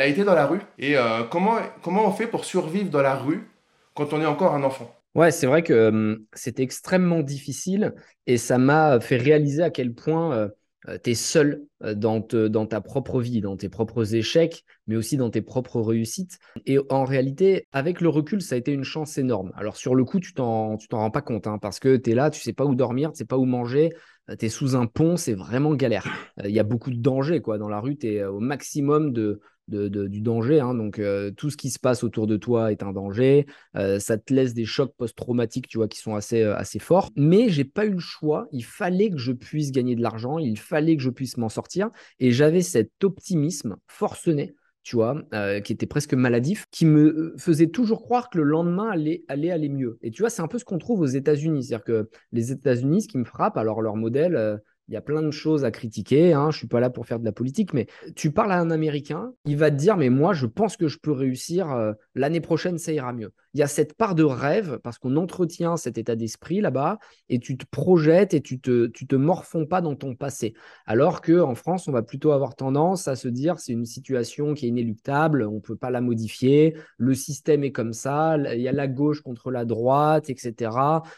a, 0.00 0.06
été 0.06 0.24
dans 0.24 0.34
la 0.34 0.46
rue. 0.46 0.60
Et 0.78 0.96
euh, 0.96 1.24
comment, 1.24 1.56
comment 1.82 2.06
on 2.06 2.12
fait 2.12 2.26
pour 2.26 2.44
survivre 2.44 2.90
dans 2.90 3.02
la 3.02 3.14
rue 3.14 3.48
quand 3.94 4.12
on 4.12 4.20
est 4.20 4.26
encore 4.26 4.54
un 4.54 4.62
enfant? 4.62 4.94
Ouais, 5.14 5.30
c'est 5.30 5.46
vrai 5.46 5.62
que 5.62 5.88
hum, 5.88 6.24
c'était 6.34 6.62
extrêmement 6.62 7.20
difficile 7.20 7.94
et 8.26 8.36
ça 8.36 8.58
m'a 8.58 9.00
fait 9.00 9.16
réaliser 9.16 9.62
à 9.62 9.70
quel 9.70 9.94
point 9.94 10.50
euh, 10.88 10.96
euh, 10.96 10.98
tu 11.02 11.10
es 11.10 11.14
seul 11.14 11.62
euh, 11.82 11.94
dans, 11.94 12.20
ta 12.66 12.80
propre 12.80 13.20
vie, 13.20 13.40
dans 13.40 13.56
tes 13.56 13.68
propres 13.68 14.14
échecs, 14.14 14.64
mais 14.86 14.96
aussi 14.96 15.16
dans 15.16 15.30
tes 15.30 15.42
propres 15.42 15.80
réussites. 15.80 16.38
Et 16.66 16.78
en 16.90 17.04
réalité, 17.04 17.66
avec 17.72 18.00
le 18.00 18.08
recul, 18.08 18.42
ça 18.42 18.54
a 18.54 18.58
été 18.58 18.72
une 18.72 18.84
chance 18.84 19.18
énorme. 19.18 19.52
Alors 19.56 19.76
sur 19.76 19.94
le 19.94 20.04
coup, 20.04 20.20
tu 20.20 20.34
t'en 20.34 20.78
rends 20.90 21.10
pas 21.10 21.22
compte, 21.22 21.46
hein, 21.46 21.58
parce 21.60 21.80
que 21.80 21.96
tu 21.96 22.10
es 22.10 22.14
là, 22.14 22.30
tu 22.30 22.40
sais 22.40 22.52
pas 22.52 22.64
où 22.64 22.74
dormir, 22.74 23.12
tu 23.12 23.18
sais 23.18 23.24
pas 23.24 23.38
où 23.38 23.44
manger, 23.44 23.92
euh, 24.30 24.36
tu 24.36 24.46
es 24.46 24.48
sous 24.48 24.76
un 24.76 24.86
pont, 24.86 25.16
c'est 25.16 25.34
vraiment 25.34 25.74
galère. 25.74 26.06
Il 26.44 26.50
y 26.50 26.60
a 26.60 26.64
beaucoup 26.64 26.90
de 26.90 27.00
dangers 27.00 27.40
quoi. 27.40 27.58
dans 27.58 27.68
la 27.68 27.80
rue, 27.80 27.96
tu 27.96 28.08
es 28.08 28.24
au 28.24 28.40
maximum 28.40 29.12
de, 29.12 29.40
du 29.68 30.20
danger. 30.20 30.60
Hein. 30.60 30.74
Donc, 30.74 30.98
euh, 30.98 31.30
tout 31.30 31.50
ce 31.50 31.56
qui 31.56 31.70
se 31.70 31.78
passe 31.78 32.04
autour 32.04 32.26
de 32.26 32.36
toi 32.36 32.72
est 32.72 32.82
un 32.82 32.92
danger. 32.92 33.46
Euh, 33.76 33.98
ça 33.98 34.18
te 34.18 34.32
laisse 34.32 34.54
des 34.54 34.64
chocs 34.64 34.94
post-traumatiques, 34.96 35.68
tu 35.68 35.78
vois, 35.78 35.88
qui 35.88 35.98
sont 35.98 36.14
assez, 36.14 36.42
euh, 36.42 36.56
assez 36.56 36.78
forts. 36.78 37.10
Mais 37.16 37.48
j'ai 37.48 37.64
pas 37.64 37.86
eu 37.86 37.92
le 37.92 37.98
choix. 37.98 38.48
Il 38.52 38.64
fallait 38.64 39.10
que 39.10 39.18
je 39.18 39.32
puisse 39.32 39.72
gagner 39.72 39.96
de 39.96 40.02
l'argent. 40.02 40.38
Il 40.38 40.58
fallait 40.58 40.96
que 40.96 41.02
je 41.02 41.10
puisse 41.10 41.36
m'en 41.36 41.48
sortir. 41.48 41.90
Et 42.20 42.32
j'avais 42.32 42.62
cet 42.62 43.04
optimisme 43.04 43.76
forcené 43.86 44.54
tu 44.82 44.94
vois, 44.94 45.20
qui 45.64 45.72
était 45.72 45.84
presque 45.84 46.14
maladif, 46.14 46.66
qui 46.70 46.86
me 46.86 47.34
faisait 47.38 47.66
toujours 47.66 48.02
croire 48.02 48.30
que 48.30 48.38
le 48.38 48.44
lendemain 48.44 48.88
allait, 48.88 49.24
allait 49.26 49.50
aller 49.50 49.68
mieux. 49.68 49.98
Et 50.00 50.12
tu 50.12 50.22
vois, 50.22 50.30
c'est 50.30 50.42
un 50.42 50.46
peu 50.46 50.60
ce 50.60 50.64
qu'on 50.64 50.78
trouve 50.78 51.00
aux 51.00 51.06
États-Unis. 51.06 51.64
C'est-à-dire 51.64 51.84
que 51.84 52.08
les 52.30 52.52
États-Unis, 52.52 53.02
ce 53.02 53.08
qui 53.08 53.18
me 53.18 53.24
frappe, 53.24 53.56
alors 53.56 53.82
leur 53.82 53.96
modèle, 53.96 54.60
il 54.88 54.94
y 54.94 54.96
a 54.96 55.00
plein 55.00 55.22
de 55.22 55.30
choses 55.30 55.64
à 55.64 55.70
critiquer. 55.70 56.32
Hein. 56.32 56.50
Je 56.50 56.58
suis 56.58 56.66
pas 56.66 56.80
là 56.80 56.90
pour 56.90 57.06
faire 57.06 57.18
de 57.18 57.24
la 57.24 57.32
politique, 57.32 57.72
mais 57.72 57.86
tu 58.14 58.30
parles 58.30 58.52
à 58.52 58.58
un 58.58 58.70
Américain, 58.70 59.32
il 59.44 59.56
va 59.56 59.70
te 59.70 59.76
dire, 59.76 59.96
mais 59.96 60.10
moi, 60.10 60.32
je 60.32 60.46
pense 60.46 60.76
que 60.76 60.88
je 60.88 60.98
peux 60.98 61.12
réussir. 61.12 61.72
Euh, 61.72 61.92
l'année 62.14 62.40
prochaine, 62.40 62.78
ça 62.78 62.92
ira 62.92 63.12
mieux. 63.12 63.32
Il 63.54 63.60
y 63.60 63.62
a 63.62 63.68
cette 63.68 63.94
part 63.94 64.14
de 64.14 64.22
rêve 64.22 64.78
parce 64.82 64.98
qu'on 64.98 65.16
entretient 65.16 65.78
cet 65.78 65.96
état 65.96 66.14
d'esprit 66.14 66.60
là-bas 66.60 66.98
et 67.30 67.38
tu 67.38 67.56
te 67.56 67.64
projettes 67.64 68.34
et 68.34 68.42
tu 68.42 68.60
te, 68.60 68.86
tu 68.88 69.06
te 69.06 69.16
morfonds 69.16 69.64
pas 69.64 69.80
dans 69.80 69.94
ton 69.94 70.14
passé. 70.14 70.52
Alors 70.84 71.22
qu'en 71.22 71.54
France, 71.54 71.88
on 71.88 71.92
va 71.92 72.02
plutôt 72.02 72.32
avoir 72.32 72.54
tendance 72.54 73.08
à 73.08 73.16
se 73.16 73.28
dire, 73.28 73.58
c'est 73.58 73.72
une 73.72 73.86
situation 73.86 74.52
qui 74.52 74.66
est 74.66 74.68
inéluctable, 74.68 75.42
on 75.42 75.60
peut 75.60 75.74
pas 75.74 75.90
la 75.90 76.02
modifier, 76.02 76.76
le 76.98 77.14
système 77.14 77.64
est 77.64 77.72
comme 77.72 77.94
ça, 77.94 78.36
il 78.36 78.60
y 78.60 78.68
a 78.68 78.72
la 78.72 78.88
gauche 78.88 79.22
contre 79.22 79.50
la 79.50 79.64
droite, 79.64 80.28
etc. 80.28 80.70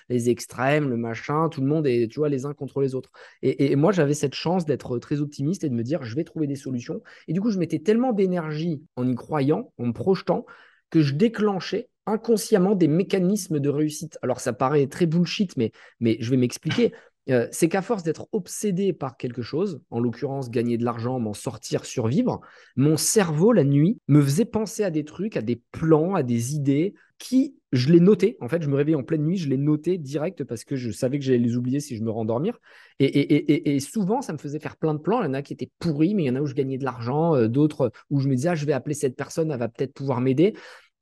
Les 0.08 0.30
extrêmes, 0.30 0.88
le 0.88 0.96
machin, 0.96 1.48
tout 1.48 1.60
le 1.60 1.66
monde 1.66 1.88
est, 1.88 2.08
tu 2.08 2.20
vois, 2.20 2.28
les 2.28 2.46
uns 2.46 2.54
contre 2.54 2.80
les 2.80 2.94
autres. 2.94 3.10
Et, 3.42 3.57
et, 3.58 3.76
moi, 3.76 3.92
j'avais 3.92 4.14
cette 4.14 4.34
chance 4.34 4.64
d'être 4.64 4.98
très 4.98 5.20
optimiste 5.20 5.64
et 5.64 5.68
de 5.68 5.74
me 5.74 5.82
dire, 5.82 6.02
je 6.02 6.14
vais 6.14 6.24
trouver 6.24 6.46
des 6.46 6.56
solutions. 6.56 7.02
Et 7.26 7.32
du 7.32 7.40
coup, 7.40 7.50
je 7.50 7.58
mettais 7.58 7.80
tellement 7.80 8.12
d'énergie 8.12 8.82
en 8.96 9.06
y 9.06 9.14
croyant, 9.14 9.72
en 9.78 9.86
me 9.86 9.92
projetant, 9.92 10.46
que 10.90 11.02
je 11.02 11.14
déclenchais 11.14 11.88
inconsciemment 12.06 12.74
des 12.74 12.88
mécanismes 12.88 13.60
de 13.60 13.68
réussite. 13.68 14.18
Alors, 14.22 14.40
ça 14.40 14.52
paraît 14.52 14.86
très 14.86 15.06
bullshit, 15.06 15.56
mais, 15.56 15.72
mais 16.00 16.16
je 16.20 16.30
vais 16.30 16.36
m'expliquer. 16.36 16.92
C'est 17.50 17.68
qu'à 17.68 17.82
force 17.82 18.02
d'être 18.02 18.28
obsédé 18.32 18.92
par 18.92 19.16
quelque 19.16 19.42
chose, 19.42 19.82
en 19.90 20.00
l'occurrence 20.00 20.50
gagner 20.50 20.78
de 20.78 20.84
l'argent, 20.84 21.18
m'en 21.18 21.34
sortir, 21.34 21.84
survivre, 21.84 22.40
mon 22.76 22.96
cerveau, 22.96 23.52
la 23.52 23.64
nuit, 23.64 23.98
me 24.08 24.22
faisait 24.22 24.44
penser 24.44 24.82
à 24.82 24.90
des 24.90 25.04
trucs, 25.04 25.36
à 25.36 25.42
des 25.42 25.62
plans, 25.72 26.14
à 26.14 26.22
des 26.22 26.54
idées 26.54 26.94
qui, 27.18 27.56
je 27.72 27.92
les 27.92 28.00
notais. 28.00 28.36
En 28.40 28.48
fait, 28.48 28.62
je 28.62 28.68
me 28.68 28.76
réveillais 28.76 28.96
en 28.96 29.02
pleine 29.02 29.24
nuit, 29.24 29.36
je 29.36 29.48
les 29.48 29.56
notais 29.56 29.98
direct 29.98 30.44
parce 30.44 30.64
que 30.64 30.76
je 30.76 30.90
savais 30.90 31.18
que 31.18 31.24
j'allais 31.24 31.38
les 31.38 31.56
oublier 31.56 31.80
si 31.80 31.96
je 31.96 32.02
me 32.02 32.10
rendormir. 32.10 32.58
Et, 33.00 33.74
et, 33.74 33.80
souvent, 33.80 34.22
ça 34.22 34.32
me 34.32 34.38
faisait 34.38 34.60
faire 34.60 34.76
plein 34.76 34.94
de 34.94 35.00
plans. 35.00 35.20
Il 35.20 35.26
y 35.26 35.28
en 35.28 35.34
a 35.34 35.42
qui 35.42 35.52
étaient 35.52 35.70
pourris, 35.78 36.14
mais 36.14 36.24
il 36.24 36.26
y 36.26 36.30
en 36.30 36.36
a 36.36 36.40
où 36.40 36.46
je 36.46 36.54
gagnais 36.54 36.78
de 36.78 36.84
l'argent, 36.84 37.46
d'autres 37.46 37.92
où 38.10 38.20
je 38.20 38.28
me 38.28 38.36
disais, 38.36 38.50
ah, 38.50 38.54
je 38.54 38.64
vais 38.64 38.72
appeler 38.72 38.94
cette 38.94 39.16
personne, 39.16 39.50
elle 39.50 39.58
va 39.58 39.68
peut-être 39.68 39.92
pouvoir 39.92 40.20
m'aider. 40.20 40.54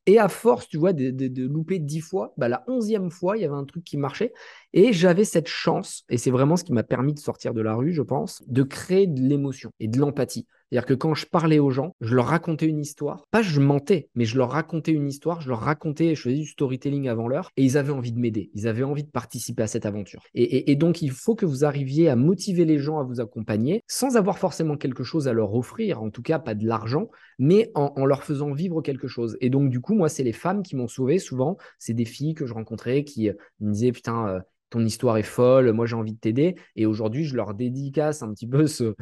Et 0.08 0.20
à 0.20 0.28
force, 0.28 0.68
tu 0.68 0.78
vois, 0.78 0.92
de, 0.92 1.42
louper 1.46 1.80
dix 1.80 2.00
fois, 2.00 2.32
bah, 2.36 2.48
la 2.48 2.64
onzième 2.68 3.10
fois, 3.10 3.36
il 3.36 3.42
y 3.42 3.44
avait 3.44 3.56
un 3.56 3.64
truc 3.64 3.82
qui 3.82 3.96
marchait. 3.96 4.32
Et 4.72 4.92
j'avais 4.92 5.24
cette 5.24 5.48
chance, 5.48 6.05
et 6.09 6.18
c'est 6.18 6.31
vraiment 6.31 6.57
ce 6.57 6.64
qui 6.64 6.72
m'a 6.72 6.83
permis 6.83 7.14
de 7.14 7.18
sortir 7.18 7.55
de 7.55 7.62
la 7.62 7.74
rue, 7.74 7.92
je 7.92 8.02
pense, 8.02 8.42
de 8.46 8.62
créer 8.62 9.07
de 9.07 9.20
l'émotion 9.20 9.70
et 9.81 9.88
de 9.88 9.98
l'empathie. 9.98 10.46
C'est-à-dire 10.70 10.87
que 10.87 10.94
quand 10.94 11.14
je 11.14 11.26
parlais 11.26 11.61
aux 11.61 11.70
gens, 11.70 11.94
je 12.00 12.14
leur 12.14 12.26
racontais 12.26 12.66
une 12.66 12.81
histoire. 12.81 13.24
Pas 13.31 13.42
je 13.42 13.61
mentais, 13.61 14.09
mais 14.16 14.24
je 14.24 14.37
leur 14.37 14.50
racontais 14.50 14.90
une 14.90 15.07
histoire, 15.07 15.40
je 15.40 15.48
leur 15.48 15.61
racontais, 15.61 16.16
je 16.16 16.22
faisais 16.22 16.37
du 16.37 16.46
storytelling 16.46 17.09
avant 17.09 17.29
l'heure, 17.29 17.50
et 17.57 17.62
ils 17.62 17.79
avaient 17.79 17.92
envie 17.92 18.11
de 18.11 18.18
m'aider, 18.18 18.50
ils 18.55 18.66
avaient 18.66 18.83
envie 18.83 19.05
de 19.05 19.11
participer 19.11 19.62
à 19.62 19.68
cette 19.68 19.87
aventure. 19.87 20.22
Et, 20.35 20.74
donc, 20.74 21.02
il 21.02 21.12
faut 21.12 21.37
que 21.37 21.46
vous 21.46 21.64
arriviez 21.64 22.09
à 22.09 22.16
motiver 22.16 22.64
les 22.64 22.79
gens 22.79 22.98
à 22.98 23.05
vous 23.05 23.20
accompagner, 23.20 23.85
sans 23.87 24.16
avoir 24.16 24.38
forcément 24.38 24.76
quelque 24.76 25.05
chose 25.05 25.29
à 25.29 25.33
leur 25.33 25.55
offrir, 25.55 26.02
en 26.02 26.11
tout 26.11 26.22
cas 26.22 26.38
pas 26.38 26.55
de 26.55 26.66
l'argent, 26.66 27.09
mais 27.38 27.70
en, 27.74 28.05
leur 28.05 28.24
faisant 28.24 28.52
vivre 28.52 28.83
quelque 28.83 29.07
chose. 29.07 29.37
Et 29.40 29.50
donc, 29.50 29.70
du 29.70 29.81
coup, 29.81 29.94
moi, 29.94 30.09
c'est 30.09 30.24
les 30.24 30.33
femmes 30.33 30.62
qui 30.62 30.74
m'ont 30.74 30.88
sauvé 30.88 31.18
souvent. 31.18 31.57
C'est 31.79 31.94
des 31.94 32.05
filles 32.05 32.35
que 32.35 32.46
je 32.46 32.55
rencontrais 32.55 33.05
qui 33.05 33.31
me 33.61 33.72
disaient, 33.72 33.92
putain, 33.92 34.29
euh, 34.29 34.40
ton 34.70 34.85
histoire 34.85 35.16
est 35.16 35.22
folle, 35.22 35.72
moi 35.72 35.87
j'ai 35.87 35.94
envie 35.94 36.12
de 36.12 36.18
t'aider. 36.18 36.57
Et 36.74 36.87
aujourd'hui, 36.87 37.24
je 37.24 37.37
leur 37.37 37.55
dédicace 37.55 38.22
un 38.22 38.33
petit 38.33 38.46
peu 38.46 38.66
ce, 38.66 38.94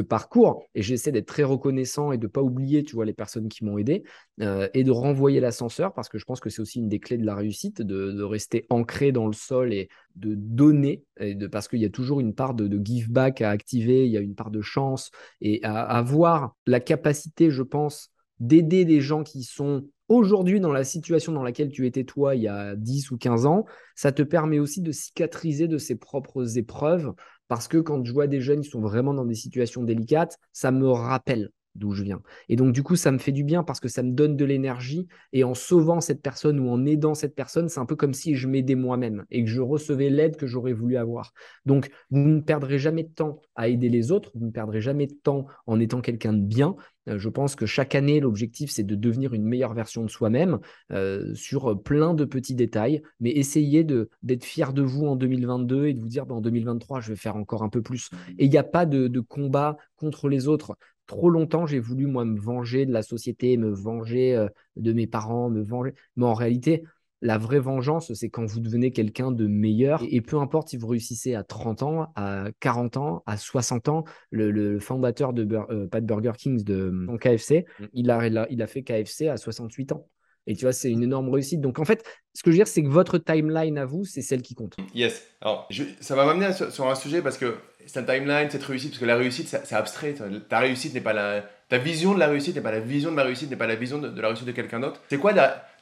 parcours 0.00 0.64
et 0.74 0.82
j'essaie 0.82 1.12
d'être 1.12 1.26
très 1.26 1.42
reconnaissant 1.42 2.12
et 2.12 2.18
de 2.18 2.26
ne 2.26 2.30
pas 2.30 2.42
oublier, 2.42 2.82
tu 2.82 2.94
vois, 2.94 3.04
les 3.04 3.12
personnes 3.12 3.48
qui 3.48 3.64
m'ont 3.64 3.78
aidé 3.78 4.04
euh, 4.40 4.68
et 4.74 4.84
de 4.84 4.90
renvoyer 4.90 5.40
l'ascenseur 5.40 5.92
parce 5.92 6.08
que 6.08 6.18
je 6.18 6.24
pense 6.24 6.40
que 6.40 6.50
c'est 6.50 6.62
aussi 6.62 6.78
une 6.78 6.88
des 6.88 6.98
clés 6.98 7.18
de 7.18 7.26
la 7.26 7.34
réussite, 7.34 7.82
de, 7.82 8.22
rester 8.22 8.66
ancré 8.70 9.12
dans 9.12 9.26
le 9.26 9.32
sol 9.32 9.72
et 9.72 9.88
de 10.16 10.34
donner, 10.34 11.04
de, 11.20 11.46
parce 11.46 11.68
qu'il 11.68 11.80
y 11.80 11.84
a 11.84 11.90
toujours 11.90 12.20
une 12.20 12.34
part 12.34 12.54
de, 12.54 12.80
give 12.82 13.10
back 13.10 13.40
à 13.42 13.50
activer, 13.50 14.06
il 14.06 14.12
y 14.12 14.16
a 14.16 14.20
une 14.20 14.34
part 14.34 14.50
de 14.50 14.62
chance 14.62 15.10
et 15.40 15.62
à 15.62 15.82
avoir 15.82 16.56
la 16.66 16.80
capacité, 16.80 17.50
je 17.50 17.62
pense, 17.62 18.10
d'aider 18.40 18.84
des 18.84 19.00
gens 19.00 19.22
qui 19.22 19.42
sont 19.42 19.84
aujourd'hui 20.12 20.60
dans 20.60 20.72
la 20.72 20.84
situation 20.84 21.32
dans 21.32 21.42
laquelle 21.42 21.70
tu 21.70 21.86
étais 21.86 22.04
toi 22.04 22.34
il 22.34 22.42
y 22.42 22.48
a 22.48 22.76
10 22.76 23.10
ou 23.10 23.18
15 23.18 23.46
ans, 23.46 23.64
ça 23.94 24.12
te 24.12 24.22
permet 24.22 24.58
aussi 24.58 24.80
de 24.80 24.92
cicatriser 24.92 25.68
de 25.68 25.78
ses 25.78 25.96
propres 25.96 26.58
épreuves 26.58 27.12
parce 27.48 27.68
que 27.68 27.78
quand 27.78 28.04
je 28.04 28.12
vois 28.12 28.26
des 28.26 28.40
jeunes 28.40 28.60
qui 28.60 28.70
sont 28.70 28.80
vraiment 28.80 29.14
dans 29.14 29.26
des 29.26 29.34
situations 29.34 29.82
délicates, 29.82 30.38
ça 30.52 30.70
me 30.70 30.88
rappelle 30.88 31.50
d'où 31.74 31.92
je 31.92 32.02
viens. 32.02 32.20
Et 32.48 32.56
donc, 32.56 32.72
du 32.72 32.82
coup, 32.82 32.96
ça 32.96 33.10
me 33.10 33.18
fait 33.18 33.32
du 33.32 33.44
bien 33.44 33.62
parce 33.62 33.80
que 33.80 33.88
ça 33.88 34.02
me 34.02 34.12
donne 34.12 34.36
de 34.36 34.44
l'énergie. 34.44 35.06
Et 35.32 35.44
en 35.44 35.54
sauvant 35.54 36.00
cette 36.00 36.22
personne 36.22 36.60
ou 36.60 36.68
en 36.68 36.84
aidant 36.84 37.14
cette 37.14 37.34
personne, 37.34 37.68
c'est 37.68 37.80
un 37.80 37.86
peu 37.86 37.96
comme 37.96 38.14
si 38.14 38.34
je 38.34 38.48
m'aidais 38.48 38.74
moi-même 38.74 39.24
et 39.30 39.44
que 39.44 39.50
je 39.50 39.60
recevais 39.60 40.10
l'aide 40.10 40.36
que 40.36 40.46
j'aurais 40.46 40.72
voulu 40.72 40.96
avoir. 40.96 41.32
Donc, 41.64 41.90
vous 42.10 42.18
ne 42.18 42.40
perdrez 42.40 42.78
jamais 42.78 43.04
de 43.04 43.12
temps 43.12 43.40
à 43.54 43.68
aider 43.68 43.88
les 43.88 44.12
autres, 44.12 44.30
vous 44.34 44.46
ne 44.46 44.50
perdrez 44.50 44.80
jamais 44.80 45.06
de 45.06 45.14
temps 45.14 45.46
en 45.66 45.80
étant 45.80 46.00
quelqu'un 46.00 46.32
de 46.32 46.42
bien. 46.42 46.76
Euh, 47.08 47.18
je 47.18 47.28
pense 47.28 47.56
que 47.56 47.66
chaque 47.66 47.94
année, 47.94 48.20
l'objectif, 48.20 48.70
c'est 48.70 48.84
de 48.84 48.94
devenir 48.94 49.34
une 49.34 49.44
meilleure 49.44 49.74
version 49.74 50.04
de 50.04 50.10
soi-même 50.10 50.58
euh, 50.92 51.34
sur 51.34 51.82
plein 51.82 52.14
de 52.14 52.24
petits 52.24 52.54
détails, 52.54 53.02
mais 53.20 53.30
essayez 53.30 53.84
d'être 53.84 54.44
fier 54.44 54.72
de 54.72 54.82
vous 54.82 55.06
en 55.06 55.16
2022 55.16 55.86
et 55.86 55.94
de 55.94 56.00
vous 56.00 56.08
dire, 56.08 56.26
bah, 56.26 56.34
en 56.34 56.40
2023, 56.40 57.00
je 57.00 57.10
vais 57.10 57.16
faire 57.16 57.36
encore 57.36 57.62
un 57.62 57.68
peu 57.68 57.82
plus. 57.82 58.10
Et 58.38 58.44
il 58.44 58.50
n'y 58.50 58.58
a 58.58 58.64
pas 58.64 58.86
de, 58.86 59.08
de 59.08 59.20
combat 59.20 59.76
contre 59.96 60.28
les 60.28 60.48
autres 60.48 60.76
trop 61.06 61.30
longtemps, 61.30 61.66
j'ai 61.66 61.78
voulu, 61.78 62.06
moi, 62.06 62.24
me 62.24 62.38
venger 62.38 62.86
de 62.86 62.92
la 62.92 63.02
société, 63.02 63.56
me 63.56 63.70
venger 63.70 64.34
euh, 64.34 64.48
de 64.76 64.92
mes 64.92 65.06
parents, 65.06 65.50
me 65.50 65.62
venger. 65.62 65.94
Mais 66.16 66.26
en 66.26 66.34
réalité, 66.34 66.84
la 67.22 67.38
vraie 67.38 67.60
vengeance, 67.60 68.12
c'est 68.12 68.28
quand 68.28 68.44
vous 68.44 68.60
devenez 68.60 68.90
quelqu'un 68.90 69.30
de 69.30 69.46
meilleur. 69.46 70.02
Et, 70.10 70.20
peu 70.20 70.38
importe 70.38 70.68
si 70.68 70.76
vous 70.76 70.88
réussissez 70.88 71.34
à 71.34 71.44
30 71.44 71.82
ans, 71.82 72.12
à 72.16 72.46
40 72.60 72.96
ans, 72.96 73.22
à 73.26 73.36
60 73.36 73.88
ans, 73.88 74.04
le, 74.30 74.78
fondateur 74.80 75.32
de, 75.32 75.48
euh, 75.70 75.86
pas 75.86 76.00
de 76.00 76.06
Burger 76.06 76.32
Kings, 76.36 76.64
de 76.64 76.92
KFC, 77.18 77.64
mm. 77.78 77.84
il 77.94 78.10
a, 78.10 78.46
il 78.50 78.60
a 78.60 78.66
fait 78.66 78.82
KFC 78.82 79.28
à 79.28 79.36
68 79.36 79.92
ans. 79.92 80.06
Et 80.46 80.56
tu 80.56 80.64
vois, 80.64 80.72
c'est 80.72 80.90
une 80.90 81.02
énorme 81.02 81.28
réussite. 81.28 81.60
Donc 81.60 81.78
en 81.78 81.84
fait, 81.84 82.04
ce 82.34 82.42
que 82.42 82.50
je 82.50 82.56
veux 82.56 82.58
dire, 82.58 82.66
c'est 82.66 82.82
que 82.82 82.88
votre 82.88 83.18
timeline 83.18 83.78
à 83.78 83.84
vous, 83.84 84.04
c'est 84.04 84.22
celle 84.22 84.42
qui 84.42 84.54
compte. 84.54 84.76
Yes. 84.94 85.22
Alors, 85.40 85.68
ça 86.00 86.16
va 86.16 86.24
m'amener 86.26 86.52
sur, 86.52 86.88
un 86.88 86.94
sujet 86.94 87.22
parce 87.22 87.38
que 87.38 87.54
cette 87.86 88.06
timeline, 88.06 88.50
cette 88.50 88.64
réussite, 88.64 88.90
parce 88.90 89.00
que 89.00 89.06
la 89.06 89.16
réussite, 89.16 89.48
c'est 89.48 89.74
abstrait. 89.74 90.14
Ta 90.48 90.58
réussite 90.58 90.94
n'est 90.94 91.00
pas 91.00 91.12
la. 91.12 91.44
Ta 91.72 91.78
vision 91.78 92.12
de 92.12 92.18
la 92.18 92.26
réussite 92.26 92.54
n'est 92.54 92.60
pas 92.60 92.70
la 92.70 92.80
vision 92.80 93.08
de 93.08 93.16
ma 93.16 93.22
réussite, 93.22 93.48
n'est 93.48 93.56
pas 93.56 93.66
la 93.66 93.76
vision 93.76 93.98
de, 93.98 94.20
la 94.20 94.28
réussite 94.28 94.46
de 94.46 94.52
quelqu'un 94.52 94.78
d'autre. 94.78 95.00
C'est 95.08 95.16
quoi 95.16 95.32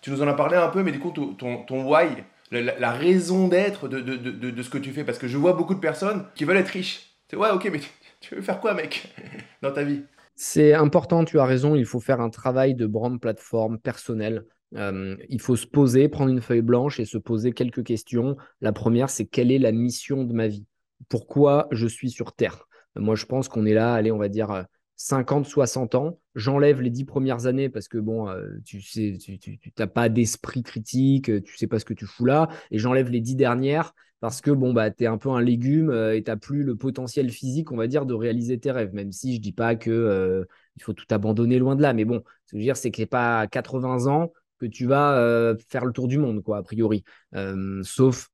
Tu 0.00 0.12
nous 0.12 0.22
en 0.22 0.28
as 0.28 0.34
parlé 0.34 0.56
un 0.56 0.68
peu, 0.68 0.84
mais 0.84 0.92
du 0.92 1.00
coup, 1.00 1.10
ton, 1.10 1.64
ton, 1.64 1.84
why, 1.84 2.06
la, 2.52 2.92
raison 2.92 3.48
d'être 3.48 3.88
de, 3.88 3.98
de, 3.98 4.16
de, 4.30 4.62
ce 4.62 4.70
que 4.70 4.78
tu 4.78 4.92
fais? 4.92 5.02
Parce 5.02 5.18
que 5.18 5.26
je 5.26 5.36
vois 5.36 5.54
beaucoup 5.54 5.74
de 5.74 5.80
personnes 5.80 6.26
qui 6.36 6.44
veulent 6.44 6.58
être 6.58 6.68
riches. 6.68 7.16
C'est 7.28 7.36
ouais, 7.36 7.50
ok, 7.50 7.68
mais 7.72 7.80
tu 8.20 8.36
veux 8.36 8.40
faire 8.40 8.60
quoi, 8.60 8.72
mec, 8.72 9.12
dans 9.62 9.72
ta 9.72 9.82
vie? 9.82 10.02
C'est 10.36 10.74
important, 10.74 11.24
tu 11.24 11.40
as 11.40 11.44
raison, 11.44 11.74
il 11.74 11.84
faut 11.84 11.98
faire 11.98 12.20
un 12.20 12.30
travail 12.30 12.76
de 12.76 12.86
brand 12.86 13.20
plateforme 13.20 13.80
personnel. 13.80 14.44
Euh, 14.76 15.16
il 15.28 15.40
faut 15.40 15.56
se 15.56 15.66
poser, 15.66 16.08
prendre 16.08 16.30
une 16.30 16.40
feuille 16.40 16.62
blanche 16.62 17.00
et 17.00 17.04
se 17.04 17.18
poser 17.18 17.50
quelques 17.50 17.82
questions. 17.82 18.36
La 18.60 18.70
première, 18.70 19.10
c'est 19.10 19.26
quelle 19.26 19.50
est 19.50 19.58
la 19.58 19.72
mission 19.72 20.22
de 20.22 20.34
ma 20.34 20.46
vie? 20.46 20.66
Pourquoi 21.08 21.66
je 21.72 21.88
suis 21.88 22.10
sur 22.10 22.32
Terre? 22.32 22.68
Moi, 22.94 23.16
je 23.16 23.26
pense 23.26 23.48
qu'on 23.48 23.66
est 23.66 23.74
là, 23.74 23.92
allez, 23.94 24.12
on 24.12 24.18
va 24.18 24.28
dire 24.28 24.66
50, 25.02 25.46
60 25.46 25.94
ans. 25.94 26.20
J'enlève 26.34 26.82
les 26.82 26.90
10 26.90 27.06
premières 27.06 27.46
années 27.46 27.70
parce 27.70 27.88
que 27.88 27.96
bon, 27.96 28.28
euh, 28.28 28.46
tu 28.66 28.82
sais, 28.82 29.16
tu 29.18 29.58
n'as 29.78 29.86
pas 29.86 30.10
d'esprit 30.10 30.62
critique, 30.62 31.42
tu 31.42 31.56
sais 31.56 31.66
pas 31.66 31.78
ce 31.78 31.86
que 31.86 31.94
tu 31.94 32.04
fous 32.04 32.26
là. 32.26 32.50
Et 32.70 32.78
j'enlève 32.78 33.08
les 33.08 33.20
10 33.20 33.34
dernières 33.34 33.94
parce 34.20 34.42
que 34.42 34.50
bon, 34.50 34.74
bah, 34.74 34.90
tu 34.90 35.04
es 35.04 35.06
un 35.06 35.16
peu 35.16 35.30
un 35.30 35.40
légume 35.40 35.88
euh, 35.88 36.14
et 36.14 36.22
tu 36.22 36.30
n'as 36.30 36.36
plus 36.36 36.64
le 36.64 36.76
potentiel 36.76 37.30
physique, 37.30 37.72
on 37.72 37.76
va 37.76 37.86
dire, 37.86 38.04
de 38.04 38.12
réaliser 38.12 38.60
tes 38.60 38.70
rêves. 38.70 38.92
Même 38.92 39.10
si 39.10 39.34
je 39.36 39.40
dis 39.40 39.52
pas 39.52 39.74
que 39.74 39.90
euh, 39.90 40.44
faut 40.82 40.92
tout 40.92 41.06
abandonner 41.10 41.58
loin 41.58 41.76
de 41.76 41.82
là. 41.82 41.94
Mais 41.94 42.04
bon, 42.04 42.22
ce 42.44 42.52
que 42.52 42.56
je 42.56 42.56
veux 42.56 42.62
dire, 42.62 42.76
c'est 42.76 42.90
que 42.90 43.02
pas 43.04 43.40
à 43.40 43.46
80 43.46 44.06
ans 44.06 44.32
que 44.58 44.66
tu 44.66 44.84
vas 44.84 45.16
euh, 45.16 45.56
faire 45.70 45.86
le 45.86 45.92
tour 45.92 46.08
du 46.08 46.18
monde, 46.18 46.42
quoi, 46.42 46.58
a 46.58 46.62
priori. 46.62 47.04
sauf 47.82 48.28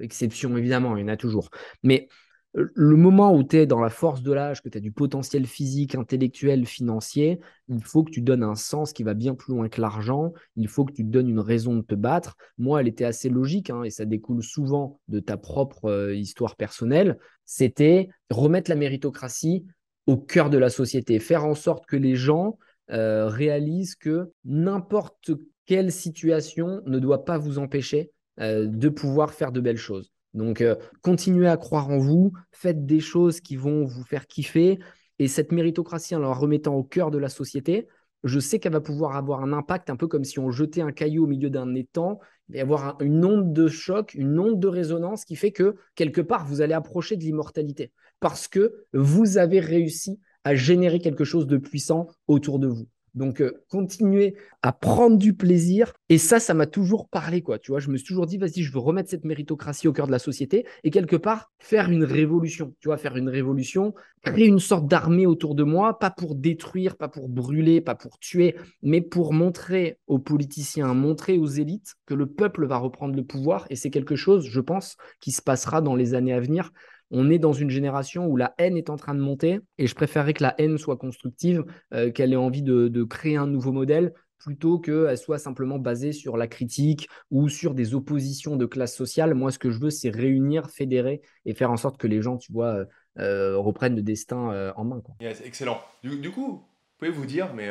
exception, 0.00 0.56
évidemment, 0.56 0.96
il 0.96 1.02
y 1.02 1.04
en 1.04 1.08
a 1.08 1.16
toujours. 1.16 1.50
Mais 1.82 2.08
le 2.54 2.96
moment 2.96 3.34
où 3.34 3.44
tu 3.44 3.56
es 3.56 3.66
dans 3.66 3.80
la 3.80 3.90
force 3.90 4.22
de 4.22 4.32
l'âge, 4.32 4.62
que 4.62 4.68
tu 4.68 4.78
as 4.78 4.80
du 4.80 4.90
potentiel 4.90 5.46
physique, 5.46 5.94
intellectuel, 5.94 6.66
financier, 6.66 7.40
il 7.68 7.82
faut 7.84 8.02
que 8.02 8.10
tu 8.10 8.22
donnes 8.22 8.42
un 8.42 8.54
sens 8.54 8.92
qui 8.92 9.02
va 9.02 9.14
bien 9.14 9.34
plus 9.34 9.54
loin 9.54 9.68
que 9.68 9.80
l'argent. 9.80 10.32
Il 10.56 10.68
faut 10.68 10.84
que 10.84 10.92
tu 10.92 11.04
te 11.04 11.10
donnes 11.10 11.28
une 11.28 11.40
raison 11.40 11.76
de 11.76 11.82
te 11.82 11.94
battre. 11.94 12.36
Moi, 12.56 12.80
elle 12.80 12.88
était 12.88 13.04
assez 13.04 13.28
logique 13.28 13.70
hein, 13.70 13.82
et 13.82 13.90
ça 13.90 14.06
découle 14.06 14.42
souvent 14.42 14.98
de 15.08 15.20
ta 15.20 15.36
propre 15.36 15.86
euh, 15.86 16.14
histoire 16.14 16.56
personnelle. 16.56 17.18
C'était 17.44 18.08
remettre 18.30 18.70
la 18.70 18.76
méritocratie 18.76 19.66
au 20.06 20.16
cœur 20.16 20.48
de 20.48 20.58
la 20.58 20.70
société, 20.70 21.18
faire 21.18 21.44
en 21.44 21.54
sorte 21.54 21.84
que 21.86 21.96
les 21.96 22.16
gens 22.16 22.58
euh, 22.90 23.26
réalisent 23.28 23.94
que 23.94 24.32
n'importe 24.46 25.32
quelle 25.66 25.92
situation 25.92 26.80
ne 26.86 26.98
doit 26.98 27.26
pas 27.26 27.36
vous 27.36 27.58
empêcher 27.58 28.10
euh, 28.40 28.66
de 28.66 28.88
pouvoir 28.88 29.34
faire 29.34 29.52
de 29.52 29.60
belles 29.60 29.76
choses. 29.76 30.10
Donc, 30.38 30.60
euh, 30.60 30.76
continuez 31.02 31.48
à 31.48 31.56
croire 31.56 31.90
en 31.90 31.98
vous, 31.98 32.32
faites 32.52 32.86
des 32.86 33.00
choses 33.00 33.40
qui 33.40 33.56
vont 33.56 33.84
vous 33.84 34.04
faire 34.04 34.26
kiffer. 34.26 34.78
Et 35.18 35.26
cette 35.26 35.50
méritocratie, 35.52 36.14
en 36.14 36.20
la 36.20 36.32
remettant 36.32 36.74
au 36.74 36.84
cœur 36.84 37.10
de 37.10 37.18
la 37.18 37.28
société, 37.28 37.88
je 38.22 38.38
sais 38.38 38.60
qu'elle 38.60 38.72
va 38.72 38.80
pouvoir 38.80 39.16
avoir 39.16 39.42
un 39.42 39.52
impact, 39.52 39.90
un 39.90 39.96
peu 39.96 40.06
comme 40.06 40.24
si 40.24 40.38
on 40.38 40.50
jetait 40.50 40.80
un 40.80 40.92
caillou 40.92 41.24
au 41.24 41.26
milieu 41.26 41.50
d'un 41.50 41.74
étang. 41.74 42.20
Il 42.48 42.56
y 42.56 42.60
avoir 42.60 42.96
une 43.00 43.24
onde 43.24 43.52
de 43.52 43.66
choc, 43.66 44.14
une 44.14 44.38
onde 44.38 44.60
de 44.60 44.68
résonance 44.68 45.24
qui 45.24 45.36
fait 45.36 45.52
que, 45.52 45.74
quelque 45.96 46.20
part, 46.20 46.46
vous 46.46 46.60
allez 46.60 46.74
approcher 46.74 47.16
de 47.16 47.22
l'immortalité. 47.22 47.92
Parce 48.20 48.46
que 48.48 48.86
vous 48.92 49.38
avez 49.38 49.60
réussi 49.60 50.20
à 50.44 50.54
générer 50.54 51.00
quelque 51.00 51.24
chose 51.24 51.46
de 51.46 51.58
puissant 51.58 52.06
autour 52.28 52.60
de 52.60 52.68
vous. 52.68 52.86
Donc, 53.14 53.40
euh, 53.40 53.64
continuer 53.68 54.34
à 54.62 54.72
prendre 54.72 55.16
du 55.16 55.34
plaisir. 55.34 55.92
Et 56.08 56.18
ça, 56.18 56.40
ça 56.40 56.54
m'a 56.54 56.66
toujours 56.66 57.08
parlé, 57.08 57.42
quoi. 57.42 57.58
Tu 57.58 57.70
vois, 57.70 57.80
je 57.80 57.90
me 57.90 57.96
suis 57.96 58.06
toujours 58.06 58.26
dit, 58.26 58.38
vas-y, 58.38 58.62
je 58.62 58.72
veux 58.72 58.78
remettre 58.78 59.10
cette 59.10 59.24
méritocratie 59.24 59.88
au 59.88 59.92
cœur 59.92 60.06
de 60.06 60.12
la 60.12 60.18
société 60.18 60.66
et 60.84 60.90
quelque 60.90 61.16
part 61.16 61.52
faire 61.58 61.90
une 61.90 62.04
révolution. 62.04 62.74
Tu 62.80 62.88
vois, 62.88 62.96
faire 62.96 63.16
une 63.16 63.28
révolution, 63.28 63.94
créer 64.22 64.46
une 64.46 64.58
sorte 64.58 64.86
d'armée 64.86 65.26
autour 65.26 65.54
de 65.54 65.64
moi, 65.64 65.98
pas 65.98 66.10
pour 66.10 66.34
détruire, 66.34 66.96
pas 66.96 67.08
pour 67.08 67.28
brûler, 67.28 67.80
pas 67.80 67.94
pour 67.94 68.18
tuer, 68.18 68.56
mais 68.82 69.00
pour 69.00 69.32
montrer 69.32 69.98
aux 70.06 70.18
politiciens, 70.18 70.94
montrer 70.94 71.38
aux 71.38 71.46
élites 71.46 71.94
que 72.06 72.14
le 72.14 72.26
peuple 72.26 72.66
va 72.66 72.78
reprendre 72.78 73.14
le 73.14 73.24
pouvoir. 73.24 73.66
Et 73.70 73.76
c'est 73.76 73.90
quelque 73.90 74.16
chose, 74.16 74.46
je 74.46 74.60
pense, 74.60 74.96
qui 75.20 75.32
se 75.32 75.42
passera 75.42 75.80
dans 75.80 75.94
les 75.94 76.14
années 76.14 76.32
à 76.32 76.40
venir 76.40 76.72
on 77.10 77.30
est 77.30 77.38
dans 77.38 77.52
une 77.52 77.70
génération 77.70 78.26
où 78.26 78.36
la 78.36 78.54
haine 78.58 78.76
est 78.76 78.90
en 78.90 78.96
train 78.96 79.14
de 79.14 79.20
monter 79.20 79.60
et 79.78 79.86
je 79.86 79.94
préférerais 79.94 80.34
que 80.34 80.42
la 80.42 80.54
haine 80.58 80.78
soit 80.78 80.96
constructive, 80.96 81.64
euh, 81.94 82.10
qu'elle 82.10 82.32
ait 82.32 82.36
envie 82.36 82.62
de, 82.62 83.04
créer 83.04 83.36
un 83.36 83.46
nouveau 83.46 83.72
modèle 83.72 84.12
plutôt 84.38 84.78
qu'elle 84.78 85.18
soit 85.18 85.38
simplement 85.38 85.78
basée 85.78 86.12
sur 86.12 86.36
la 86.36 86.46
critique 86.46 87.08
ou 87.30 87.48
sur 87.48 87.74
des 87.74 87.94
oppositions 87.94 88.56
de 88.56 88.66
classe 88.66 88.94
sociale. 88.94 89.34
Moi, 89.34 89.50
ce 89.50 89.58
que 89.58 89.70
je 89.70 89.80
veux, 89.80 89.90
c'est 89.90 90.10
réunir, 90.10 90.70
fédérer 90.70 91.22
et 91.44 91.54
faire 91.54 91.70
en 91.70 91.76
sorte 91.76 91.96
que 91.96 92.06
les 92.06 92.22
gens, 92.22 92.36
tu 92.36 92.52
vois, 92.52 92.74
euh, 92.74 92.84
euh, 93.18 93.56
reprennent 93.56 93.96
le 93.96 94.02
destin 94.02 94.72
en 94.76 94.84
main. 94.84 95.02
Excellent. 95.20 95.80
Du, 96.04 96.30
coup, 96.30 96.46
vous 96.46 96.64
pouvez 96.98 97.10
vous 97.10 97.26
dire, 97.26 97.52
mais 97.54 97.68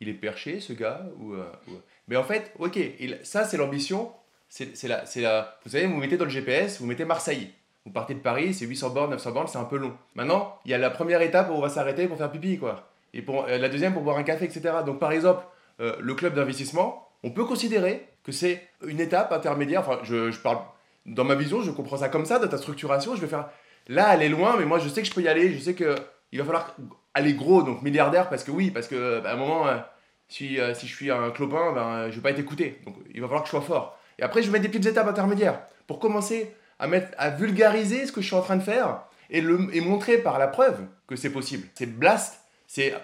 il 0.00 0.08
est 0.08 0.14
perché, 0.14 0.58
ce 0.58 0.72
gars 0.72 1.06
ou, 1.20 1.34
Mais 2.08 2.16
en 2.16 2.24
fait, 2.24 2.52
ok, 2.58 2.78
ça, 3.22 3.44
c'est 3.44 3.56
l'ambition. 3.56 4.10
C'est 4.48 4.88
la, 4.88 5.04
la... 5.16 5.58
Vous 5.64 5.70
savez, 5.70 5.86
vous 5.86 5.96
mettez 5.96 6.16
dans 6.16 6.24
le 6.24 6.30
GPS, 6.30 6.80
vous 6.80 6.86
mettez 6.86 7.04
Marseille. 7.04 7.52
Vous 7.86 7.92
partez 7.92 8.14
de 8.14 8.20
Paris, 8.20 8.54
c'est 8.54 8.64
800 8.64 8.90
bornes, 8.90 9.10
900 9.10 9.32
bornes, 9.32 9.46
c'est 9.46 9.58
un 9.58 9.64
peu 9.64 9.76
long. 9.76 9.92
Maintenant, 10.14 10.58
il 10.64 10.70
y 10.70 10.74
a 10.74 10.78
la 10.78 10.88
première 10.88 11.20
étape 11.20 11.50
où 11.50 11.52
on 11.52 11.60
va 11.60 11.68
s'arrêter 11.68 12.06
pour 12.06 12.16
faire 12.16 12.30
pipi, 12.30 12.58
quoi. 12.58 12.88
Et 13.12 13.20
pour, 13.20 13.44
euh, 13.44 13.58
la 13.58 13.68
deuxième 13.68 13.92
pour 13.92 14.02
boire 14.02 14.16
un 14.16 14.22
café, 14.22 14.46
etc. 14.46 14.76
Donc, 14.86 14.98
par 14.98 15.12
exemple, 15.12 15.44
euh, 15.80 15.94
le 16.00 16.14
club 16.14 16.34
d'investissement, 16.34 17.08
on 17.22 17.30
peut 17.30 17.44
considérer 17.44 18.08
que 18.24 18.32
c'est 18.32 18.66
une 18.86 19.00
étape 19.00 19.32
intermédiaire. 19.32 19.80
Enfin, 19.80 20.00
je, 20.02 20.34
parle 20.40 20.58
dans 21.04 21.24
ma 21.24 21.34
vision, 21.34 21.60
je 21.60 21.70
comprends 21.70 21.98
ça 21.98 22.08
comme 22.08 22.24
ça, 22.24 22.38
dans 22.38 22.48
ta 22.48 22.56
structuration. 22.56 23.14
Je 23.16 23.20
vais 23.20 23.26
faire 23.26 23.50
là, 23.88 24.14
elle 24.14 24.22
est 24.22 24.30
loin, 24.30 24.56
mais 24.58 24.64
moi, 24.64 24.78
je 24.78 24.88
sais 24.88 25.02
que 25.02 25.08
je 25.08 25.12
peux 25.12 25.20
y 25.20 25.28
aller. 25.28 25.52
Je 25.52 25.58
sais 25.58 25.74
que 25.74 25.94
il 26.32 26.38
va 26.38 26.46
falloir 26.46 26.74
aller 27.12 27.34
gros, 27.34 27.62
donc 27.62 27.82
milliardaire, 27.82 28.30
parce 28.30 28.44
que 28.44 28.50
oui, 28.50 28.70
parce 28.70 28.88
que 28.88 29.20
bah, 29.20 29.30
à 29.30 29.34
un 29.34 29.36
moment, 29.36 29.68
euh, 29.68 29.76
si, 30.28 30.58
si 30.74 30.86
je 30.88 30.96
suis 30.96 31.10
un 31.10 31.30
clopin, 31.30 31.72
ben, 31.72 32.10
je 32.10 32.16
vais 32.16 32.22
pas 32.22 32.30
être 32.30 32.40
écouté. 32.40 32.80
Donc, 32.86 32.96
il 33.12 33.20
va 33.20 33.26
falloir 33.26 33.42
que 33.42 33.48
je 33.48 33.50
sois 33.50 33.60
fort. 33.60 33.98
Et 34.18 34.22
après, 34.22 34.40
je 34.40 34.46
vais 34.46 34.52
mettre 34.52 34.62
des 34.62 34.70
petites 34.70 34.90
étapes 34.90 35.06
intermédiaires 35.06 35.60
pour 35.86 35.98
commencer 35.98 36.54
à, 37.18 37.30
vulgariser 37.30 38.06
ce 38.06 38.12
que 38.12 38.20
je 38.20 38.26
suis 38.26 38.36
en 38.36 38.42
train 38.42 38.56
de 38.56 38.62
faire 38.62 39.02
et, 39.30 39.40
le, 39.40 39.68
et 39.72 39.80
montrer 39.80 40.18
par 40.18 40.38
la 40.38 40.48
preuve 40.48 40.80
que 41.06 41.16
c'est 41.16 41.30
possible. 41.30 41.66
C'est 41.74 41.86
Blast, 41.86 42.40
c'est, 42.66 42.94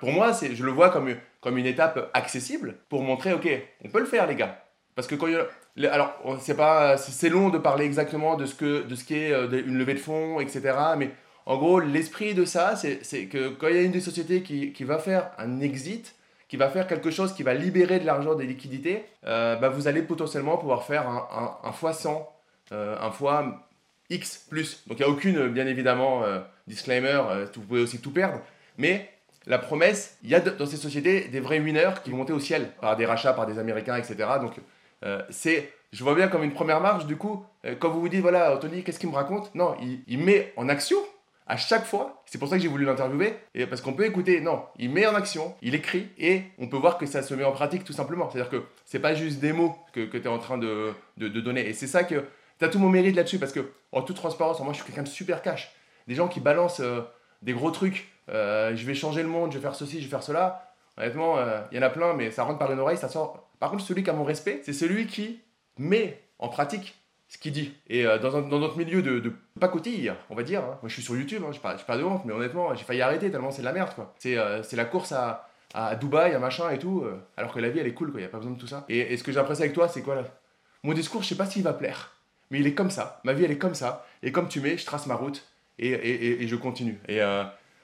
pour 0.00 0.12
moi, 0.12 0.32
c'est, 0.32 0.54
je 0.54 0.64
le 0.64 0.70
vois 0.70 0.90
comme, 0.90 1.14
comme 1.40 1.58
une 1.58 1.66
étape 1.66 2.10
accessible 2.14 2.76
pour 2.88 3.02
montrer, 3.02 3.32
ok, 3.32 3.48
on 3.84 3.88
peut 3.88 4.00
le 4.00 4.06
faire 4.06 4.26
les 4.26 4.36
gars. 4.36 4.64
Parce 4.94 5.06
que 5.06 5.14
quand 5.14 5.26
il 5.26 5.34
y 5.34 5.36
a, 5.36 5.46
alors, 5.92 6.14
c'est 6.40 6.56
pas, 6.56 6.96
c'est 6.96 7.28
long 7.28 7.48
de 7.48 7.58
parler 7.58 7.84
exactement 7.84 8.36
de 8.36 8.44
ce 8.46 8.54
que, 8.54 8.82
de 8.82 8.94
ce 8.94 9.04
qu'est 9.04 9.32
euh, 9.32 9.62
une 9.66 9.78
levée 9.78 9.94
de 9.94 9.98
fonds, 9.98 10.40
etc. 10.40 10.74
Mais 10.98 11.10
en 11.46 11.56
gros, 11.56 11.80
l'esprit 11.80 12.34
de 12.34 12.44
ça, 12.44 12.74
c'est 12.76 13.26
que 13.26 13.48
quand 13.48 13.68
il 13.68 13.76
y 13.76 13.78
a 13.78 13.82
une 13.82 13.92
des 13.92 14.00
sociétés 14.00 14.42
qui, 14.42 14.72
qui, 14.72 14.84
va 14.84 14.98
faire 14.98 15.30
un 15.38 15.60
exit, 15.60 16.14
qui 16.48 16.56
va 16.56 16.68
faire 16.68 16.86
quelque 16.86 17.10
chose 17.10 17.32
qui 17.32 17.42
va 17.42 17.54
libérer 17.54 17.98
de 17.98 18.06
l'argent, 18.06 18.34
des 18.34 18.46
liquidités, 18.46 19.04
euh, 19.26 19.56
bah 19.56 19.68
vous 19.68 19.88
allez 19.88 20.02
potentiellement 20.02 20.56
pouvoir 20.58 20.84
faire 20.84 21.08
un, 21.08 21.28
un, 21.32 21.68
un 21.68 21.72
fois 21.72 21.92
100 21.92 22.10
euh, 22.10 22.22
un 22.70 23.10
fois 23.10 23.66
X 24.10 24.44
plus. 24.48 24.82
Donc 24.86 24.98
il 24.98 25.04
n'y 25.04 25.08
a 25.08 25.12
aucune, 25.12 25.48
bien 25.48 25.66
évidemment, 25.66 26.24
euh, 26.24 26.40
disclaimer, 26.66 27.22
euh, 27.30 27.46
vous 27.54 27.62
pouvez 27.62 27.80
aussi 27.80 28.00
tout 28.00 28.12
perdre. 28.12 28.40
Mais 28.76 29.08
la 29.46 29.58
promesse, 29.58 30.18
il 30.22 30.30
y 30.30 30.34
a 30.34 30.40
dans 30.40 30.66
ces 30.66 30.76
sociétés 30.76 31.28
des 31.28 31.40
vrais 31.40 31.60
winners 31.60 31.94
qui 32.04 32.10
vont 32.10 32.18
monter 32.18 32.32
au 32.32 32.40
ciel 32.40 32.72
par 32.80 32.96
des 32.96 33.06
rachats, 33.06 33.32
par 33.32 33.46
des 33.46 33.58
Américains, 33.58 33.96
etc. 33.96 34.16
Donc 34.40 34.56
c'est, 35.30 35.72
je 35.92 36.04
vois 36.04 36.14
bien 36.14 36.28
comme 36.28 36.42
une 36.42 36.52
première 36.52 36.80
marche, 36.80 37.06
du 37.06 37.16
coup, 37.16 37.44
quand 37.78 37.88
vous 37.88 38.00
vous 38.00 38.08
dites, 38.10 38.20
voilà, 38.20 38.54
Anthony, 38.54 38.84
qu'est-ce 38.84 38.98
qu'il 38.98 39.08
me 39.08 39.14
raconte? 39.14 39.54
Non, 39.54 39.76
il, 40.06 40.18
met 40.18 40.52
en 40.56 40.68
action 40.68 40.98
à 41.46 41.56
chaque 41.56 41.86
fois. 41.86 42.22
C'est 42.26 42.38
pour 42.38 42.48
ça 42.48 42.56
que 42.56 42.62
j'ai 42.62 42.68
voulu 42.68 42.84
l'interviewer. 42.84 43.34
Parce 43.70 43.80
qu'on 43.80 43.94
peut 43.94 44.04
écouter, 44.04 44.42
non, 44.42 44.62
il 44.78 44.90
met 44.90 45.06
en 45.06 45.14
action, 45.14 45.54
il 45.62 45.74
écrit 45.74 46.10
et 46.18 46.42
on 46.58 46.68
peut 46.68 46.76
voir 46.76 46.98
que 46.98 47.06
ça 47.06 47.22
se 47.22 47.32
met 47.32 47.44
en 47.44 47.52
pratique 47.52 47.84
tout 47.84 47.94
simplement. 47.94 48.28
C'est-à-dire 48.30 48.50
que 48.50 48.62
c'est 48.84 49.00
pas 49.00 49.14
juste 49.14 49.40
des 49.40 49.54
mots 49.54 49.74
que, 49.94 50.00
que 50.04 50.18
tu 50.18 50.24
es 50.24 50.28
en 50.28 50.38
train 50.38 50.58
de, 50.58 50.92
de, 51.16 51.28
donner. 51.40 51.66
Et 51.66 51.72
c'est 51.72 51.86
ça 51.86 52.04
que 52.04 52.24
tu 52.60 52.66
as 52.66 52.68
tout 52.68 52.78
mon 52.78 52.90
mérite 52.90 53.16
là-dessus 53.16 53.38
parce 53.38 53.52
que, 53.52 53.72
en 53.90 54.02
toute 54.02 54.16
transparence, 54.16 54.60
moi 54.60 54.72
je 54.72 54.76
suis 54.76 54.86
quelqu'un 54.86 55.02
de 55.02 55.08
super 55.08 55.42
cash. 55.42 55.74
Des 56.06 56.14
gens 56.14 56.28
qui 56.28 56.40
balancent 56.40 56.80
euh, 56.80 57.00
des 57.42 57.54
gros 57.54 57.70
trucs. 57.70 58.08
Euh, 58.28 58.76
je 58.76 58.86
vais 58.86 58.94
changer 58.94 59.22
le 59.22 59.28
monde, 59.28 59.50
je 59.50 59.56
vais 59.56 59.62
faire 59.62 59.74
ceci, 59.74 59.98
je 59.98 60.04
vais 60.04 60.10
faire 60.10 60.22
cela. 60.22 60.74
Honnêtement, 60.98 61.38
euh, 61.38 61.60
il 61.72 61.78
y 61.78 61.80
en 61.80 61.82
a 61.82 61.90
plein, 61.90 62.12
mais 62.12 62.30
ça 62.30 62.44
rentre 62.44 62.58
par 62.58 62.70
une 62.70 62.78
oreille, 62.78 62.98
ça 62.98 63.08
sort. 63.08 63.48
Par 63.58 63.70
contre, 63.70 63.82
celui 63.82 64.04
qui 64.04 64.10
a 64.10 64.12
mon 64.12 64.24
respect, 64.24 64.60
c'est 64.62 64.74
celui 64.74 65.06
qui 65.06 65.40
met 65.78 66.22
en 66.38 66.48
pratique 66.48 66.96
ce 67.28 67.38
qu'il 67.38 67.52
dit. 67.52 67.72
Et 67.88 68.04
dans, 68.04 68.42
dans, 68.42 68.58
notre 68.58 68.76
milieu 68.76 69.02
de, 69.02 69.20
de 69.20 69.32
pacotille, 69.58 70.12
on 70.30 70.34
va 70.34 70.42
dire, 70.42 70.60
hein. 70.60 70.78
moi 70.82 70.88
je 70.88 70.94
suis 70.94 71.02
sur 71.02 71.16
YouTube, 71.16 71.42
hein, 71.46 71.52
je 71.52 71.60
parle 71.60 71.78
pas 71.78 71.96
de 71.96 72.02
honte, 72.02 72.24
mais 72.24 72.32
honnêtement, 72.32 72.74
j'ai 72.74 72.84
failli 72.84 73.02
arrêter 73.02 73.30
tellement 73.30 73.52
c'est 73.52 73.62
de 73.62 73.66
la 73.66 73.72
merde. 73.72 73.94
quoi. 73.94 74.12
C'est 74.18 74.34
la 74.72 74.84
course 74.84 75.12
à, 75.12 75.48
à 75.72 75.94
Dubaï, 75.94 76.34
à 76.34 76.40
machin 76.40 76.68
et 76.70 76.78
tout, 76.78 77.04
alors 77.36 77.52
que 77.52 77.60
la 77.60 77.70
vie 77.70 77.78
elle 77.78 77.86
est 77.86 77.94
cool, 77.94 78.10
il 78.14 78.18
n'y 78.18 78.24
a 78.24 78.28
pas 78.28 78.38
besoin 78.38 78.52
de 78.52 78.58
tout 78.58 78.66
ça. 78.66 78.84
Et, 78.88 79.16
ce 79.16 79.22
que 79.22 79.32
j'ai 79.32 79.38
apprécié 79.38 79.64
avec 79.64 79.74
toi, 79.74 79.88
c'est 79.88 80.02
quoi 80.02 80.16
là? 80.16 80.24
Mon 80.82 80.92
discours, 80.92 81.22
je 81.22 81.28
sais 81.28 81.36
pas 81.36 81.46
s'il 81.46 81.62
va 81.62 81.72
plaire, 81.72 82.10
mais 82.50 82.60
il 82.60 82.66
est 82.66 82.74
comme 82.74 82.90
ça. 82.90 83.20
Ma 83.24 83.32
vie 83.32 83.44
elle 83.44 83.50
est 83.50 83.58
comme 83.58 83.74
ça. 83.74 84.06
Et 84.22 84.32
comme 84.32 84.48
tu 84.48 84.60
mets, 84.60 84.76
je 84.76 84.84
trace 84.84 85.06
ma 85.06 85.14
route 85.14 85.46
et, 85.78 85.88
et, 85.88 86.42
et 86.42 86.48
je 86.48 86.56
continue. 86.56 86.98
Et 87.08 87.20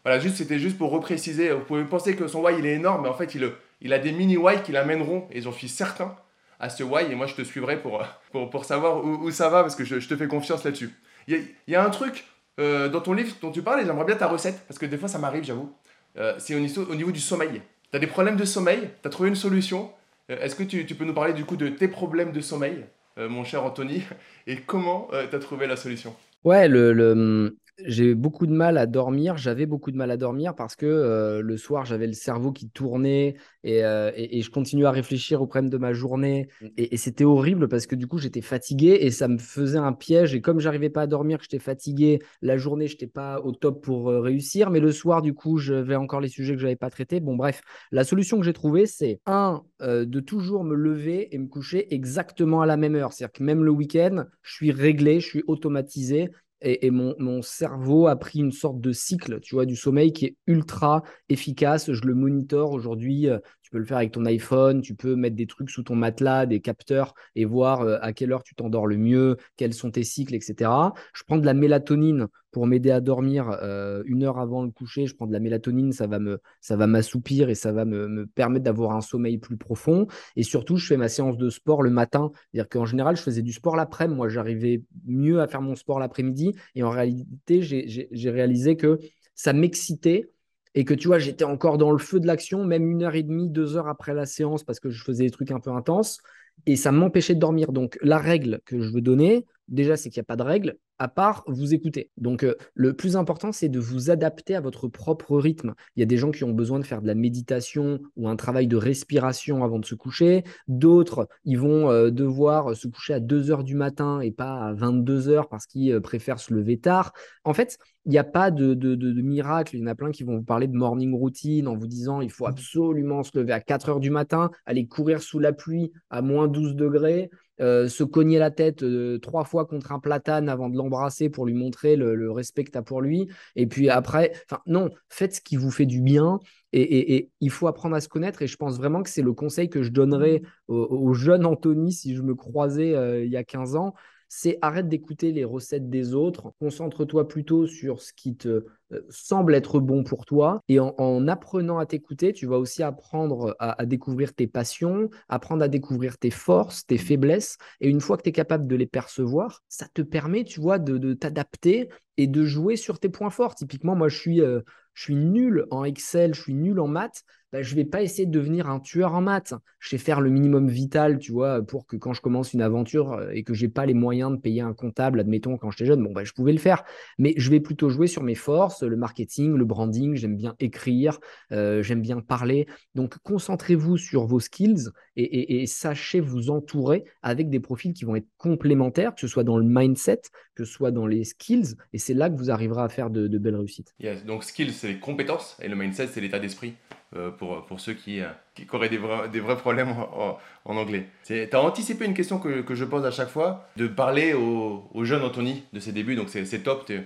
voilà, 0.04 0.20
juste 0.20 0.36
c'était 0.36 0.58
juste 0.58 0.78
pour 0.78 0.90
repréciser. 0.90 1.50
Vous 1.50 1.64
pouvez 1.64 1.84
penser 1.84 2.14
que 2.14 2.28
son 2.28 2.40
why 2.42 2.54
il 2.58 2.66
est 2.66 2.74
énorme, 2.74 3.02
mais 3.02 3.08
en 3.08 3.14
fait 3.14 3.34
il, 3.34 3.50
il 3.80 3.92
a 3.92 3.98
des 3.98 4.12
mini 4.12 4.36
why 4.36 4.62
qui 4.62 4.72
l'amèneront, 4.72 5.26
et 5.32 5.40
j'en 5.40 5.52
suis 5.52 5.68
certain 5.68 6.16
à 6.58 6.70
ce 6.70 6.82
why 6.82 7.10
et 7.10 7.14
moi 7.14 7.26
je 7.26 7.34
te 7.34 7.42
suivrai 7.42 7.80
pour, 7.80 8.02
pour, 8.32 8.48
pour 8.48 8.64
savoir 8.64 9.04
où, 9.04 9.30
ça 9.30 9.48
va 9.48 9.62
parce 9.62 9.76
que 9.76 9.84
je, 9.84 10.00
je 10.00 10.08
te 10.08 10.16
fais 10.16 10.28
confiance 10.28 10.64
là-dessus. 10.64 10.90
Il 11.28 11.44
y, 11.66 11.74
a 11.74 11.84
un 11.84 11.90
truc 11.90 12.24
euh, 12.60 12.88
dans 12.88 13.00
ton 13.00 13.12
livre 13.12 13.34
dont 13.42 13.50
tu 13.50 13.62
parles 13.62 13.80
et 13.80 13.84
j'aimerais 13.84 14.04
bien 14.04 14.14
ta 14.14 14.28
recette 14.28 14.64
parce 14.68 14.78
que 14.78 14.86
des 14.86 14.96
fois 14.96 15.08
ça 15.08 15.18
m'arrive, 15.18 15.44
j'avoue. 15.44 15.72
Euh, 16.18 16.34
c'est 16.38 16.54
au, 16.54 16.82
au, 16.84 16.94
niveau 16.94 17.10
du 17.10 17.20
sommeil. 17.20 17.60
Tu 17.90 17.96
as 17.96 17.98
des 17.98 18.06
problèmes 18.06 18.36
de 18.36 18.44
sommeil, 18.44 18.88
tu 19.02 19.08
as 19.08 19.10
trouvé 19.10 19.28
une 19.28 19.34
solution? 19.34 19.90
Euh, 20.30 20.40
est-ce 20.40 20.54
que 20.54 20.62
tu, 20.62 20.86
tu, 20.86 20.94
peux 20.94 21.04
nous 21.04 21.14
parler 21.14 21.32
du 21.32 21.44
coup 21.44 21.56
de 21.56 21.68
tes 21.68 21.88
problèmes 21.88 22.32
de 22.32 22.40
sommeil, 22.40 22.86
mon 23.18 23.44
cher 23.44 23.64
Anthony, 23.64 24.02
et 24.46 24.56
comment 24.62 25.08
tu 25.30 25.36
as 25.36 25.38
trouvé 25.38 25.66
la 25.66 25.76
solution? 25.76 26.14
Ouais, 26.44 26.68
le, 26.68 26.92
le, 26.92 27.58
j'ai 27.84 28.14
beaucoup 28.14 28.46
de 28.46 28.52
mal 28.52 28.78
à 28.78 28.86
dormir. 28.86 29.36
J'avais 29.36 29.66
beaucoup 29.66 29.90
de 29.90 29.96
mal 29.96 30.10
à 30.10 30.16
dormir 30.16 30.54
parce 30.54 30.76
que 30.76 30.86
euh, 30.86 31.42
le 31.42 31.56
soir, 31.56 31.84
j'avais 31.84 32.06
le 32.06 32.14
cerveau 32.14 32.52
qui 32.52 32.70
tournait 32.70 33.36
euh, 33.66 34.12
et, 34.14 34.38
et, 34.38 34.42
je 34.42 34.50
continuais 34.50 34.86
à 34.86 34.90
réfléchir 34.90 35.42
au 35.42 35.46
problème 35.46 35.70
de 35.70 35.76
ma 35.76 35.92
journée. 35.92 36.48
Mm. 36.62 36.66
Et, 36.76 36.96
c'était 36.96 37.24
horrible 37.24 37.68
parce 37.68 37.86
que 37.86 37.94
du 37.94 38.06
coup, 38.06 38.18
j'étais 38.18 38.40
fatigué 38.40 38.98
et 39.00 39.10
ça 39.10 39.28
me 39.28 39.38
faisait 39.38 39.78
un 39.78 39.92
piège. 39.92 40.34
Et 40.34 40.40
comme 40.40 40.60
j'arrivais 40.60 40.90
pas 40.90 41.02
à 41.02 41.06
dormir, 41.06 41.38
que 41.38 41.44
j'étais 41.44 41.58
fatigué, 41.58 42.20
la 42.40 42.56
journée, 42.56 42.86
je 42.86 42.94
n'étais 42.94 43.06
pas 43.06 43.40
au 43.40 43.52
top 43.52 43.84
pour 43.84 44.10
euh, 44.10 44.20
réussir. 44.20 44.70
Mais 44.70 44.80
le 44.80 44.92
soir, 44.92 45.20
du 45.20 45.34
coup, 45.34 45.58
je 45.58 45.74
vais 45.74 45.96
encore 45.96 46.20
les 46.20 46.28
sujets 46.28 46.54
que 46.54 46.60
je 46.60 46.66
n'avais 46.66 46.76
pas 46.76 46.90
traités. 46.90 47.20
Bon, 47.20 47.36
bref, 47.36 47.60
la 47.92 48.04
solution 48.04 48.38
que 48.38 48.44
j'ai 48.44 48.54
trouvée, 48.54 48.86
c'est 48.86 49.20
un, 49.26 49.62
de 49.80 50.20
toujours 50.20 50.64
me 50.64 50.74
lever 50.74 51.34
et 51.34 51.38
me 51.38 51.46
coucher 51.46 51.92
exactement 51.94 52.62
à 52.62 52.66
la 52.66 52.76
même 52.76 52.94
heure. 52.94 53.12
C'est-à-dire 53.12 53.32
que 53.32 53.42
même 53.42 53.64
le 53.64 53.70
week-end, 53.70 54.24
je 54.42 54.54
suis 54.54 54.70
réglé, 54.70 55.20
je 55.20 55.26
suis 55.26 55.44
automatisé 55.46 56.30
et, 56.62 56.90
mon, 56.90 57.42
cerveau 57.42 58.06
a 58.06 58.16
pris 58.16 58.38
une 58.38 58.52
sorte 58.52 58.80
de 58.80 58.92
cycle, 58.92 59.40
tu 59.40 59.54
vois, 59.54 59.66
du 59.66 59.76
sommeil 59.76 60.12
qui 60.12 60.26
est 60.26 60.36
ultra 60.46 61.02
efficace. 61.28 61.92
Je 61.92 62.02
le 62.02 62.14
monitore 62.14 62.72
aujourd'hui. 62.72 63.28
Tu 63.66 63.70
peux 63.70 63.78
le 63.78 63.84
faire 63.84 63.96
avec 63.96 64.12
ton 64.12 64.24
iPhone, 64.26 64.80
tu 64.80 64.94
peux 64.94 65.16
mettre 65.16 65.34
des 65.34 65.48
trucs 65.48 65.70
sous 65.70 65.82
ton 65.82 65.96
matelas, 65.96 66.46
des 66.46 66.60
capteurs 66.60 67.14
et 67.34 67.44
voir 67.44 67.80
euh, 67.80 67.98
à 68.00 68.12
quelle 68.12 68.30
heure 68.30 68.44
tu 68.44 68.54
t'endors 68.54 68.86
le 68.86 68.96
mieux, 68.96 69.38
quels 69.56 69.74
sont 69.74 69.90
tes 69.90 70.04
cycles, 70.04 70.36
etc. 70.36 70.70
Je 71.12 71.24
prends 71.26 71.36
de 71.36 71.44
la 71.44 71.52
mélatonine 71.52 72.28
pour 72.52 72.68
m'aider 72.68 72.92
à 72.92 73.00
dormir 73.00 73.58
euh, 73.60 74.04
une 74.06 74.22
heure 74.22 74.38
avant 74.38 74.62
le 74.62 74.70
coucher. 74.70 75.08
Je 75.08 75.16
prends 75.16 75.26
de 75.26 75.32
la 75.32 75.40
mélatonine, 75.40 75.90
ça 75.90 76.06
va 76.06 76.20
me, 76.20 76.38
m'assoupir 76.86 77.48
et 77.48 77.56
ça 77.56 77.72
va 77.72 77.84
me, 77.84 78.06
me 78.06 78.28
permettre 78.28 78.62
d'avoir 78.62 78.92
un 78.92 79.00
sommeil 79.00 79.38
plus 79.38 79.56
profond. 79.56 80.06
Et 80.36 80.44
surtout, 80.44 80.76
je 80.76 80.86
fais 80.86 80.96
ma 80.96 81.08
séance 81.08 81.36
de 81.36 81.50
sport 81.50 81.82
le 81.82 81.90
matin. 81.90 82.30
C'est-à-dire 82.52 82.68
qu'en 82.68 82.86
général, 82.86 83.16
je 83.16 83.22
faisais 83.22 83.42
du 83.42 83.52
sport 83.52 83.74
l'après-midi. 83.74 84.16
Moi, 84.16 84.28
j'arrivais 84.28 84.84
mieux 85.06 85.40
à 85.40 85.48
faire 85.48 85.60
mon 85.60 85.74
sport 85.74 85.98
l'après-midi. 85.98 86.54
Et 86.76 86.84
en 86.84 86.90
réalité, 86.90 87.62
j'ai 87.62 88.30
réalisé 88.30 88.76
que 88.76 89.00
ça 89.34 89.52
m'excitait 89.52 90.30
et 90.76 90.84
que 90.84 90.94
tu 90.94 91.08
vois, 91.08 91.18
j'étais 91.18 91.44
encore 91.44 91.78
dans 91.78 91.90
le 91.90 91.98
feu 91.98 92.20
de 92.20 92.26
l'action, 92.26 92.64
même 92.64 92.88
une 92.88 93.02
heure 93.02 93.14
et 93.14 93.22
demie, 93.22 93.48
deux 93.48 93.76
heures 93.76 93.88
après 93.88 94.14
la 94.14 94.26
séance, 94.26 94.62
parce 94.62 94.78
que 94.78 94.90
je 94.90 95.02
faisais 95.02 95.24
des 95.24 95.30
trucs 95.30 95.50
un 95.50 95.58
peu 95.58 95.70
intenses, 95.70 96.20
et 96.66 96.76
ça 96.76 96.92
m'empêchait 96.92 97.34
de 97.34 97.40
dormir. 97.40 97.72
Donc, 97.72 97.98
la 98.02 98.18
règle 98.18 98.60
que 98.66 98.80
je 98.80 98.90
veux 98.92 99.00
donner, 99.00 99.46
déjà, 99.68 99.96
c'est 99.96 100.10
qu'il 100.10 100.20
n'y 100.20 100.26
a 100.26 100.28
pas 100.28 100.36
de 100.36 100.42
règle 100.42 100.76
à 100.98 101.08
part 101.08 101.44
vous 101.46 101.74
écouter. 101.74 102.10
Donc, 102.16 102.42
euh, 102.42 102.54
le 102.74 102.94
plus 102.94 103.16
important, 103.16 103.52
c'est 103.52 103.68
de 103.68 103.78
vous 103.78 104.10
adapter 104.10 104.54
à 104.54 104.60
votre 104.60 104.88
propre 104.88 105.36
rythme. 105.38 105.74
Il 105.94 106.00
y 106.00 106.02
a 106.02 106.06
des 106.06 106.16
gens 106.16 106.30
qui 106.30 106.44
ont 106.44 106.52
besoin 106.52 106.78
de 106.78 106.84
faire 106.84 107.02
de 107.02 107.06
la 107.06 107.14
méditation 107.14 108.00
ou 108.16 108.28
un 108.28 108.36
travail 108.36 108.66
de 108.66 108.76
respiration 108.76 109.64
avant 109.64 109.78
de 109.78 109.84
se 109.84 109.94
coucher. 109.94 110.44
D'autres, 110.68 111.28
ils 111.44 111.58
vont 111.58 111.90
euh, 111.90 112.10
devoir 112.10 112.74
se 112.76 112.88
coucher 112.88 113.14
à 113.14 113.20
2 113.20 113.50
heures 113.50 113.64
du 113.64 113.74
matin 113.74 114.20
et 114.20 114.30
pas 114.30 114.60
à 114.60 114.72
22 114.72 115.28
heures 115.28 115.48
parce 115.48 115.66
qu'ils 115.66 115.92
euh, 115.92 116.00
préfèrent 116.00 116.40
se 116.40 116.54
lever 116.54 116.78
tard. 116.78 117.12
En 117.44 117.54
fait, 117.54 117.78
il 118.06 118.10
n'y 118.10 118.18
a 118.18 118.24
pas 118.24 118.50
de, 118.50 118.74
de, 118.74 119.20
miracle. 119.20 119.76
Il 119.76 119.80
y 119.80 119.82
en 119.82 119.88
a 119.88 119.96
plein 119.96 120.12
qui 120.12 120.22
vont 120.22 120.36
vous 120.36 120.44
parler 120.44 120.68
de 120.68 120.76
morning 120.76 121.12
routine 121.12 121.66
en 121.66 121.76
vous 121.76 121.88
disant 121.88 122.20
il 122.20 122.30
faut 122.30 122.46
absolument 122.46 123.24
se 123.24 123.36
lever 123.36 123.52
à 123.52 123.60
4 123.60 123.88
heures 123.88 124.00
du 124.00 124.10
matin, 124.10 124.50
aller 124.64 124.86
courir 124.86 125.20
sous 125.20 125.40
la 125.40 125.52
pluie 125.52 125.92
à 126.08 126.22
moins 126.22 126.46
12 126.46 126.76
degrés. 126.76 127.30
Euh, 127.58 127.88
se 127.88 128.04
cogner 128.04 128.38
la 128.38 128.50
tête 128.50 128.82
euh, 128.82 129.18
trois 129.18 129.44
fois 129.44 129.64
contre 129.64 129.90
un 129.92 129.98
platane 129.98 130.50
avant 130.50 130.68
de 130.68 130.76
l'embrasser 130.86 131.28
pour 131.28 131.46
lui 131.46 131.54
montrer 131.54 131.96
le, 131.96 132.30
respect 132.30 132.64
que 132.64 132.70
tu 132.70 132.78
as 132.78 132.82
pour 132.82 133.00
lui. 133.00 133.28
Et 133.54 133.66
puis 133.66 133.88
après, 133.90 134.32
enfin 134.48 134.60
non, 134.66 134.90
faites 135.08 135.34
ce 135.34 135.40
qui 135.40 135.56
vous 135.56 135.70
fait 135.70 135.86
du 135.86 136.00
bien. 136.00 136.40
Et, 136.72 137.30
il 137.40 137.50
faut 137.50 137.68
apprendre 137.68 137.96
à 137.96 138.00
se 138.00 138.08
connaître. 138.08 138.42
Et 138.42 138.46
je 138.46 138.56
pense 138.56 138.76
vraiment 138.76 139.02
que 139.02 139.10
c'est 139.10 139.22
le 139.22 139.32
conseil 139.32 139.68
que 139.68 139.82
je 139.82 139.90
donnerais 139.90 140.42
au, 140.68 141.14
jeune 141.14 141.46
Anthony 141.46 141.92
si 141.92 142.14
je 142.14 142.22
me 142.22 142.34
croisais 142.34 142.94
euh, 142.94 143.24
il 143.24 143.30
y 143.30 143.36
a 143.36 143.44
15 143.44 143.76
ans 143.76 143.94
c'est 144.28 144.58
arrête 144.62 144.88
d'écouter 144.88 145.32
les 145.32 145.44
recettes 145.44 145.88
des 145.88 146.14
autres, 146.14 146.52
concentre-toi 146.60 147.28
plutôt 147.28 147.66
sur 147.66 148.00
ce 148.02 148.12
qui 148.12 148.36
te 148.36 148.64
euh, 148.92 149.00
semble 149.08 149.54
être 149.54 149.80
bon 149.80 150.04
pour 150.04 150.26
toi. 150.26 150.60
Et 150.68 150.78
en, 150.80 151.28
apprenant 151.28 151.78
à 151.78 151.86
t'écouter, 151.86 152.32
tu 152.32 152.46
vas 152.46 152.58
aussi 152.58 152.82
apprendre 152.82 153.56
à, 153.58 153.84
découvrir 153.86 154.34
tes 154.34 154.46
passions, 154.46 155.10
apprendre 155.28 155.62
à 155.64 155.68
découvrir 155.68 156.18
tes 156.18 156.30
forces, 156.30 156.86
tes 156.86 156.98
faiblesses. 156.98 157.58
Et 157.80 157.88
une 157.88 158.00
fois 158.00 158.16
que 158.16 158.22
tu 158.22 158.28
es 158.28 158.32
capable 158.32 158.66
de 158.66 158.76
les 158.76 158.86
percevoir, 158.86 159.62
ça 159.68 159.86
te 159.92 160.02
permet, 160.02 160.44
tu 160.44 160.60
vois, 160.60 160.78
de, 160.78 161.14
t'adapter 161.14 161.88
et 162.16 162.26
de 162.26 162.44
jouer 162.44 162.76
sur 162.76 162.98
tes 162.98 163.08
points 163.08 163.30
forts. 163.30 163.54
Typiquement, 163.54 163.96
moi, 163.96 164.08
je 164.08 164.18
suis, 164.18 164.40
euh, 164.40 164.60
je 164.94 165.02
suis 165.04 165.16
nul 165.16 165.66
en 165.70 165.84
Excel, 165.84 166.34
je 166.34 166.42
suis 166.42 166.54
nul 166.54 166.80
en 166.80 166.88
maths. 166.88 167.24
Bah, 167.56 167.62
je 167.62 167.70
ne 167.70 167.76
vais 167.76 167.86
pas 167.86 168.02
essayer 168.02 168.26
de 168.26 168.30
devenir 168.30 168.68
un 168.68 168.80
tueur 168.80 169.14
en 169.14 169.22
maths. 169.22 169.54
Je 169.78 169.96
vais 169.96 170.02
faire 170.02 170.20
le 170.20 170.28
minimum 170.28 170.68
vital, 170.68 171.18
tu 171.18 171.32
vois, 171.32 171.62
pour 171.62 171.86
que 171.86 171.96
quand 171.96 172.12
je 172.12 172.20
commence 172.20 172.52
une 172.52 172.60
aventure 172.60 173.14
euh, 173.14 173.30
et 173.32 173.44
que 173.44 173.54
j'ai 173.54 173.68
pas 173.68 173.86
les 173.86 173.94
moyens 173.94 174.30
de 174.30 174.36
payer 174.36 174.60
un 174.60 174.74
comptable, 174.74 175.20
admettons, 175.20 175.56
quand 175.56 175.70
j'étais 175.70 175.86
jeune, 175.86 176.02
bon, 176.02 176.12
bah, 176.12 176.22
je 176.22 176.34
pouvais 176.34 176.52
le 176.52 176.58
faire. 176.58 176.84
Mais 177.16 177.32
je 177.38 177.50
vais 177.50 177.60
plutôt 177.60 177.88
jouer 177.88 178.08
sur 178.08 178.22
mes 178.22 178.34
forces, 178.34 178.82
le 178.82 178.96
marketing, 178.96 179.54
le 179.54 179.64
branding. 179.64 180.16
J'aime 180.16 180.36
bien 180.36 180.54
écrire, 180.60 181.18
euh, 181.50 181.82
j'aime 181.82 182.02
bien 182.02 182.20
parler. 182.20 182.66
Donc, 182.94 183.16
concentrez-vous 183.22 183.96
sur 183.96 184.26
vos 184.26 184.40
skills 184.40 184.90
et, 185.16 185.64
sachez 185.66 186.20
vous 186.20 186.50
entourer 186.50 187.04
avec 187.22 187.48
des 187.48 187.60
profils 187.60 187.94
qui 187.94 188.04
vont 188.04 188.16
être 188.16 188.28
complémentaires, 188.36 189.14
que 189.14 189.20
ce 189.22 189.28
soit 189.28 189.44
dans 189.44 189.56
le 189.56 189.64
mindset, 189.66 190.20
que 190.54 190.64
ce 190.66 190.70
soit 190.70 190.90
dans 190.90 191.06
les 191.06 191.24
skills. 191.24 191.76
Et 191.94 191.98
c'est 191.98 192.12
là 192.12 192.28
que 192.28 192.36
vous 192.36 192.50
arriverez 192.50 192.82
à 192.82 192.90
faire 192.90 193.08
de, 193.08 193.38
belles 193.38 193.56
réussites. 193.56 193.94
donc, 194.26 194.44
skills, 194.44 194.72
c'est 194.72 194.88
les 194.88 194.98
compétences 194.98 195.56
et 195.62 195.68
le 195.68 195.76
mindset, 195.76 196.08
c'est 196.08 196.20
l'état 196.20 196.38
d'esprit. 196.38 196.74
Euh, 197.16 197.30
pour, 197.30 197.64
pour 197.66 197.80
ceux 197.80 197.94
qui, 197.94 198.20
euh, 198.20 198.26
qui 198.54 198.66
auraient 198.72 198.88
des 198.88 198.98
vrais, 198.98 199.28
des 199.28 199.40
vrais 199.40 199.56
problèmes 199.56 199.88
en, 199.90 200.38
anglais. 200.64 201.06
Tu 201.24 201.48
as 201.50 201.60
anticipé 201.60 202.04
une 202.04 202.14
question 202.14 202.38
que, 202.38 202.60
que, 202.60 202.74
je 202.74 202.84
pose 202.84 203.04
à 203.04 203.10
chaque 203.10 203.28
fois, 203.28 203.68
de 203.76 203.86
parler 203.86 204.34
au, 204.34 204.88
au 204.92 205.04
jeune 205.04 205.22
Anthony 205.22 205.64
de 205.72 205.80
ses 205.80 205.92
débuts, 205.92 206.14
donc 206.14 206.28
c'est 206.28 206.62
top, 206.62 206.86
tu 206.86 207.02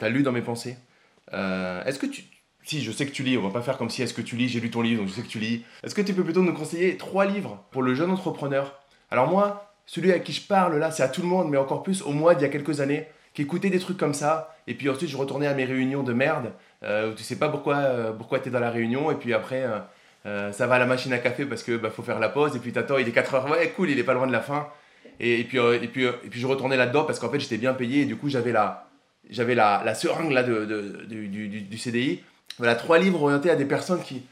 as 0.00 0.08
lu 0.08 0.22
dans 0.22 0.32
mes 0.32 0.42
pensées. 0.42 0.76
Euh, 1.32 1.84
est-ce 1.84 1.98
que 1.98 2.06
tu... 2.06 2.22
Si, 2.62 2.82
je 2.82 2.90
sais 2.90 3.06
que 3.06 3.12
tu 3.12 3.22
lis, 3.22 3.38
on 3.38 3.42
va 3.42 3.50
pas 3.50 3.62
faire 3.62 3.78
comme 3.78 3.90
si 3.90 4.02
est-ce 4.02 4.14
que 4.14 4.22
tu 4.22 4.36
lis, 4.36 4.48
j'ai 4.48 4.60
lu 4.60 4.70
ton 4.70 4.82
livre, 4.82 5.00
donc 5.00 5.08
je 5.08 5.14
sais 5.14 5.22
que 5.22 5.28
tu 5.28 5.38
lis. 5.38 5.64
Est-ce 5.84 5.94
que 5.94 6.02
tu 6.02 6.12
peux 6.14 6.24
plutôt 6.24 6.42
nous 6.42 6.52
conseiller 6.52 6.96
trois 6.96 7.24
livres 7.24 7.64
pour 7.70 7.82
le 7.82 7.94
jeune 7.94 8.10
entrepreneur? 8.10 8.80
Alors 9.10 9.30
moi, 9.30 9.72
celui 9.86 10.12
à 10.12 10.18
qui 10.18 10.32
je 10.32 10.46
parle 10.46 10.76
là, 10.78 10.90
c'est 10.90 11.04
à 11.04 11.08
tout 11.08 11.22
le 11.22 11.28
monde, 11.28 11.48
mais 11.48 11.58
encore 11.58 11.84
plus 11.84 12.02
au 12.02 12.10
mois 12.10 12.34
d'il 12.34 12.42
y 12.42 12.46
a 12.46 12.48
quelques 12.48 12.80
années, 12.80 13.06
qui 13.34 13.42
écoutait 13.42 13.70
des 13.70 13.78
trucs 13.78 13.98
comme 13.98 14.14
ça, 14.14 14.56
et 14.66 14.74
puis 14.74 14.88
ensuite 14.88 15.10
je 15.10 15.16
retournais 15.16 15.46
à 15.46 15.54
mes 15.54 15.64
réunions 15.64 16.02
de 16.02 16.12
merde, 16.12 16.52
où 16.82 17.14
tu 17.14 17.22
sais 17.22 17.36
pas 17.36 17.48
pourquoi, 17.48 17.76
euh, 17.76 18.12
pourquoi 18.12 18.40
tu 18.40 18.48
es 18.48 18.52
dans 18.52 18.60
la 18.60 18.70
réunion, 18.70 19.10
et 19.10 19.14
puis 19.14 19.32
après, 19.34 19.66
euh, 20.26 20.52
ça 20.52 20.66
va 20.66 20.74
à 20.76 20.78
la 20.78 20.86
machine 20.86 21.12
à 21.12 21.18
café 21.18 21.46
parce 21.46 21.62
que 21.62 21.76
bah, 21.76 21.90
faut 21.90 22.02
faire 22.02 22.18
la 22.18 22.28
pause, 22.28 22.56
et 22.56 22.58
puis 22.58 22.72
t'attends, 22.72 22.98
il 22.98 23.08
est 23.08 23.12
4 23.12 23.34
heures, 23.34 23.50
ouais, 23.50 23.72
cool, 23.76 23.90
il 23.90 23.98
est 23.98 24.04
pas 24.04 24.14
loin 24.14 24.26
de 24.26 24.32
la 24.32 24.40
fin. 24.40 24.68
Et, 25.18 25.44
puis, 25.44 25.58
et, 25.58 25.88
puis, 25.88 26.04
et 26.04 26.28
puis 26.28 26.40
je 26.40 26.46
retournais 26.46 26.76
là-dedans 26.76 27.04
parce 27.04 27.18
qu'en 27.18 27.30
fait 27.30 27.40
j'étais 27.40 27.56
bien 27.56 27.72
payé, 27.72 28.02
et 28.02 28.04
du 28.04 28.16
coup 28.16 28.28
j'avais 28.28 28.52
la, 28.52 28.88
j'avais 29.30 29.54
la, 29.54 29.94
seringue 29.94 30.32
là, 30.32 30.42
de, 30.42 30.64
du, 31.08 31.48
du, 31.48 31.78
CDI. 31.78 32.22
Voilà, 32.58 32.74
trois 32.74 32.98
livres 32.98 33.22
orientés 33.22 33.50
à 33.50 33.56
des 33.56 33.64
personnes 33.64 34.02
qui, 34.02 34.22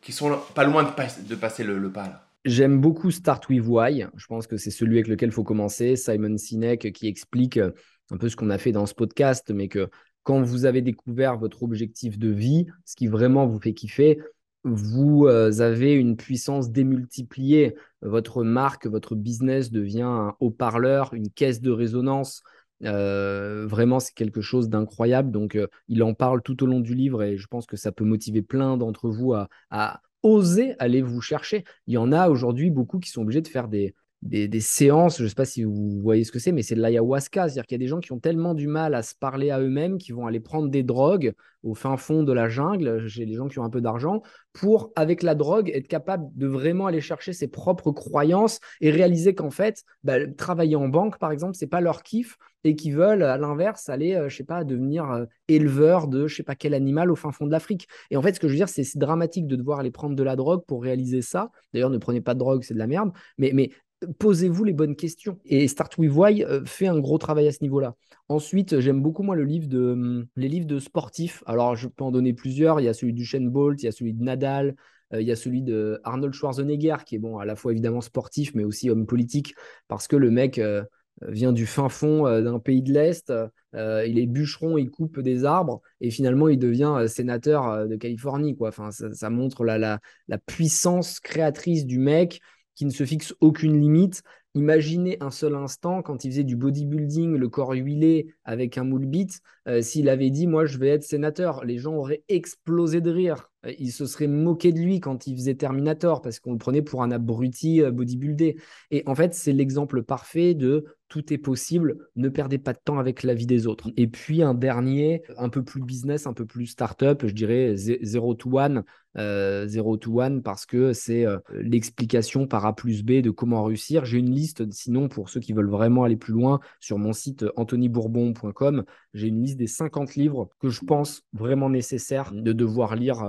qui 0.00 0.12
sont 0.12 0.38
pas 0.54 0.64
loin 0.64 0.82
de, 0.82 1.34
passer 1.34 1.64
le, 1.64 1.78
le 1.78 1.90
pas 1.90 2.04
là. 2.04 2.26
J'aime 2.46 2.80
beaucoup 2.80 3.10
Start 3.10 3.48
with 3.50 3.62
Why. 3.66 4.06
Je 4.16 4.26
pense 4.26 4.46
que 4.46 4.56
c'est 4.56 4.70
celui 4.70 4.96
avec 4.96 5.08
lequel 5.08 5.28
il 5.28 5.32
faut 5.32 5.44
commencer. 5.44 5.96
Simon 5.96 6.38
Sinek 6.38 6.90
qui 6.92 7.06
explique 7.06 7.58
un 7.58 8.16
peu 8.16 8.30
ce 8.30 8.36
qu'on 8.36 8.48
a 8.48 8.56
fait 8.56 8.72
dans 8.72 8.86
ce 8.86 8.94
podcast, 8.94 9.50
mais 9.54 9.68
que 9.68 9.90
quand 10.22 10.42
vous 10.42 10.64
avez 10.64 10.82
découvert 10.82 11.38
votre 11.38 11.62
objectif 11.62 12.18
de 12.18 12.28
vie, 12.28 12.66
ce 12.84 12.96
qui 12.96 13.06
vraiment 13.06 13.46
vous 13.46 13.60
fait 13.60 13.74
kiffer, 13.74 14.18
vous 14.64 15.26
euh, 15.26 15.60
avez 15.60 15.94
une 15.94 16.16
puissance 16.16 16.70
démultipliée. 16.70 17.74
Votre 18.02 18.44
marque, 18.44 18.86
votre 18.86 19.14
business 19.14 19.70
devient 19.70 20.02
un 20.02 20.34
haut-parleur, 20.40 21.14
une 21.14 21.30
caisse 21.30 21.60
de 21.60 21.70
résonance. 21.70 22.42
Euh, 22.84 23.66
vraiment, 23.66 24.00
c'est 24.00 24.14
quelque 24.14 24.40
chose 24.40 24.68
d'incroyable. 24.68 25.30
Donc, 25.30 25.56
euh, 25.56 25.66
il 25.88 26.02
en 26.02 26.14
parle 26.14 26.42
tout 26.42 26.62
au 26.62 26.66
long 26.66 26.80
du 26.80 26.94
livre 26.94 27.22
et 27.22 27.36
je 27.36 27.46
pense 27.46 27.66
que 27.66 27.76
ça 27.76 27.92
peut 27.92 28.04
motiver 28.04 28.42
plein 28.42 28.76
d'entre 28.76 29.08
vous 29.08 29.32
à, 29.34 29.48
à, 29.70 30.00
oser 30.22 30.74
aller 30.78 31.00
vous 31.00 31.22
chercher. 31.22 31.64
Il 31.86 31.94
y 31.94 31.98
en 31.98 32.12
a 32.12 32.28
aujourd'hui 32.28 32.70
beaucoup 32.70 32.98
qui 32.98 33.08
sont 33.08 33.22
obligés 33.22 33.40
de 33.40 33.48
faire 33.48 33.68
des, 33.68 33.94
des, 34.22 34.60
séances, 34.60 35.18
je 35.18 35.24
ne 35.24 35.28
sais 35.28 35.34
pas 35.34 35.46
si 35.46 35.64
vous 35.64 35.98
voyez 36.00 36.24
ce 36.24 36.32
que 36.32 36.38
c'est, 36.38 36.52
mais 36.52 36.62
c'est 36.62 36.74
de 36.74 36.80
l'ayahuasca. 36.80 37.48
C'est-à-dire 37.48 37.66
qu'il 37.66 37.76
y 37.76 37.80
a 37.80 37.84
des 37.84 37.88
gens 37.88 38.00
qui 38.00 38.12
ont 38.12 38.18
tellement 38.18 38.54
du 38.54 38.66
mal 38.66 38.94
à 38.94 39.02
se 39.02 39.14
parler 39.14 39.50
à 39.50 39.60
eux-mêmes, 39.60 39.98
qui 39.98 40.12
vont 40.12 40.26
aller 40.26 40.40
prendre 40.40 40.68
des 40.68 40.82
drogues 40.82 41.32
au 41.62 41.74
fin 41.74 41.96
fond 41.96 42.22
de 42.22 42.32
la 42.32 42.48
jungle, 42.48 43.06
j'ai 43.06 43.26
des 43.26 43.34
gens 43.34 43.48
qui 43.48 43.58
ont 43.58 43.64
un 43.64 43.70
peu 43.70 43.80
d'argent, 43.80 44.22
pour, 44.52 44.92
avec 44.96 45.22
la 45.22 45.34
drogue, 45.34 45.70
être 45.74 45.88
capable 45.88 46.26
de 46.34 46.46
vraiment 46.46 46.86
aller 46.86 47.00
chercher 47.00 47.32
ses 47.32 47.48
propres 47.48 47.92
croyances 47.92 48.60
et 48.80 48.90
réaliser 48.90 49.34
qu'en 49.34 49.50
fait, 49.50 49.84
bah, 50.02 50.26
travailler 50.26 50.76
en 50.76 50.88
banque, 50.88 51.18
par 51.18 51.32
exemple, 51.32 51.54
c'est 51.54 51.66
pas 51.66 51.80
leur 51.80 52.02
kiff 52.02 52.36
et 52.64 52.76
qui 52.76 52.90
veulent, 52.90 53.22
à 53.22 53.36
l'inverse, 53.36 53.88
aller, 53.88 54.14
euh, 54.14 54.28
je 54.28 54.36
sais 54.36 54.44
pas, 54.44 54.64
devenir 54.64 55.10
euh, 55.10 55.24
éleveur 55.48 56.08
de 56.08 56.26
je 56.26 56.36
sais 56.36 56.42
pas 56.42 56.54
quel 56.54 56.74
animal 56.74 57.10
au 57.10 57.16
fin 57.16 57.32
fond 57.32 57.46
de 57.46 57.50
l'Afrique. 57.50 57.88
Et 58.10 58.16
en 58.16 58.22
fait, 58.22 58.34
ce 58.34 58.40
que 58.40 58.48
je 58.48 58.52
veux 58.52 58.58
dire, 58.58 58.68
c'est 58.68 58.84
dramatique 58.96 59.46
de 59.46 59.56
devoir 59.56 59.80
aller 59.80 59.90
prendre 59.90 60.14
de 60.14 60.22
la 60.22 60.36
drogue 60.36 60.64
pour 60.66 60.82
réaliser 60.82 61.22
ça. 61.22 61.50
D'ailleurs, 61.72 61.90
ne 61.90 61.98
prenez 61.98 62.20
pas 62.20 62.34
de 62.34 62.38
drogue, 62.38 62.62
c'est 62.62 62.74
de 62.74 62.78
la 62.78 62.86
merde. 62.86 63.12
Mais 63.38 63.70
posez-vous 64.18 64.64
les 64.64 64.72
bonnes 64.72 64.96
questions. 64.96 65.38
Et 65.44 65.68
Start 65.68 65.96
With 65.98 66.12
Why 66.12 66.44
euh, 66.44 66.64
fait 66.64 66.86
un 66.86 66.98
gros 66.98 67.18
travail 67.18 67.46
à 67.46 67.52
ce 67.52 67.62
niveau-là. 67.62 67.96
Ensuite, 68.28 68.80
j'aime 68.80 69.02
beaucoup 69.02 69.22
moi 69.22 69.36
le 69.36 69.44
livre 69.44 69.68
de, 69.68 69.92
hum, 69.92 70.26
les 70.36 70.48
livres 70.48 70.66
de 70.66 70.78
sportifs. 70.78 71.42
Alors, 71.46 71.76
je 71.76 71.88
peux 71.88 72.04
en 72.04 72.10
donner 72.10 72.32
plusieurs. 72.32 72.80
Il 72.80 72.84
y 72.84 72.88
a 72.88 72.94
celui 72.94 73.12
du 73.12 73.24
Shane 73.24 73.50
Bolt, 73.50 73.82
il 73.82 73.86
y 73.86 73.88
a 73.88 73.92
celui 73.92 74.14
de 74.14 74.22
Nadal, 74.22 74.76
euh, 75.12 75.20
il 75.20 75.26
y 75.26 75.32
a 75.32 75.36
celui 75.36 75.62
de 75.62 76.00
Arnold 76.04 76.34
Schwarzenegger, 76.34 76.96
qui 77.04 77.16
est 77.16 77.18
bon, 77.18 77.38
à 77.38 77.44
la 77.44 77.56
fois 77.56 77.72
évidemment 77.72 78.00
sportif, 78.00 78.54
mais 78.54 78.64
aussi 78.64 78.90
homme 78.90 79.06
politique, 79.06 79.54
parce 79.88 80.06
que 80.08 80.16
le 80.16 80.30
mec 80.30 80.58
euh, 80.58 80.82
vient 81.22 81.52
du 81.52 81.66
fin 81.66 81.88
fond 81.90 82.22
d'un 82.40 82.58
pays 82.58 82.82
de 82.82 82.94
l'Est. 82.94 83.30
il 83.74 84.18
est 84.18 84.26
bûcheron, 84.26 84.78
il 84.78 84.90
coupe 84.90 85.20
des 85.20 85.44
arbres 85.44 85.82
et 86.00 86.10
finalement 86.10 86.48
il 86.48 86.58
devient 86.58 87.04
sénateur 87.08 87.86
de 87.86 87.96
Californie. 87.96 88.56
Quoi. 88.56 88.68
Enfin, 88.68 88.90
ça, 88.90 89.28
montre 89.28 89.66
la 89.66 89.98
puissance 90.46 91.20
créatrice 91.20 91.84
du 91.84 91.98
mec 91.98 92.40
qui 92.80 92.86
ne 92.86 92.90
se 92.90 93.04
fixe 93.04 93.34
aucune 93.40 93.78
limite. 93.78 94.22
Imaginez 94.54 95.18
un 95.20 95.30
seul 95.30 95.54
instant, 95.54 96.00
quand 96.00 96.24
il 96.24 96.30
faisait 96.30 96.44
du 96.44 96.56
bodybuilding, 96.56 97.36
le 97.36 97.48
corps 97.50 97.72
huilé 97.72 98.34
avec 98.42 98.78
un 98.78 98.84
moule 98.84 99.04
bit, 99.04 99.42
euh, 99.68 99.82
s'il 99.82 100.08
avait 100.08 100.30
dit 100.30 100.46
Moi, 100.46 100.64
je 100.64 100.78
vais 100.78 100.88
être 100.88 101.02
sénateur, 101.02 101.62
les 101.66 101.76
gens 101.76 101.92
auraient 101.92 102.24
explosé 102.30 103.02
de 103.02 103.10
rire. 103.10 103.49
Euh, 103.66 103.72
ils 103.78 103.92
se 103.92 104.06
seraient 104.06 104.26
moqués 104.26 104.72
de 104.72 104.78
lui 104.78 105.00
quand 105.00 105.26
il 105.26 105.36
faisait 105.36 105.54
Terminator 105.54 106.22
parce 106.22 106.40
qu'on 106.40 106.52
le 106.52 106.58
prenait 106.58 106.82
pour 106.82 107.02
un 107.02 107.10
abruti 107.10 107.82
euh, 107.82 107.90
bodybuildé. 107.90 108.56
Et 108.90 109.02
en 109.06 109.14
fait, 109.14 109.34
c'est 109.34 109.52
l'exemple 109.52 110.02
parfait 110.02 110.54
de 110.54 110.84
tout 111.10 111.32
est 111.32 111.38
possible, 111.38 111.98
ne 112.16 112.28
perdez 112.28 112.58
pas 112.58 112.72
de 112.72 112.78
temps 112.82 112.98
avec 112.98 113.24
la 113.24 113.34
vie 113.34 113.46
des 113.46 113.66
autres. 113.66 113.90
Et 113.96 114.06
puis 114.06 114.42
un 114.42 114.54
dernier, 114.54 115.22
un 115.36 115.48
peu 115.48 115.62
plus 115.62 115.82
business, 115.82 116.26
un 116.26 116.32
peu 116.32 116.46
plus 116.46 116.66
startup, 116.66 117.26
je 117.26 117.34
dirais 117.34 117.74
zero 117.76 118.34
to 118.34 118.58
one, 118.58 118.84
euh, 119.18 119.66
zero 119.66 119.96
to 119.96 120.20
one 120.22 120.40
parce 120.40 120.66
que 120.66 120.92
c'est 120.92 121.26
euh, 121.26 121.38
l'explication 121.50 122.46
par 122.46 122.64
A 122.64 122.76
plus 122.76 123.02
B 123.02 123.22
de 123.22 123.30
comment 123.30 123.64
réussir. 123.64 124.04
J'ai 124.04 124.18
une 124.18 124.30
liste, 124.30 124.70
sinon 124.70 125.08
pour 125.08 125.30
ceux 125.30 125.40
qui 125.40 125.52
veulent 125.52 125.68
vraiment 125.68 126.04
aller 126.04 126.16
plus 126.16 126.32
loin, 126.32 126.60
sur 126.78 126.96
mon 126.96 127.12
site 127.12 127.44
anthonybourbon.com, 127.56 128.84
j'ai 129.12 129.26
une 129.26 129.42
liste 129.42 129.56
des 129.56 129.66
50 129.66 130.14
livres 130.14 130.48
que 130.60 130.68
je 130.68 130.84
pense 130.84 131.24
vraiment 131.32 131.68
nécessaires 131.68 132.30
de 132.32 132.52
devoir 132.52 132.94
lire 132.94 133.24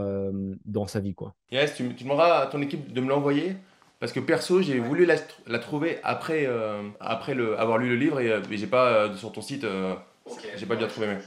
dans 0.66 0.88
sa 0.88 1.00
vie. 1.00 1.14
Quoi. 1.14 1.34
Yes, 1.52 1.76
tu, 1.76 1.94
tu 1.96 2.04
demanderas 2.04 2.40
à 2.40 2.48
ton 2.48 2.62
équipe 2.62 2.94
de 2.94 3.02
me 3.02 3.10
l'envoyer 3.10 3.56
parce 4.02 4.14
que 4.14 4.20
perso, 4.20 4.64
j'ai 4.64 4.80
voulu 4.80 5.06
la, 5.06 5.14
la, 5.46 5.60
trouver 5.60 6.00
après, 6.02 6.48
euh, 6.48 6.82
après 7.00 7.36
le, 7.36 7.58
avoir 7.60 7.78
lu 7.78 7.88
le 7.88 7.96
livre 7.96 8.20
et, 8.20 8.32
euh, 8.32 8.42
j'ai 8.50 8.66
pas 8.66 8.88
euh, 8.88 9.16
sur 9.16 9.32
ton 9.32 9.44
site, 9.44 9.64
j'ai 10.58 10.66
pas 10.66 10.76
bien 10.76 10.88
trouvé. 10.88 11.06
Mais. 11.06 11.20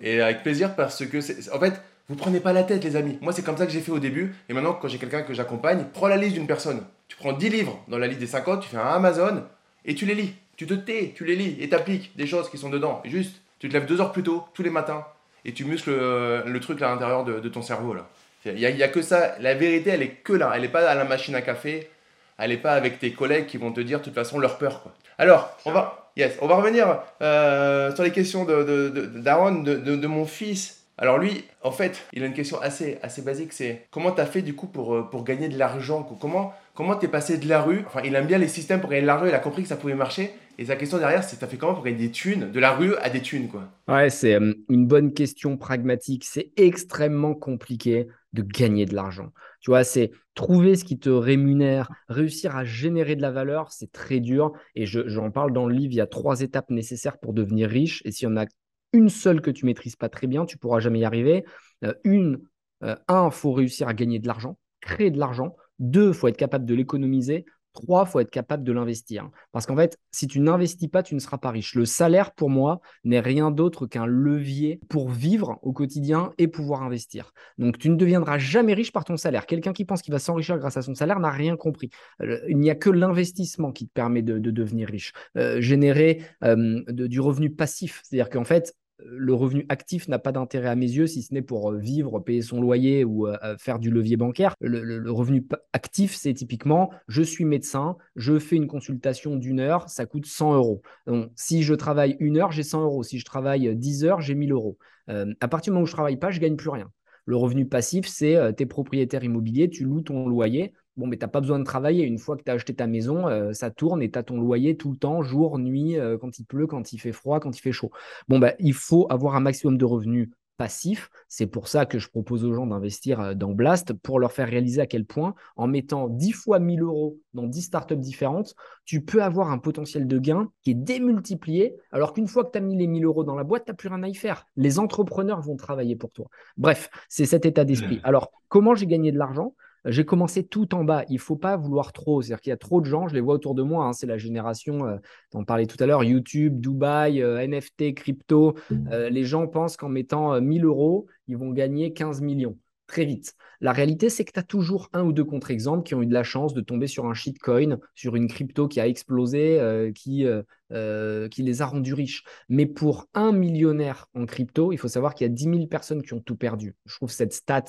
Et 0.00 0.22
avec 0.22 0.42
plaisir 0.42 0.74
parce 0.74 1.04
que, 1.04 1.20
c'est, 1.20 1.52
en 1.52 1.60
fait, 1.60 1.82
vous 2.08 2.16
prenez 2.16 2.40
pas 2.40 2.54
la 2.54 2.62
tête, 2.62 2.82
les 2.82 2.96
amis. 2.96 3.18
Moi, 3.20 3.34
c'est 3.34 3.42
comme 3.42 3.58
ça 3.58 3.66
que 3.66 3.72
j'ai 3.72 3.82
fait 3.82 3.92
au 3.92 3.98
début. 3.98 4.34
Et 4.48 4.54
maintenant, 4.54 4.72
quand 4.72 4.88
j'ai 4.88 4.96
quelqu'un 4.96 5.20
que 5.20 5.34
j'accompagne, 5.34 5.84
prends 5.92 6.08
la 6.08 6.16
liste 6.16 6.32
d'une 6.32 6.46
personne. 6.46 6.86
Tu 7.08 7.16
prends 7.18 7.34
10 7.34 7.50
livres 7.50 7.84
dans 7.88 7.98
la 7.98 8.06
liste 8.06 8.20
des 8.20 8.26
50, 8.26 8.62
tu 8.62 8.70
fais 8.70 8.78
un 8.78 8.86
Amazon 8.86 9.44
et 9.84 9.94
tu 9.94 10.06
les 10.06 10.14
lis. 10.14 10.32
Tu 10.56 10.66
te 10.66 10.72
tais, 10.72 11.12
tu 11.14 11.26
les 11.26 11.36
lis 11.36 11.58
et 11.60 11.68
t'appliques 11.68 12.16
des 12.16 12.26
choses 12.26 12.48
qui 12.48 12.56
sont 12.56 12.70
dedans. 12.70 13.02
juste, 13.04 13.42
tu 13.58 13.68
te 13.68 13.74
lèves 13.74 13.84
deux 13.84 14.00
heures 14.00 14.12
plus 14.12 14.22
tôt, 14.22 14.44
tous 14.54 14.62
les 14.62 14.70
matins, 14.70 15.04
et 15.44 15.52
tu 15.52 15.66
muscles 15.66 15.90
le 15.90 16.58
truc 16.60 16.80
à 16.80 16.88
l'intérieur 16.88 17.24
de, 17.24 17.38
de, 17.40 17.48
ton 17.50 17.60
cerveau. 17.60 17.92
là. 17.92 18.08
Il 18.46 18.54
n'y 18.54 18.82
a, 18.82 18.88
que 18.88 19.02
ça. 19.02 19.36
La 19.40 19.54
vérité, 19.54 19.90
elle 19.90 20.02
est 20.02 20.22
que 20.22 20.32
là. 20.32 20.52
Elle 20.54 20.62
n'est 20.62 20.68
pas 20.68 20.88
à 20.88 20.94
la 20.94 21.04
machine 21.04 21.34
à 21.34 21.42
café 21.42 21.88
Allez 22.36 22.56
pas 22.56 22.72
avec 22.72 22.98
tes 22.98 23.12
collègues 23.12 23.46
qui 23.46 23.58
vont 23.58 23.72
te 23.72 23.80
dire 23.80 24.00
de 24.00 24.04
toute 24.04 24.14
façon 24.14 24.38
leur 24.40 24.58
peur. 24.58 24.82
Quoi. 24.82 24.92
Alors, 25.18 25.56
on 25.64 25.72
va, 25.72 26.10
yes, 26.16 26.36
on 26.40 26.48
va 26.48 26.56
revenir 26.56 27.00
euh, 27.22 27.94
sur 27.94 28.02
les 28.02 28.10
questions 28.10 28.44
d'Aaron, 28.44 29.62
de, 29.62 29.76
de, 29.76 29.96
de, 29.96 30.06
mon 30.08 30.24
fils. 30.24 30.84
Alors 30.98 31.18
lui, 31.18 31.44
en 31.62 31.70
fait, 31.70 32.04
il 32.12 32.22
a 32.22 32.26
une 32.26 32.34
question 32.34 32.60
assez, 32.60 32.98
assez 33.02 33.22
basique, 33.22 33.52
c'est 33.52 33.86
comment 33.90 34.12
tu 34.12 34.20
as 34.20 34.26
fait 34.26 34.42
du 34.42 34.54
coup 34.54 34.66
pour, 34.66 34.94
euh, 34.94 35.02
pour 35.02 35.24
gagner 35.24 35.48
de 35.48 35.58
l'argent 35.58 36.02
Comment 36.20 36.52
comment 36.74 36.96
t'es 36.96 37.08
passé 37.08 37.38
de 37.38 37.48
la 37.48 37.62
rue? 37.62 37.84
Enfin, 37.86 38.00
il 38.04 38.14
aime 38.14 38.26
bien 38.26 38.38
les 38.38 38.48
systèmes 38.48 38.80
pour 38.80 38.90
gagner 38.90 39.02
de 39.02 39.06
l'argent, 39.06 39.26
il 39.26 39.34
a 39.34 39.40
compris 39.40 39.62
que 39.62 39.68
ça 39.68 39.76
pouvait 39.76 39.94
marcher. 39.94 40.30
Et 40.56 40.66
sa 40.66 40.76
question 40.76 40.98
derrière, 40.98 41.24
c'est 41.24 41.42
as 41.42 41.46
fait 41.48 41.56
comment 41.56 41.74
pour 41.74 41.82
gagner 41.82 41.98
des 41.98 42.10
thunes, 42.10 42.50
de 42.52 42.60
la 42.60 42.72
rue 42.72 42.94
à 42.96 43.10
des 43.10 43.20
thunes 43.20 43.48
quoi? 43.48 43.64
Ouais, 43.88 44.10
c'est 44.10 44.34
euh, 44.34 44.54
une 44.68 44.86
bonne 44.86 45.12
question 45.12 45.56
pragmatique. 45.56 46.24
C'est 46.24 46.50
extrêmement 46.56 47.34
compliqué 47.34 48.06
de 48.34 48.42
gagner 48.42 48.84
de 48.84 48.94
l'argent. 48.94 49.32
Tu 49.60 49.70
vois, 49.70 49.84
c'est 49.84 50.10
trouver 50.34 50.76
ce 50.76 50.84
qui 50.84 50.98
te 50.98 51.08
rémunère, 51.08 51.88
réussir 52.08 52.56
à 52.56 52.64
générer 52.64 53.16
de 53.16 53.22
la 53.22 53.30
valeur, 53.30 53.72
c'est 53.72 53.90
très 53.90 54.20
dur. 54.20 54.52
Et 54.74 54.84
j'en 54.86 55.30
parle 55.30 55.52
dans 55.52 55.66
le 55.66 55.74
livre, 55.74 55.92
il 55.92 55.96
y 55.96 56.00
a 56.00 56.06
trois 56.06 56.40
étapes 56.40 56.70
nécessaires 56.70 57.18
pour 57.18 57.32
devenir 57.32 57.70
riche. 57.70 58.02
Et 58.04 58.10
s'il 58.10 58.28
y 58.28 58.32
en 58.32 58.36
a 58.36 58.46
une 58.92 59.08
seule 59.08 59.40
que 59.40 59.50
tu 59.50 59.64
maîtrises 59.64 59.96
pas 59.96 60.08
très 60.08 60.26
bien, 60.26 60.44
tu 60.44 60.58
pourras 60.58 60.80
jamais 60.80 60.98
y 61.00 61.04
arriver. 61.04 61.44
Euh, 61.84 61.94
une, 62.04 62.40
euh, 62.82 62.96
un, 63.08 63.30
faut 63.30 63.52
réussir 63.52 63.88
à 63.88 63.94
gagner 63.94 64.18
de 64.18 64.26
l'argent, 64.26 64.58
créer 64.80 65.10
de 65.10 65.18
l'argent. 65.18 65.56
Deux, 65.78 66.12
faut 66.12 66.28
être 66.28 66.36
capable 66.36 66.66
de 66.66 66.74
l'économiser. 66.74 67.46
Trois, 67.74 68.06
faut 68.06 68.20
être 68.20 68.30
capable 68.30 68.62
de 68.62 68.72
l'investir. 68.72 69.28
Parce 69.52 69.66
qu'en 69.66 69.76
fait, 69.76 69.98
si 70.12 70.28
tu 70.28 70.38
n'investis 70.40 70.88
pas, 70.88 71.02
tu 71.02 71.14
ne 71.14 71.20
seras 71.20 71.38
pas 71.38 71.50
riche. 71.50 71.74
Le 71.74 71.84
salaire, 71.84 72.32
pour 72.32 72.48
moi, 72.48 72.80
n'est 73.02 73.20
rien 73.20 73.50
d'autre 73.50 73.86
qu'un 73.86 74.06
levier 74.06 74.80
pour 74.88 75.10
vivre 75.10 75.58
au 75.62 75.72
quotidien 75.72 76.32
et 76.38 76.46
pouvoir 76.46 76.84
investir. 76.84 77.32
Donc, 77.58 77.78
tu 77.78 77.90
ne 77.90 77.96
deviendras 77.96 78.38
jamais 78.38 78.74
riche 78.74 78.92
par 78.92 79.04
ton 79.04 79.16
salaire. 79.16 79.46
Quelqu'un 79.46 79.72
qui 79.72 79.84
pense 79.84 80.02
qu'il 80.02 80.12
va 80.12 80.20
s'enrichir 80.20 80.56
grâce 80.58 80.76
à 80.76 80.82
son 80.82 80.94
salaire 80.94 81.18
n'a 81.18 81.30
rien 81.30 81.56
compris. 81.56 81.90
Euh, 82.22 82.38
il 82.48 82.58
n'y 82.58 82.70
a 82.70 82.76
que 82.76 82.90
l'investissement 82.90 83.72
qui 83.72 83.88
te 83.88 83.92
permet 83.92 84.22
de, 84.22 84.38
devenir 84.38 84.88
riche. 84.88 85.12
Euh, 85.36 85.60
générer 85.60 86.22
euh, 86.44 86.82
du 86.88 87.20
revenu 87.20 87.50
passif. 87.50 88.02
C'est-à-dire 88.04 88.30
qu'en 88.30 88.44
fait, 88.44 88.74
le 88.98 89.34
revenu 89.34 89.66
actif 89.68 90.08
n'a 90.08 90.18
pas 90.18 90.32
d'intérêt 90.32 90.68
à 90.68 90.76
mes 90.76 90.86
yeux, 90.86 91.06
si 91.06 91.22
ce 91.22 91.34
n'est 91.34 91.42
pour 91.42 91.72
euh, 91.72 91.78
vivre, 91.78 92.20
payer 92.20 92.42
son 92.42 92.60
loyer 92.60 93.04
ou 93.04 93.26
euh, 93.26 93.36
euh, 93.42 93.56
faire 93.58 93.78
du 93.78 93.90
levier 93.90 94.16
bancaire. 94.16 94.54
Le, 94.60 95.10
revenu 95.10 95.46
actif, 95.72 96.14
c'est 96.14 96.34
typiquement, 96.34 96.90
je 97.08 97.22
suis 97.22 97.44
médecin, 97.44 97.96
je 98.16 98.38
fais 98.38 98.56
une 98.56 98.66
consultation 98.66 99.36
d'une 99.36 99.60
heure, 99.60 99.88
ça 99.88 100.06
coûte 100.06 100.26
100 100.26 100.54
euros. 100.54 100.82
Donc, 101.06 101.30
si 101.34 101.62
je 101.62 101.74
travaille 101.74 102.16
une 102.20 102.38
heure, 102.38 102.52
j'ai 102.52 102.62
100 102.62 102.82
euros. 102.82 103.02
Si 103.02 103.18
je 103.18 103.24
travaille 103.24 103.74
10 103.74 104.04
heures, 104.04 104.20
j'ai 104.20 104.34
1000 104.34 104.52
euros. 104.52 104.78
à 105.08 105.48
partir 105.48 105.70
du 105.70 105.74
moment 105.74 105.84
où 105.84 105.86
je 105.86 105.92
travaille 105.92 106.16
pas, 106.16 106.30
je 106.30 106.38
ne 106.38 106.42
gagne 106.42 106.56
plus 106.56 106.70
rien. 106.70 106.90
Le 107.26 107.36
revenu 107.36 107.66
passif, 107.66 108.06
c'est 108.06 108.54
tes 108.54 108.66
propriétaires 108.66 109.24
immobiliers, 109.24 109.70
tu 109.70 109.84
loues 109.84 110.02
ton 110.02 110.28
loyer. 110.28 110.72
Bon, 110.96 111.06
mais 111.06 111.16
tu 111.16 111.24
n'as 111.24 111.28
pas 111.28 111.40
besoin 111.40 111.58
de 111.58 111.64
travailler. 111.64 112.04
Une 112.04 112.18
fois 112.18 112.36
que 112.36 112.42
tu 112.44 112.50
as 112.50 112.54
acheté 112.54 112.74
ta 112.74 112.86
maison, 112.86 113.26
euh, 113.26 113.52
ça 113.52 113.70
tourne 113.70 114.02
et 114.02 114.10
tu 114.10 114.18
as 114.18 114.22
ton 114.22 114.40
loyer 114.40 114.76
tout 114.76 114.92
le 114.92 114.96
temps, 114.96 115.22
jour, 115.22 115.58
nuit, 115.58 115.98
euh, 115.98 116.18
quand 116.18 116.38
il 116.38 116.44
pleut, 116.44 116.66
quand 116.66 116.92
il 116.92 116.98
fait 116.98 117.12
froid, 117.12 117.40
quand 117.40 117.56
il 117.56 117.60
fait 117.60 117.72
chaud. 117.72 117.90
Bon, 118.28 118.38
bah, 118.38 118.54
il 118.58 118.74
faut 118.74 119.06
avoir 119.10 119.34
un 119.34 119.40
maximum 119.40 119.76
de 119.76 119.84
revenus 119.84 120.30
passifs. 120.56 121.10
C'est 121.28 121.46
pour 121.46 121.68
ça 121.68 121.86
que 121.86 121.98
je 121.98 122.08
propose 122.08 122.44
aux 122.44 122.54
gens 122.54 122.66
d'investir 122.66 123.20
euh, 123.20 123.34
dans 123.34 123.52
Blast 123.52 123.92
pour 123.92 124.20
leur 124.20 124.32
faire 124.32 124.48
réaliser 124.48 124.80
à 124.80 124.86
quel 124.86 125.04
point, 125.04 125.34
en 125.56 125.66
mettant 125.66 126.08
10 126.08 126.32
fois 126.32 126.58
1000 126.58 126.82
euros 126.82 127.18
dans 127.32 127.46
10 127.46 127.62
startups 127.62 127.96
différentes, 127.96 128.54
tu 128.84 129.00
peux 129.00 129.22
avoir 129.22 129.50
un 129.50 129.58
potentiel 129.58 130.06
de 130.06 130.18
gain 130.18 130.50
qui 130.62 130.70
est 130.70 130.74
démultiplié, 130.74 131.74
alors 131.90 132.12
qu'une 132.12 132.28
fois 132.28 132.44
que 132.44 132.52
tu 132.52 132.58
as 132.58 132.60
mis 132.60 132.76
les 132.76 132.86
1000 132.86 133.04
euros 133.04 133.24
dans 133.24 133.34
la 133.34 133.44
boîte, 133.44 133.64
tu 133.64 133.70
n'as 133.70 133.76
plus 133.76 133.88
rien 133.88 134.02
à 134.02 134.08
y 134.08 134.14
faire. 134.14 134.46
Les 134.56 134.78
entrepreneurs 134.78 135.40
vont 135.40 135.56
travailler 135.56 135.96
pour 135.96 136.12
toi. 136.12 136.28
Bref, 136.56 136.88
c'est 137.08 137.26
cet 137.26 137.46
état 137.46 137.64
d'esprit. 137.64 138.00
Alors, 138.04 138.30
comment 138.48 138.74
j'ai 138.74 138.86
gagné 138.86 139.10
de 139.10 139.18
l'argent? 139.18 139.54
J'ai 139.86 140.04
commencé 140.04 140.44
tout 140.44 140.74
en 140.74 140.84
bas. 140.84 141.04
Il 141.08 141.14
ne 141.14 141.20
faut 141.20 141.36
pas 141.36 141.56
vouloir 141.56 141.92
trop. 141.92 142.22
C'est-à-dire 142.22 142.40
qu'il 142.40 142.50
y 142.50 142.54
a 142.54 142.56
trop 142.56 142.80
de 142.80 142.86
gens, 142.86 143.08
je 143.08 143.14
les 143.14 143.20
vois 143.20 143.34
autour 143.34 143.54
de 143.54 143.62
moi. 143.62 143.86
Hein, 143.86 143.92
c'est 143.92 144.06
la 144.06 144.18
génération, 144.18 144.86
euh, 144.86 144.96
on 145.34 145.44
parlait 145.44 145.66
tout 145.66 145.76
à 145.80 145.86
l'heure, 145.86 146.04
YouTube, 146.04 146.60
Dubaï, 146.60 147.22
euh, 147.22 147.46
NFT, 147.46 147.94
crypto. 147.94 148.54
Mmh. 148.70 148.88
Euh, 148.92 149.10
les 149.10 149.24
gens 149.24 149.46
pensent 149.46 149.76
qu'en 149.76 149.88
mettant 149.88 150.40
1000 150.40 150.64
euros, 150.64 151.06
ils 151.28 151.36
vont 151.36 151.50
gagner 151.50 151.92
15 151.92 152.20
millions. 152.20 152.56
très 152.86 153.06
vite. 153.06 153.34
La 153.64 153.72
réalité, 153.72 154.10
c'est 154.10 154.26
que 154.26 154.32
tu 154.32 154.38
as 154.38 154.42
toujours 154.42 154.90
un 154.92 155.04
ou 155.04 155.12
deux 155.14 155.24
contre-exemples 155.24 155.84
qui 155.84 155.94
ont 155.94 156.02
eu 156.02 156.06
de 156.06 156.12
la 156.12 156.22
chance 156.22 156.52
de 156.52 156.60
tomber 156.60 156.86
sur 156.86 157.06
un 157.06 157.14
shitcoin, 157.14 157.78
sur 157.94 158.14
une 158.14 158.28
crypto 158.28 158.68
qui 158.68 158.78
a 158.78 158.86
explosé, 158.86 159.58
euh, 159.58 159.90
qui, 159.90 160.26
euh, 160.26 160.42
euh, 160.70 161.28
qui 161.28 161.42
les 161.42 161.62
a 161.62 161.66
rendus 161.66 161.94
riches. 161.94 162.24
Mais 162.50 162.66
pour 162.66 163.06
un 163.14 163.32
millionnaire 163.32 164.08
en 164.14 164.26
crypto, 164.26 164.70
il 164.70 164.76
faut 164.76 164.88
savoir 164.88 165.14
qu'il 165.14 165.26
y 165.26 165.30
a 165.30 165.32
10 165.32 165.44
000 165.44 165.66
personnes 165.66 166.02
qui 166.02 166.12
ont 166.12 166.20
tout 166.20 166.36
perdu. 166.36 166.74
Je 166.84 166.96
trouve 166.96 167.10
cette 167.10 167.32
stat 167.32 167.64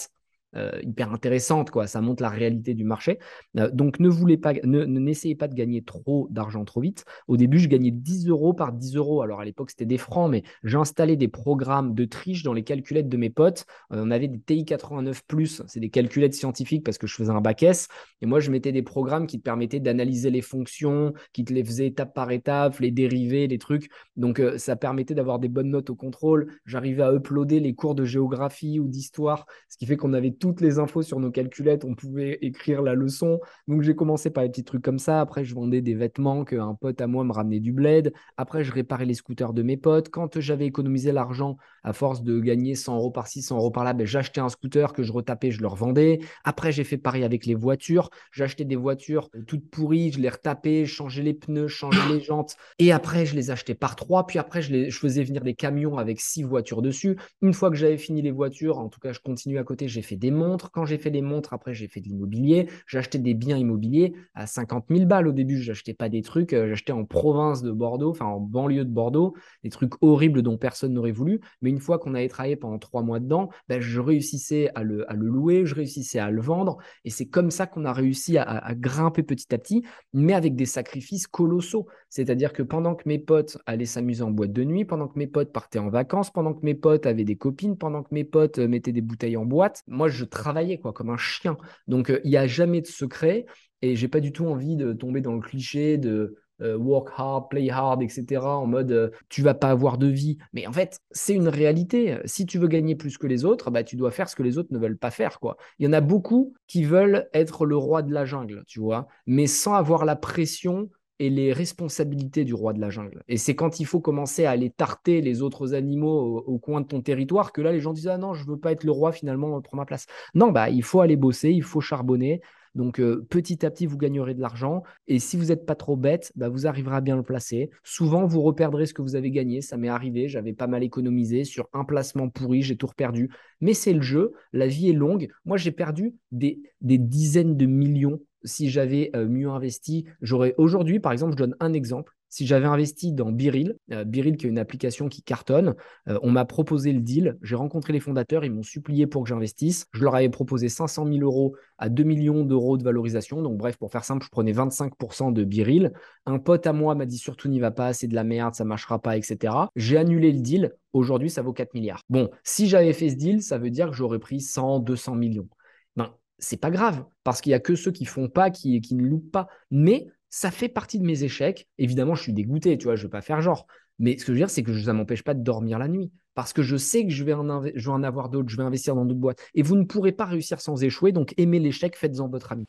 euh, 0.55 0.71
hyper 0.81 1.11
intéressante, 1.11 1.69
quoi. 1.69 1.87
Ça 1.87 2.01
montre 2.01 2.23
la 2.23 2.29
réalité 2.29 2.73
du 2.73 2.85
marché. 2.85 3.19
Euh, 3.57 3.69
donc, 3.71 3.99
ne 3.99 4.07
voulez 4.07 4.37
pas, 4.37 4.53
ne, 4.63 4.85
n'essayez 4.85 5.35
pas 5.35 5.47
de 5.47 5.53
gagner 5.53 5.83
trop 5.83 6.27
d'argent 6.31 6.63
trop 6.63 6.81
vite. 6.81 7.05
Au 7.27 7.37
début, 7.37 7.59
je 7.59 7.67
gagnais 7.67 7.91
10 7.91 8.29
euros 8.29 8.53
par 8.53 8.71
10 8.71 8.95
euros. 8.95 9.21
Alors, 9.21 9.41
à 9.41 9.45
l'époque, 9.45 9.71
c'était 9.71 9.85
des 9.85 9.97
francs, 9.97 10.31
mais 10.31 10.43
j'ai 10.63 10.77
installé 10.77 11.17
des 11.17 11.27
programmes 11.27 11.93
de 11.93 12.05
triche 12.05 12.43
dans 12.43 12.53
les 12.53 12.63
calculettes 12.63 13.09
de 13.09 13.17
mes 13.17 13.29
potes. 13.29 13.65
Euh, 13.91 14.03
on 14.05 14.11
avait 14.11 14.27
des 14.27 14.37
TI89+, 14.37 15.63
c'est 15.67 15.79
des 15.79 15.89
calculettes 15.89 16.33
scientifiques 16.33 16.85
parce 16.85 16.97
que 16.97 17.07
je 17.07 17.15
faisais 17.15 17.31
un 17.31 17.41
bac 17.41 17.63
S. 17.63 17.87
Et 18.21 18.25
moi, 18.25 18.39
je 18.39 18.49
mettais 18.49 18.71
des 18.71 18.83
programmes 18.83 19.27
qui 19.27 19.39
te 19.39 19.43
permettaient 19.43 19.79
d'analyser 19.79 20.29
les 20.29 20.41
fonctions, 20.41 21.13
qui 21.33 21.43
te 21.43 21.53
les 21.53 21.63
faisaient 21.63 21.87
étape 21.87 22.13
par 22.13 22.31
étape, 22.31 22.79
les 22.79 22.91
dérivés, 22.91 23.47
les 23.47 23.57
trucs. 23.57 23.89
Donc, 24.15 24.41
ça 24.57 24.75
permettait 24.75 25.13
d'avoir 25.13 25.39
des 25.39 25.49
bonnes 25.49 25.69
notes 25.69 25.89
au 25.89 25.95
contrôle. 25.95 26.47
J'arrivais 26.65 27.03
à 27.03 27.13
uploader 27.13 27.59
les 27.59 27.73
cours 27.73 27.95
de 27.95 28.05
géographie 28.05 28.79
ou 28.79 28.87
d'histoire, 28.87 29.45
ce 29.69 29.77
qui 29.77 29.85
fait 29.85 29.97
qu'on 29.97 30.13
avait 30.13 30.31
tout 30.31 30.44
toutes 30.45 30.61
les 30.61 30.77
infos 30.77 31.01
sur 31.01 31.19
nos 31.19 31.31
calculettes, 31.31 31.85
on 31.85 31.95
pouvait 31.95 32.37
écrire 32.41 32.83
la 32.83 32.93
leçon. 32.93 33.39
Donc 33.67 33.81
j'ai 33.81 33.95
commencé 33.95 34.29
par 34.29 34.43
des 34.43 34.49
petits 34.49 34.63
trucs 34.63 34.83
comme 34.83 34.99
ça. 34.99 35.21
Après, 35.21 35.43
je 35.43 35.55
vendais 35.55 35.81
des 35.81 35.95
vêtements 35.95 36.45
qu'un 36.45 36.75
pote 36.75 37.01
à 37.01 37.07
moi 37.07 37.23
me 37.23 37.31
ramenait 37.31 37.59
du 37.59 37.71
bled. 37.71 38.13
Après, 38.37 38.63
je 38.63 38.71
réparais 38.71 39.05
les 39.05 39.15
scooters 39.15 39.53
de 39.53 39.63
mes 39.63 39.77
potes. 39.77 40.09
Quand 40.09 40.39
j'avais 40.39 40.67
économisé 40.67 41.11
l'argent, 41.11 41.57
à 41.85 41.93
force 41.93 42.23
de 42.23 42.39
gagner 42.39 42.73
100 42.73 42.97
euros 42.97 43.11
par-ci, 43.11 43.43
100 43.43 43.57
euros 43.57 43.71
par-là, 43.71 43.93
ben, 43.93 44.05
j'achetais 44.05 44.41
un 44.41 44.49
scooter 44.49 44.91
que 44.91 45.03
je 45.03 45.13
retapais, 45.13 45.51
je 45.51 45.61
le 45.61 45.67
revendais. 45.67 46.19
Après, 46.43 46.71
j'ai 46.71 46.83
fait 46.83 46.97
pareil 46.97 47.23
avec 47.23 47.45
les 47.45 47.53
voitures. 47.53 48.09
J'achetais 48.31 48.65
des 48.65 48.75
voitures 48.75 49.29
toutes 49.47 49.69
pourries, 49.69 50.11
je 50.11 50.19
les 50.19 50.29
retapais, 50.29 50.85
je 50.85 50.93
changeais 50.93 51.21
les 51.21 51.35
pneus, 51.35 51.67
je 51.67 51.75
changeais 51.75 52.09
les 52.09 52.19
jantes. 52.21 52.55
Et 52.79 52.91
après, 52.91 53.27
je 53.27 53.35
les 53.35 53.51
achetais 53.51 53.75
par 53.75 53.95
trois. 53.95 54.25
Puis 54.25 54.39
après, 54.39 54.63
je, 54.63 54.89
faisais 54.89 55.23
venir 55.23 55.43
des 55.43 55.53
camions 55.53 55.97
avec 55.99 56.19
six 56.19 56.41
voitures 56.41 56.81
dessus. 56.81 57.17
Une 57.43 57.53
fois 57.53 57.69
que 57.69 57.75
j'avais 57.75 57.99
fini 57.99 58.23
les 58.23 58.31
voitures, 58.31 58.79
en 58.79 58.89
tout 58.89 58.99
cas, 58.99 59.13
je 59.13 59.19
continue 59.19 59.59
à 59.59 59.63
côté, 59.63 59.87
j'ai 59.87 60.01
fait 60.01 60.15
des 60.15 60.31
montres. 60.31 60.71
Quand 60.71 60.85
j'ai 60.85 60.97
fait 60.97 61.11
des 61.11 61.21
montres, 61.21 61.53
après, 61.53 61.75
j'ai 61.75 61.87
fait 61.87 62.01
de 62.01 62.07
l'immobilier. 62.07 62.67
J'achetais 62.87 63.19
des 63.19 63.35
biens 63.35 63.57
immobiliers 63.57 64.13
à 64.33 64.47
50 64.47 64.85
000 64.89 65.05
balles 65.05 65.27
au 65.27 65.33
début. 65.33 65.61
Je 65.61 65.69
n'achetais 65.69 65.93
pas 65.93 66.09
des 66.09 66.23
trucs. 66.23 66.53
Euh, 66.53 66.67
j'achetais 66.67 66.93
en 66.93 67.05
province 67.05 67.61
de 67.61 67.71
Bordeaux, 67.71 68.09
enfin 68.09 68.25
en 68.25 68.39
banlieue 68.39 68.85
de 68.85 68.89
Bordeaux, 68.89 69.35
des 69.63 69.69
trucs 69.69 69.93
horribles 70.01 70.41
dont 70.41 70.57
personne 70.57 70.93
n'aurait 70.93 71.11
voulu. 71.11 71.41
Mais 71.61 71.74
une 71.75 71.81
fois 71.81 71.99
qu'on 71.99 72.15
avait 72.15 72.29
travaillé 72.29 72.55
pendant 72.55 72.79
trois 72.79 73.03
mois 73.03 73.19
dedans, 73.19 73.49
ben, 73.67 73.81
je 73.81 73.99
réussissais 73.99 74.69
à 74.75 74.83
le, 74.83 75.05
louer, 75.13 75.65
je 75.65 75.75
réussissais 75.75 76.19
à 76.19 76.31
le 76.31 76.41
vendre. 76.41 76.77
Et 77.03 77.09
c'est 77.09 77.25
comme 77.25 77.51
ça 77.51 77.67
qu'on 77.67 77.83
a 77.83 77.91
réussi 77.91 78.37
à, 78.37 78.73
grimper 78.75 79.23
petit 79.23 79.53
à 79.53 79.57
petit, 79.57 79.83
mais 80.13 80.31
avec 80.31 80.55
des 80.55 80.65
sacrifices 80.65 81.27
colossaux. 81.27 81.85
C'est-à-dire 82.07 82.53
que 82.53 82.63
pendant 82.63 82.95
que 82.95 83.03
mes 83.07 83.19
potes 83.19 83.57
allaient 83.65 83.83
s'amuser 83.83 84.23
en 84.23 84.31
boîte 84.31 84.53
de 84.53 84.63
nuit, 84.63 84.85
pendant 84.85 85.09
que 85.09 85.19
mes 85.19 85.27
potes 85.27 85.51
partaient 85.51 85.79
en 85.79 85.89
vacances, 85.89 86.31
pendant 86.31 86.53
que 86.53 86.65
mes 86.65 86.75
potes 86.75 87.05
avaient 87.05 87.25
des 87.25 87.35
copines, 87.35 87.77
pendant 87.77 88.03
que 88.03 88.13
mes 88.13 88.23
potes 88.23 88.59
euh, 88.59 88.69
mettaient 88.69 88.93
des 88.93 89.01
bouteilles 89.01 89.35
en 89.35 89.45
boîte, 89.45 89.83
moi 89.85 90.07
je 90.07 90.23
travaillais 90.23 90.77
quoi, 90.77 90.93
comme 90.93 91.09
un 91.09 91.17
chien. 91.17 91.57
Donc 91.89 92.09
euh, 92.09 92.21
il 92.23 92.29
n'y 92.29 92.37
a 92.37 92.47
jamais 92.47 92.79
de 92.79 92.87
secret 92.87 93.45
et 93.81 93.97
j'ai 93.97 94.07
pas 94.07 94.21
du 94.21 94.31
tout 94.31 94.45
envie 94.45 94.77
de 94.77 94.93
tomber 94.93 95.19
dans 95.19 95.33
le 95.33 95.41
cliché 95.41 95.97
de 95.97 96.37
euh, 96.61 96.77
work 96.77 97.09
hard, 97.15 97.49
play 97.49 97.69
hard, 97.69 98.01
etc. 98.01 98.41
En 98.41 98.67
mode 98.67 98.91
euh, 98.91 99.09
tu 99.29 99.41
vas 99.41 99.53
pas 99.53 99.69
avoir 99.69 99.97
de 99.97 100.07
vie. 100.07 100.37
Mais 100.53 100.67
en 100.67 100.73
fait, 100.73 100.99
c'est 101.11 101.33
une 101.33 101.49
réalité. 101.49 102.17
Si 102.25 102.45
tu 102.45 102.57
veux 102.59 102.67
gagner 102.67 102.95
plus 102.95 103.17
que 103.17 103.27
les 103.27 103.45
autres, 103.45 103.71
bah, 103.71 103.83
tu 103.83 103.95
dois 103.95 104.11
faire 104.11 104.29
ce 104.29 104.35
que 104.35 104.43
les 104.43 104.57
autres 104.57 104.73
ne 104.73 104.79
veulent 104.79 104.97
pas 104.97 105.11
faire. 105.11 105.39
Quoi. 105.39 105.57
Il 105.79 105.85
y 105.85 105.89
en 105.89 105.93
a 105.93 106.01
beaucoup 106.01 106.53
qui 106.67 106.83
veulent 106.83 107.29
être 107.33 107.65
le 107.65 107.77
roi 107.77 108.01
de 108.01 108.13
la 108.13 108.25
jungle, 108.25 108.63
tu 108.67 108.79
vois, 108.79 109.07
mais 109.25 109.47
sans 109.47 109.73
avoir 109.73 110.05
la 110.05 110.15
pression 110.15 110.89
et 111.19 111.29
les 111.29 111.53
responsabilités 111.53 112.43
du 112.43 112.53
roi 112.53 112.73
de 112.73 112.81
la 112.81 112.89
jungle. 112.89 113.23
Et 113.27 113.37
c'est 113.37 113.55
quand 113.55 113.79
il 113.79 113.85
faut 113.85 114.01
commencer 114.01 114.45
à 114.45 114.51
aller 114.51 114.69
tarter 114.69 115.21
les 115.21 115.41
autres 115.41 115.73
animaux 115.73 116.43
au, 116.45 116.59
coin 116.59 116.81
de 116.81 116.87
ton 116.87 117.01
territoire 117.01 117.53
que 117.53 117.61
là, 117.61 117.71
les 117.71 117.79
gens 117.79 117.93
disent 117.93 118.07
Ah 118.07 118.17
non, 118.17 118.33
je 118.33 118.45
veux 118.45 118.57
pas 118.57 118.71
être 118.71 118.83
le 118.83 118.91
roi, 118.91 119.11
finalement, 119.11 119.61
prends 119.61 119.77
ma 119.77 119.85
place. 119.85 120.07
Non, 120.33 120.51
bah, 120.51 120.69
il 120.69 120.83
faut 120.83 121.01
aller 121.01 121.15
bosser, 121.15 121.51
il 121.51 121.63
faut 121.63 121.81
charbonner. 121.81 122.41
Donc 122.75 122.99
euh, 122.99 123.25
petit 123.29 123.65
à 123.65 123.71
petit, 123.71 123.85
vous 123.85 123.97
gagnerez 123.97 124.33
de 124.33 124.41
l'argent. 124.41 124.83
Et 125.07 125.19
si 125.19 125.37
vous 125.37 125.45
n'êtes 125.45 125.65
pas 125.65 125.75
trop 125.75 125.95
bête, 125.95 126.31
bah, 126.35 126.49
vous 126.49 126.67
arriverez 126.67 126.97
à 126.97 127.01
bien 127.01 127.15
le 127.15 127.23
placer. 127.23 127.69
Souvent, 127.83 128.25
vous 128.25 128.41
reperdrez 128.41 128.85
ce 128.85 128.93
que 128.93 129.01
vous 129.01 129.15
avez 129.15 129.31
gagné. 129.31 129.61
Ça 129.61 129.77
m'est 129.77 129.89
arrivé. 129.89 130.27
J'avais 130.27 130.53
pas 130.53 130.67
mal 130.67 130.83
économisé 130.83 131.45
sur 131.45 131.67
un 131.73 131.85
placement 131.85 132.29
pourri. 132.29 132.61
J'ai 132.61 132.75
tout 132.77 132.87
reperdu. 132.87 133.31
Mais 133.61 133.73
c'est 133.73 133.93
le 133.93 134.01
jeu. 134.01 134.33
La 134.53 134.67
vie 134.67 134.89
est 134.89 134.93
longue. 134.93 135.29
Moi, 135.45 135.57
j'ai 135.57 135.71
perdu 135.71 136.15
des, 136.31 136.59
dizaines 136.81 137.57
de 137.57 137.65
millions 137.65 138.19
si 138.43 138.69
j'avais 138.69 139.09
euh, 139.15 139.27
mieux 139.27 139.49
investi. 139.49 140.05
J'aurais 140.21 140.53
aujourd'hui, 140.57 140.99
par 140.99 141.11
exemple, 141.11 141.31
je 141.33 141.37
donne 141.37 141.55
un 141.59 141.73
exemple. 141.73 142.14
Si 142.35 142.45
j'avais 142.45 142.65
investi 142.65 143.13
dans 143.13 143.31
Biril, 143.31 143.77
euh, 143.93 144.03
Biril 144.03 144.35
qui 144.35 144.45
est 144.45 144.49
une 144.49 144.59
application 144.59 145.07
qui 145.07 145.23
cartonne, 145.23 145.73
euh, 146.09 146.19
on 146.21 146.31
m'a 146.31 146.43
proposé 146.43 146.91
le 146.91 146.99
deal, 146.99 147.37
j'ai 147.41 147.55
rencontré 147.55 147.93
les 147.93 148.01
fondateurs, 148.01 148.43
ils 148.43 148.51
m'ont 148.51 148.61
supplié 148.61 149.07
pour 149.07 149.23
que 149.23 149.29
j'investisse. 149.29 149.85
Je 149.93 150.03
leur 150.03 150.15
avais 150.15 150.27
proposé 150.27 150.67
500 150.67 151.07
000 151.07 151.19
euros 151.19 151.55
à 151.77 151.87
2 151.87 152.03
millions 152.03 152.43
d'euros 152.43 152.77
de 152.77 152.83
valorisation. 152.83 153.41
Donc 153.41 153.55
bref, 153.55 153.77
pour 153.77 153.89
faire 153.89 154.03
simple, 154.03 154.25
je 154.25 154.29
prenais 154.29 154.51
25% 154.51 155.31
de 155.31 155.45
Biril. 155.45 155.93
Un 156.25 156.37
pote 156.37 156.67
à 156.67 156.73
moi 156.73 156.93
m'a 156.93 157.05
dit 157.05 157.17
surtout 157.17 157.47
n'y 157.47 157.61
va 157.61 157.71
pas, 157.71 157.93
c'est 157.93 158.07
de 158.07 158.15
la 158.15 158.25
merde, 158.25 158.53
ça 158.53 158.65
marchera 158.65 159.01
pas, 159.01 159.15
etc. 159.15 159.53
J'ai 159.77 159.95
annulé 159.95 160.33
le 160.33 160.41
deal. 160.41 160.73
Aujourd'hui, 160.91 161.29
ça 161.29 161.41
vaut 161.41 161.53
4 161.53 161.73
milliards. 161.73 162.01
Bon, 162.09 162.29
si 162.43 162.67
j'avais 162.67 162.91
fait 162.91 163.11
ce 163.11 163.15
deal, 163.15 163.43
ça 163.43 163.57
veut 163.57 163.69
dire 163.69 163.91
que 163.91 163.95
j'aurais 163.95 164.19
pris 164.19 164.41
100, 164.41 164.79
200 164.79 165.15
millions. 165.15 165.47
Ben, 165.95 166.13
c'est 166.37 166.59
pas 166.59 166.69
grave, 166.69 167.05
parce 167.23 167.39
qu'il 167.39 167.51
y 167.51 167.55
a 167.55 167.61
que 167.61 167.75
ceux 167.75 167.91
qui 167.91 168.03
font 168.03 168.27
pas, 168.27 168.49
qui, 168.49 168.81
ne 168.91 169.03
louent 169.05 169.19
pas. 169.19 169.47
Mais 169.71 170.09
ça 170.35 170.51
fait 170.51 170.67
partie 170.67 170.99
de 170.99 171.05
mes 171.05 171.23
échecs. 171.23 171.65
Évidemment, 171.77 172.13
je 172.13 172.21
suis 172.21 172.33
dégoûté, 172.33 172.77
tu 172.77 172.83
vois, 172.83 172.97
je 172.97 173.03
ne 173.03 173.03
veux 173.05 173.09
pas 173.09 173.21
faire 173.21 173.39
genre. 173.39 173.67
Mais 173.99 174.17
ce 174.17 174.25
que 174.25 174.27
je 174.27 174.31
veux 174.33 174.37
dire, 174.39 174.49
c'est 174.49 174.63
que 174.63 174.77
ça 174.77 174.91
ne 174.91 174.97
m'empêche 174.97 175.23
pas 175.23 175.33
de 175.33 175.41
dormir 175.41 175.79
la 175.79 175.87
nuit. 175.87 176.11
Parce 176.33 176.51
que 176.51 176.61
je 176.61 176.75
sais 176.75 177.05
que 177.05 177.09
je 177.13 177.23
vais 177.23 177.31
en, 177.31 178.03
avoir 178.03 178.27
d'autres, 178.27 178.49
je 178.49 178.57
vais 178.57 178.63
investir 178.63 178.95
dans 178.95 179.05
d'autres 179.05 179.21
boîtes. 179.21 179.39
Et 179.53 179.61
vous 179.61 179.77
ne 179.77 179.85
pourrez 179.85 180.11
pas 180.11 180.25
réussir 180.25 180.59
sans 180.59 180.83
échouer. 180.83 181.13
Donc, 181.13 181.33
aimez 181.37 181.59
l'échec, 181.59 181.95
faites-en 181.95 182.27
votre 182.27 182.51
ami. 182.51 182.65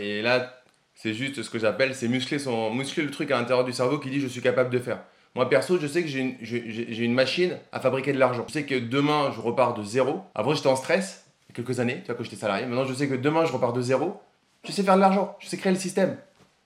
Et 0.00 0.20
là, 0.20 0.52
c'est 0.94 1.14
juste 1.14 1.40
ce 1.44 1.48
que 1.48 1.60
j'appelle, 1.60 1.94
c'est 1.94 2.08
muscler, 2.08 2.40
son, 2.40 2.74
muscler 2.74 3.04
le 3.04 3.12
truc 3.12 3.30
à 3.30 3.38
l'intérieur 3.38 3.64
du 3.64 3.72
cerveau 3.72 4.00
qui 4.00 4.10
dit 4.10 4.18
je 4.18 4.26
suis 4.26 4.42
capable 4.42 4.70
de 4.70 4.80
faire. 4.80 5.04
Moi, 5.36 5.48
perso, 5.48 5.78
je 5.78 5.86
sais 5.86 6.02
que 6.02 6.08
j'ai 6.08 6.18
une, 6.18 7.04
une, 7.04 7.14
machine 7.14 7.56
à 7.70 7.78
fabriquer 7.78 8.12
de 8.12 8.18
l'argent. 8.18 8.44
Je 8.48 8.52
sais 8.52 8.64
que 8.64 8.74
demain, 8.74 9.30
je 9.30 9.40
repars 9.40 9.74
de 9.74 9.84
zéro. 9.84 10.22
Avant, 10.34 10.54
j'étais 10.54 10.66
en 10.66 10.74
stress, 10.74 11.24
quelques 11.54 11.78
années, 11.78 12.00
tu 12.00 12.06
vois, 12.06 12.16
quand 12.16 12.24
j'étais 12.24 12.34
salarié. 12.34 12.66
Maintenant, 12.66 12.84
je 12.84 12.94
sais 12.94 13.06
que 13.06 13.14
demain, 13.14 13.44
je 13.44 13.52
repars 13.52 13.72
de 13.72 13.80
zéro. 13.80 14.20
Je 14.64 14.72
sais 14.72 14.82
faire 14.82 14.96
de 14.96 15.00
l'argent, 15.00 15.36
je 15.38 15.46
sais 15.46 15.56
créer 15.56 15.72
le 15.72 15.78
système. 15.78 16.16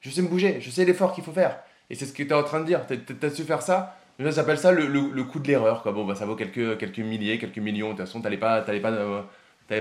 Je 0.00 0.10
sais 0.10 0.22
me 0.22 0.28
bouger, 0.28 0.60
je 0.60 0.70
sais 0.70 0.84
l'effort 0.84 1.12
qu'il 1.12 1.24
faut 1.24 1.32
faire. 1.32 1.58
Et 1.90 1.94
c'est 1.94 2.06
ce 2.06 2.12
que 2.12 2.22
tu 2.22 2.28
es 2.28 2.32
en 2.32 2.44
train 2.44 2.60
de 2.60 2.64
dire. 2.64 2.86
Tu 2.86 3.26
as, 3.26 3.30
su 3.30 3.42
faire 3.42 3.62
ça. 3.62 3.96
Ça 4.22 4.32
s'appelle 4.32 4.58
ça 4.58 4.70
le, 4.72 4.86
le, 4.86 5.24
coup 5.24 5.40
de 5.40 5.48
l'erreur. 5.48 5.82
Bon, 5.92 6.04
bah, 6.04 6.14
ça 6.14 6.26
vaut 6.26 6.36
quelques, 6.36 6.98
milliers, 6.98 7.38
quelques 7.38 7.58
millions. 7.58 7.88
De 7.88 7.96
toute 7.96 8.06
façon, 8.06 8.20
tu 8.20 8.24
n'allais 8.24 8.36
pas, 8.36 8.60
pas, 8.60 8.90
euh, 8.90 9.22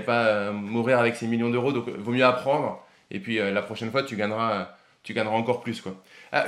pas 0.04 0.26
euh, 0.26 0.52
mourir 0.52 0.98
avec 0.98 1.16
ces 1.16 1.26
millions 1.26 1.50
d'euros. 1.50 1.72
Donc, 1.72 1.88
vaut 1.88 2.12
mieux 2.12 2.24
apprendre. 2.24 2.82
Et 3.10 3.20
puis, 3.20 3.38
euh, 3.38 3.50
la 3.52 3.62
prochaine 3.62 3.90
fois, 3.90 4.02
tu 4.02 4.16
gagneras, 4.16 4.70
tu 5.02 5.14
gagneras 5.14 5.36
encore 5.36 5.60
plus. 5.60 5.80
Quoi. 5.80 5.94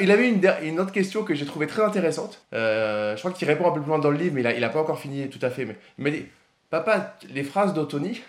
il 0.01 0.11
avait 0.11 0.29
une, 0.29 0.81
autre 0.81 0.93
question 0.93 1.23
que 1.23 1.35
j'ai 1.35 1.47
trouvée 1.47 1.67
très 1.67 1.83
intéressante. 1.83 2.45
je 2.53 3.19
crois 3.19 3.33
qu'il 3.33 3.47
répond 3.47 3.69
un 3.69 3.73
peu 3.73 3.81
plus 3.81 3.89
loin 3.89 3.99
dans 3.99 4.11
le 4.11 4.19
livre, 4.19 4.35
mais 4.35 4.55
il 4.55 4.61
n'a 4.61 4.69
pas 4.69 4.81
encore 4.81 4.99
fini 4.99 5.29
tout 5.29 5.45
à 5.45 5.51
fait. 5.51 5.65
Mais 5.65 5.77
il 5.99 6.05
m'a 6.05 6.11
dit 6.11 6.25
Papa, 6.71 7.17
les 7.29 7.43
phrases 7.43 7.75
d'Otoni, 7.75 8.23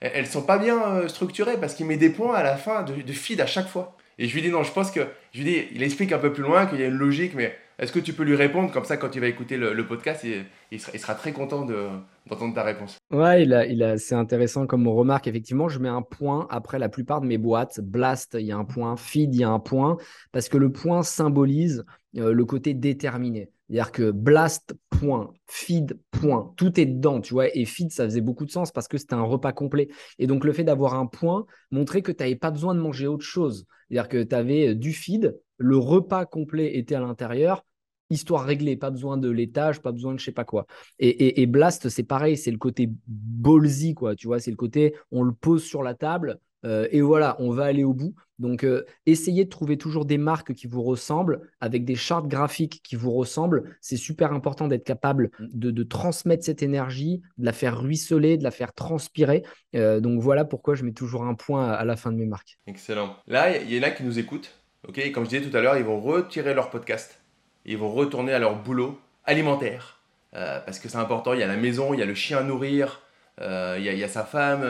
elles 0.00 0.26
sont 0.26 0.42
pas 0.42 0.58
bien 0.58 1.08
structurées 1.08 1.58
parce 1.58 1.74
qu'il 1.74 1.86
met 1.86 1.96
des 1.96 2.10
points 2.10 2.34
à 2.34 2.42
la 2.42 2.56
fin 2.56 2.82
de, 2.82 3.00
de 3.00 3.12
feed 3.12 3.40
à 3.40 3.46
chaque 3.46 3.68
fois. 3.68 3.96
Et 4.18 4.28
je 4.28 4.34
lui 4.34 4.42
dis 4.42 4.50
non, 4.50 4.62
je 4.62 4.72
pense 4.72 4.90
que. 4.90 5.00
Je 5.32 5.42
lui 5.42 5.44
dis, 5.44 5.62
il 5.72 5.82
explique 5.82 6.12
un 6.12 6.18
peu 6.18 6.32
plus 6.32 6.42
loin 6.42 6.66
qu'il 6.66 6.80
y 6.80 6.82
a 6.82 6.86
une 6.86 6.96
logique, 6.96 7.34
mais 7.34 7.54
est-ce 7.78 7.92
que 7.92 7.98
tu 7.98 8.14
peux 8.14 8.22
lui 8.22 8.36
répondre 8.36 8.72
comme 8.72 8.84
ça 8.84 8.96
quand 8.96 9.14
il 9.14 9.20
va 9.20 9.26
écouter 9.26 9.58
le, 9.58 9.86
podcast 9.86 10.24
il, 10.72 10.80
sera, 10.80 11.14
très 11.14 11.32
content 11.32 11.66
d'entendre 11.66 12.54
ta 12.54 12.62
réponse. 12.62 12.96
Ouais, 13.10 13.42
il 13.42 13.52
a, 13.52 13.66
il 13.66 13.82
a, 13.82 13.98
c'est 13.98 14.14
intéressant 14.14 14.66
comme 14.66 14.88
remarque. 14.88 15.26
Effectivement, 15.26 15.68
je 15.68 15.78
mets 15.78 15.90
un 15.90 16.00
point 16.00 16.46
après 16.48 16.78
la 16.78 16.88
plupart 16.88 17.20
de 17.20 17.26
mes 17.26 17.36
boîtes. 17.36 17.80
Blast, 17.80 18.36
il 18.40 18.46
y 18.46 18.52
a 18.52 18.56
un 18.56 18.64
point. 18.64 18.96
Feed, 18.96 19.34
il 19.34 19.40
y 19.40 19.44
a 19.44 19.50
un 19.50 19.58
point. 19.58 19.98
Parce 20.32 20.48
que 20.48 20.56
le 20.56 20.72
point 20.72 21.02
symbolise 21.02 21.84
euh, 22.16 22.32
le 22.32 22.44
côté 22.46 22.72
déterminé. 22.72 23.50
C'est-à-dire 23.68 23.92
que 23.92 24.10
blast, 24.10 24.74
point, 24.90 25.32
feed, 25.46 25.98
point, 26.12 26.54
tout 26.56 26.80
est 26.80 26.86
dedans, 26.86 27.20
tu 27.20 27.34
vois. 27.34 27.54
Et 27.54 27.64
feed, 27.66 27.90
ça 27.90 28.04
faisait 28.04 28.20
beaucoup 28.20 28.46
de 28.46 28.50
sens 28.50 28.70
parce 28.70 28.88
que 28.88 28.96
c'était 28.96 29.14
un 29.14 29.22
repas 29.22 29.52
complet. 29.52 29.88
Et 30.18 30.26
donc, 30.26 30.44
le 30.44 30.52
fait 30.52 30.64
d'avoir 30.64 30.94
un 30.94 31.06
point 31.06 31.44
montrait 31.70 32.00
que 32.00 32.12
tu 32.12 32.22
n'avais 32.22 32.36
pas 32.36 32.52
besoin 32.52 32.74
de 32.74 32.80
manger 32.80 33.06
autre 33.06 33.24
chose. 33.24 33.66
C'est-à-dire 33.88 34.08
que 34.08 34.22
tu 34.22 34.34
avais 34.34 34.68
euh, 34.68 34.74
du 34.74 34.92
feed, 34.92 35.38
le 35.58 35.76
repas 35.76 36.26
complet 36.26 36.76
était 36.76 36.94
à 36.94 37.00
l'intérieur, 37.00 37.64
histoire 38.10 38.44
réglée, 38.44 38.76
pas 38.76 38.90
besoin 38.90 39.16
de 39.16 39.30
l'étage, 39.30 39.80
pas 39.80 39.92
besoin 39.92 40.14
de 40.14 40.18
je 40.18 40.24
sais 40.24 40.32
pas 40.32 40.44
quoi. 40.44 40.66
Et, 40.98 41.46
Blast, 41.46 41.88
c'est 41.88 42.02
pareil, 42.02 42.36
c'est 42.36 42.50
le 42.50 42.58
côté 42.58 42.90
ballsy, 43.06 43.94
quoi, 43.94 44.14
tu 44.14 44.26
vois, 44.26 44.38
c'est 44.38 44.50
le 44.50 44.56
côté, 44.56 44.94
on 45.10 45.22
le 45.22 45.32
pose 45.32 45.64
sur 45.64 45.82
la 45.82 45.94
table, 45.94 46.38
euh, 46.64 46.88
et 46.90 47.00
voilà, 47.00 47.36
on 47.38 47.50
va 47.50 47.64
aller 47.64 47.84
au 47.84 47.94
bout. 47.94 48.14
Donc, 48.38 48.64
euh, 48.64 48.84
essayez 49.06 49.44
de 49.44 49.48
trouver 49.48 49.78
toujours 49.78 50.04
des 50.04 50.18
marques 50.18 50.52
qui 50.52 50.66
vous 50.66 50.82
ressemblent, 50.82 51.40
avec 51.60 51.84
des 51.84 51.94
chartes 51.94 52.26
graphiques 52.26 52.82
qui 52.82 52.96
vous 52.96 53.12
ressemblent. 53.12 53.76
C'est 53.80 53.96
super 53.96 54.32
important 54.32 54.68
d'être 54.68 54.84
capable 54.84 55.30
de, 55.38 55.82
transmettre 55.82 56.44
cette 56.44 56.62
énergie, 56.62 57.22
de 57.38 57.46
la 57.46 57.52
faire 57.52 57.80
ruisseler, 57.80 58.36
de 58.36 58.44
la 58.44 58.50
faire 58.50 58.72
transpirer. 58.72 59.42
Euh, 59.74 60.00
donc, 60.00 60.20
voilà 60.20 60.44
pourquoi 60.44 60.74
je 60.74 60.84
mets 60.84 60.92
toujours 60.92 61.24
un 61.24 61.34
point 61.34 61.70
à, 61.70 61.84
la 61.84 61.96
fin 61.96 62.12
de 62.12 62.18
mes 62.18 62.26
marques. 62.26 62.58
Excellent. 62.66 63.16
Là, 63.26 63.56
il 63.56 63.72
y 63.72 63.78
en 63.78 63.82
a 63.82 63.90
qui 63.90 64.02
nous 64.02 64.18
écoutent. 64.18 64.52
Ok, 64.86 65.00
comme 65.12 65.24
je 65.24 65.30
disais 65.30 65.48
tout 65.48 65.56
à 65.56 65.60
l'heure, 65.60 65.76
ils 65.76 65.84
vont 65.84 66.00
retirer 66.00 66.54
leur 66.54 66.70
podcast. 66.70 67.20
Ils 67.64 67.78
vont 67.78 67.90
retourner 67.90 68.32
à 68.32 68.38
leur 68.38 68.62
boulot 68.62 68.98
alimentaire. 69.24 70.00
parce 70.32 70.78
que 70.78 70.88
c'est 70.88 70.98
important, 70.98 71.32
il 71.32 71.40
y 71.40 71.42
a 71.42 71.46
la 71.46 71.56
maison, 71.56 71.94
il 71.94 72.00
y 72.00 72.02
a 72.02 72.06
le 72.06 72.14
chien 72.14 72.38
à 72.38 72.42
nourrir, 72.42 73.02
il 73.40 73.82
y, 73.82 74.04
a 74.04 74.08
sa 74.08 74.24
femme, 74.24 74.62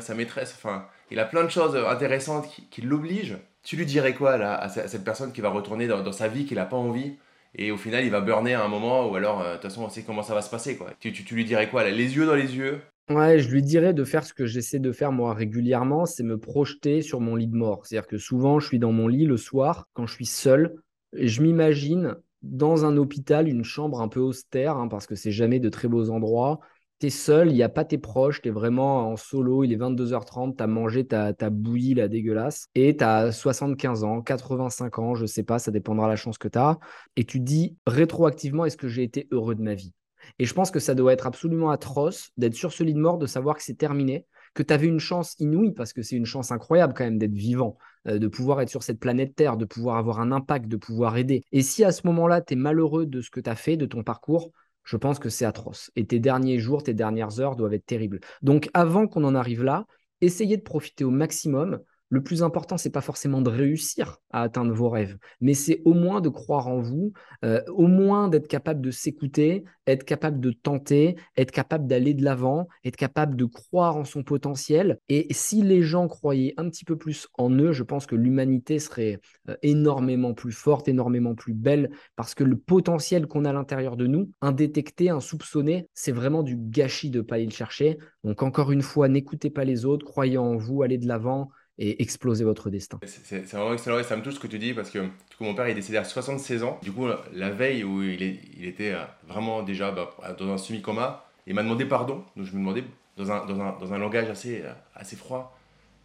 sa 0.00 0.14
maîtresse. 0.14 0.54
Enfin, 0.56 0.86
il 1.10 1.18
a 1.18 1.24
plein 1.24 1.44
de 1.44 1.50
choses 1.50 1.76
intéressantes 1.76 2.48
qui, 2.70 2.82
l'obligent. 2.82 3.38
Tu 3.62 3.76
lui 3.76 3.86
dirais 3.86 4.14
quoi 4.14 4.36
là, 4.36 4.54
à 4.56 4.68
cette 4.68 5.04
personne 5.04 5.32
qui 5.32 5.40
va 5.40 5.48
retourner 5.48 5.86
dans, 5.86 6.12
sa 6.12 6.28
vie, 6.28 6.46
qu'il 6.46 6.56
n'a 6.56 6.66
pas 6.66 6.76
envie 6.76 7.16
et 7.58 7.70
au 7.70 7.76
final 7.76 8.04
il 8.04 8.10
va 8.10 8.20
burner 8.20 8.54
à 8.54 8.64
un 8.64 8.68
moment 8.68 9.08
ou 9.08 9.14
alors 9.16 9.40
euh, 9.40 9.50
de 9.50 9.52
toute 9.54 9.62
façon 9.62 9.84
on 9.84 9.88
sait 9.88 10.02
comment 10.02 10.22
ça 10.22 10.34
va 10.34 10.42
se 10.42 10.50
passer 10.50 10.76
quoi. 10.76 10.90
Tu, 11.00 11.10
lui 11.32 11.44
dirais 11.44 11.70
quoi 11.70 11.88
Les 11.88 12.16
yeux 12.16 12.26
dans 12.26 12.34
les 12.34 12.54
yeux? 12.56 12.80
Ouais, 13.08 13.38
je 13.38 13.48
lui 13.48 13.62
dirais 13.62 13.94
de 13.94 14.04
faire 14.04 14.24
ce 14.24 14.34
que 14.34 14.46
j'essaie 14.46 14.80
de 14.80 14.92
faire 14.92 15.12
moi 15.12 15.32
régulièrement, 15.32 16.06
c'est 16.06 16.24
me 16.24 16.38
projeter 16.38 17.02
sur 17.02 17.20
mon 17.20 17.34
lit 17.36 17.46
de 17.46 17.56
mort. 17.56 17.86
C'est-à-dire 17.86 18.08
que 18.08 18.18
souvent 18.18 18.60
je 18.60 18.66
suis 18.66 18.78
dans 18.78 18.92
mon 18.92 19.08
lit 19.08 19.24
le 19.24 19.36
soir 19.36 19.88
quand 19.94 20.06
je 20.06 20.12
suis 20.12 20.26
seul 20.26 20.74
et 21.16 21.28
je 21.28 21.40
m'imagine 21.40 22.16
dans 22.42 22.84
un 22.84 22.96
hôpital, 22.96 23.48
une 23.48 23.64
chambre 23.64 24.00
un 24.00 24.08
peu 24.08 24.20
austère, 24.20 24.76
hein, 24.76 24.88
parce 24.88 25.06
que 25.06 25.14
c'est 25.14 25.32
jamais 25.32 25.58
de 25.58 25.68
très 25.68 25.88
beaux 25.88 26.10
endroits, 26.10 26.60
tu 26.98 27.06
es 27.06 27.10
seul, 27.10 27.50
il 27.50 27.54
n'y 27.54 27.62
a 27.62 27.68
pas 27.68 27.84
tes 27.84 27.98
proches, 27.98 28.40
tu 28.42 28.48
es 28.48 28.50
vraiment 28.50 29.10
en 29.10 29.16
solo, 29.16 29.64
il 29.64 29.72
est 29.72 29.76
22h30, 29.76 30.56
tu 30.56 30.62
as 30.62 30.66
mangé 30.66 31.06
ta, 31.06 31.32
ta 31.32 31.50
bouillie 31.50 31.94
la 31.94 32.08
dégueulasse, 32.08 32.68
et 32.74 32.96
tu 32.96 33.04
as 33.04 33.32
75 33.32 34.04
ans, 34.04 34.22
85 34.22 34.98
ans, 34.98 35.14
je 35.14 35.26
sais 35.26 35.42
pas, 35.42 35.58
ça 35.58 35.70
dépendra 35.70 36.06
de 36.06 36.12
la 36.12 36.16
chance 36.16 36.38
que 36.38 36.48
tu 36.48 36.58
as, 36.58 36.78
et 37.16 37.24
tu 37.24 37.40
dis 37.40 37.76
rétroactivement, 37.86 38.64
est-ce 38.64 38.76
que 38.76 38.88
j'ai 38.88 39.02
été 39.02 39.28
heureux 39.30 39.54
de 39.54 39.62
ma 39.62 39.74
vie? 39.74 39.92
Et 40.38 40.44
je 40.44 40.54
pense 40.54 40.70
que 40.70 40.80
ça 40.80 40.94
doit 40.94 41.12
être 41.12 41.26
absolument 41.26 41.70
atroce 41.70 42.30
d'être 42.36 42.54
sur 42.54 42.72
ce 42.72 42.82
lit 42.82 42.94
de 42.94 42.98
mort, 42.98 43.18
de 43.18 43.26
savoir 43.26 43.56
que 43.56 43.62
c'est 43.62 43.74
terminé, 43.78 44.26
que 44.54 44.62
tu 44.62 44.72
avais 44.72 44.86
une 44.86 44.98
chance 44.98 45.36
inouïe, 45.38 45.72
parce 45.72 45.92
que 45.92 46.02
c'est 46.02 46.16
une 46.16 46.26
chance 46.26 46.50
incroyable 46.50 46.94
quand 46.94 47.04
même 47.04 47.18
d'être 47.18 47.34
vivant, 47.34 47.76
euh, 48.08 48.18
de 48.18 48.26
pouvoir 48.26 48.60
être 48.60 48.70
sur 48.70 48.82
cette 48.82 48.98
planète 48.98 49.36
Terre, 49.36 49.56
de 49.56 49.64
pouvoir 49.64 49.98
avoir 49.98 50.20
un 50.20 50.32
impact, 50.32 50.66
de 50.66 50.76
pouvoir 50.76 51.16
aider. 51.16 51.44
Et 51.52 51.62
si 51.62 51.84
à 51.84 51.92
ce 51.92 52.06
moment-là, 52.06 52.40
tu 52.40 52.54
es 52.54 52.56
malheureux 52.56 53.06
de 53.06 53.20
ce 53.20 53.30
que 53.30 53.40
tu 53.40 53.50
as 53.50 53.54
fait, 53.54 53.76
de 53.76 53.86
ton 53.86 54.02
parcours, 54.02 54.50
je 54.86 54.96
pense 54.96 55.18
que 55.18 55.28
c'est 55.28 55.44
atroce. 55.44 55.90
Et 55.96 56.06
tes 56.06 56.20
derniers 56.20 56.58
jours, 56.58 56.82
tes 56.82 56.94
dernières 56.94 57.40
heures 57.40 57.56
doivent 57.56 57.74
être 57.74 57.84
terribles. 57.84 58.20
Donc 58.40 58.70
avant 58.72 59.06
qu'on 59.06 59.24
en 59.24 59.34
arrive 59.34 59.62
là, 59.62 59.84
essayez 60.22 60.56
de 60.56 60.62
profiter 60.62 61.04
au 61.04 61.10
maximum 61.10 61.80
le 62.08 62.22
plus 62.22 62.42
important, 62.42 62.76
c'est 62.76 62.90
pas 62.90 63.00
forcément 63.00 63.40
de 63.40 63.50
réussir 63.50 64.18
à 64.30 64.42
atteindre 64.42 64.72
vos 64.72 64.88
rêves, 64.88 65.18
mais 65.40 65.54
c'est 65.54 65.82
au 65.84 65.92
moins 65.92 66.20
de 66.20 66.28
croire 66.28 66.68
en 66.68 66.80
vous, 66.80 67.12
euh, 67.44 67.60
au 67.68 67.88
moins 67.88 68.28
d'être 68.28 68.46
capable 68.46 68.80
de 68.80 68.90
s'écouter, 68.92 69.64
être 69.86 70.04
capable 70.04 70.40
de 70.40 70.50
tenter, 70.50 71.16
être 71.36 71.50
capable 71.50 71.86
d'aller 71.86 72.14
de 72.14 72.24
l'avant, 72.24 72.68
être 72.84 72.96
capable 72.96 73.36
de 73.36 73.44
croire 73.44 73.96
en 73.96 74.04
son 74.04 74.22
potentiel. 74.22 74.98
Et 75.08 75.26
si 75.32 75.62
les 75.62 75.82
gens 75.82 76.06
croyaient 76.06 76.54
un 76.56 76.68
petit 76.68 76.84
peu 76.84 76.96
plus 76.96 77.28
en 77.38 77.50
eux, 77.50 77.72
je 77.72 77.82
pense 77.82 78.06
que 78.06 78.14
l'humanité 78.14 78.78
serait 78.78 79.20
euh, 79.48 79.56
énormément 79.62 80.34
plus 80.34 80.52
forte, 80.52 80.88
énormément 80.88 81.34
plus 81.34 81.54
belle, 81.54 81.90
parce 82.14 82.34
que 82.34 82.44
le 82.44 82.56
potentiel 82.56 83.26
qu'on 83.26 83.44
a 83.44 83.50
à 83.50 83.52
l'intérieur 83.52 83.96
de 83.96 84.06
nous, 84.06 84.30
indétecté, 84.40 85.10
insoupçonné, 85.10 85.88
c'est 85.94 86.12
vraiment 86.12 86.42
du 86.42 86.56
gâchis 86.56 87.10
de 87.10 87.18
ne 87.18 87.22
pas 87.22 87.36
aller 87.36 87.46
le 87.46 87.50
chercher. 87.50 87.98
Donc 88.22 88.42
encore 88.42 88.70
une 88.70 88.82
fois, 88.82 89.08
n'écoutez 89.08 89.50
pas 89.50 89.64
les 89.64 89.84
autres, 89.84 90.06
croyez 90.06 90.38
en 90.38 90.56
vous, 90.56 90.82
allez 90.82 90.98
de 90.98 91.06
l'avant 91.08 91.50
et 91.78 92.02
exploser 92.02 92.44
votre 92.44 92.70
destin. 92.70 92.98
C'est 93.04 93.44
vraiment 93.44 93.74
excellent 93.74 93.98
et 93.98 94.04
ça 94.04 94.16
me 94.16 94.22
touche 94.22 94.34
ce 94.34 94.40
que 94.40 94.46
tu 94.46 94.58
dis 94.58 94.72
parce 94.72 94.90
que 94.90 94.98
du 95.00 95.36
coup, 95.36 95.44
mon 95.44 95.54
père 95.54 95.66
est 95.66 95.74
décédé 95.74 95.98
à 95.98 96.04
76 96.04 96.62
ans. 96.62 96.78
Du 96.82 96.92
coup, 96.92 97.06
la 97.32 97.50
veille 97.50 97.84
où 97.84 98.02
il, 98.02 98.22
était 98.64 98.92
euh, 98.92 99.04
vraiment 99.28 99.62
déjà 99.62 99.90
bah, 99.90 100.14
dans 100.38 100.50
un 100.50 100.58
semi-coma, 100.58 101.26
il 101.46 101.54
m'a 101.54 101.62
demandé 101.62 101.84
pardon. 101.84 102.24
Donc 102.36 102.46
je 102.46 102.52
me 102.52 102.58
demandais 102.58 102.84
dans 103.16 103.30
un, 103.30 103.44
dans 103.44 103.60
un, 103.60 103.76
dans 103.78 103.92
un 103.92 103.98
langage 103.98 104.30
assez, 104.30 104.62
euh, 104.62 104.72
assez 104.94 105.16
froid. 105.16 105.56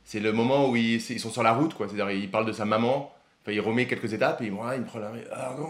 C'est 0.03 0.19
le 0.19 0.33
moment 0.33 0.69
où 0.69 0.75
ils, 0.75 0.99
sont 1.01 1.29
sur 1.29 1.43
la 1.43 1.53
route, 1.53 1.73
quoi. 1.73 1.87
C'est-à-dire, 1.87 2.11
il 2.11 2.29
parle 2.29 2.45
de 2.45 2.51
sa 2.51 2.65
maman, 2.65 3.13
enfin, 3.41 3.51
il 3.51 3.61
remet 3.61 3.85
quelques 3.85 4.13
étapes 4.13 4.41
et 4.41 4.45
il, 4.45 4.47
il 4.47 4.53
me 4.81 4.85
prend 4.85 4.99
la 4.99 5.11
main. 5.11 5.19
Ah 5.31 5.55
non 5.57 5.69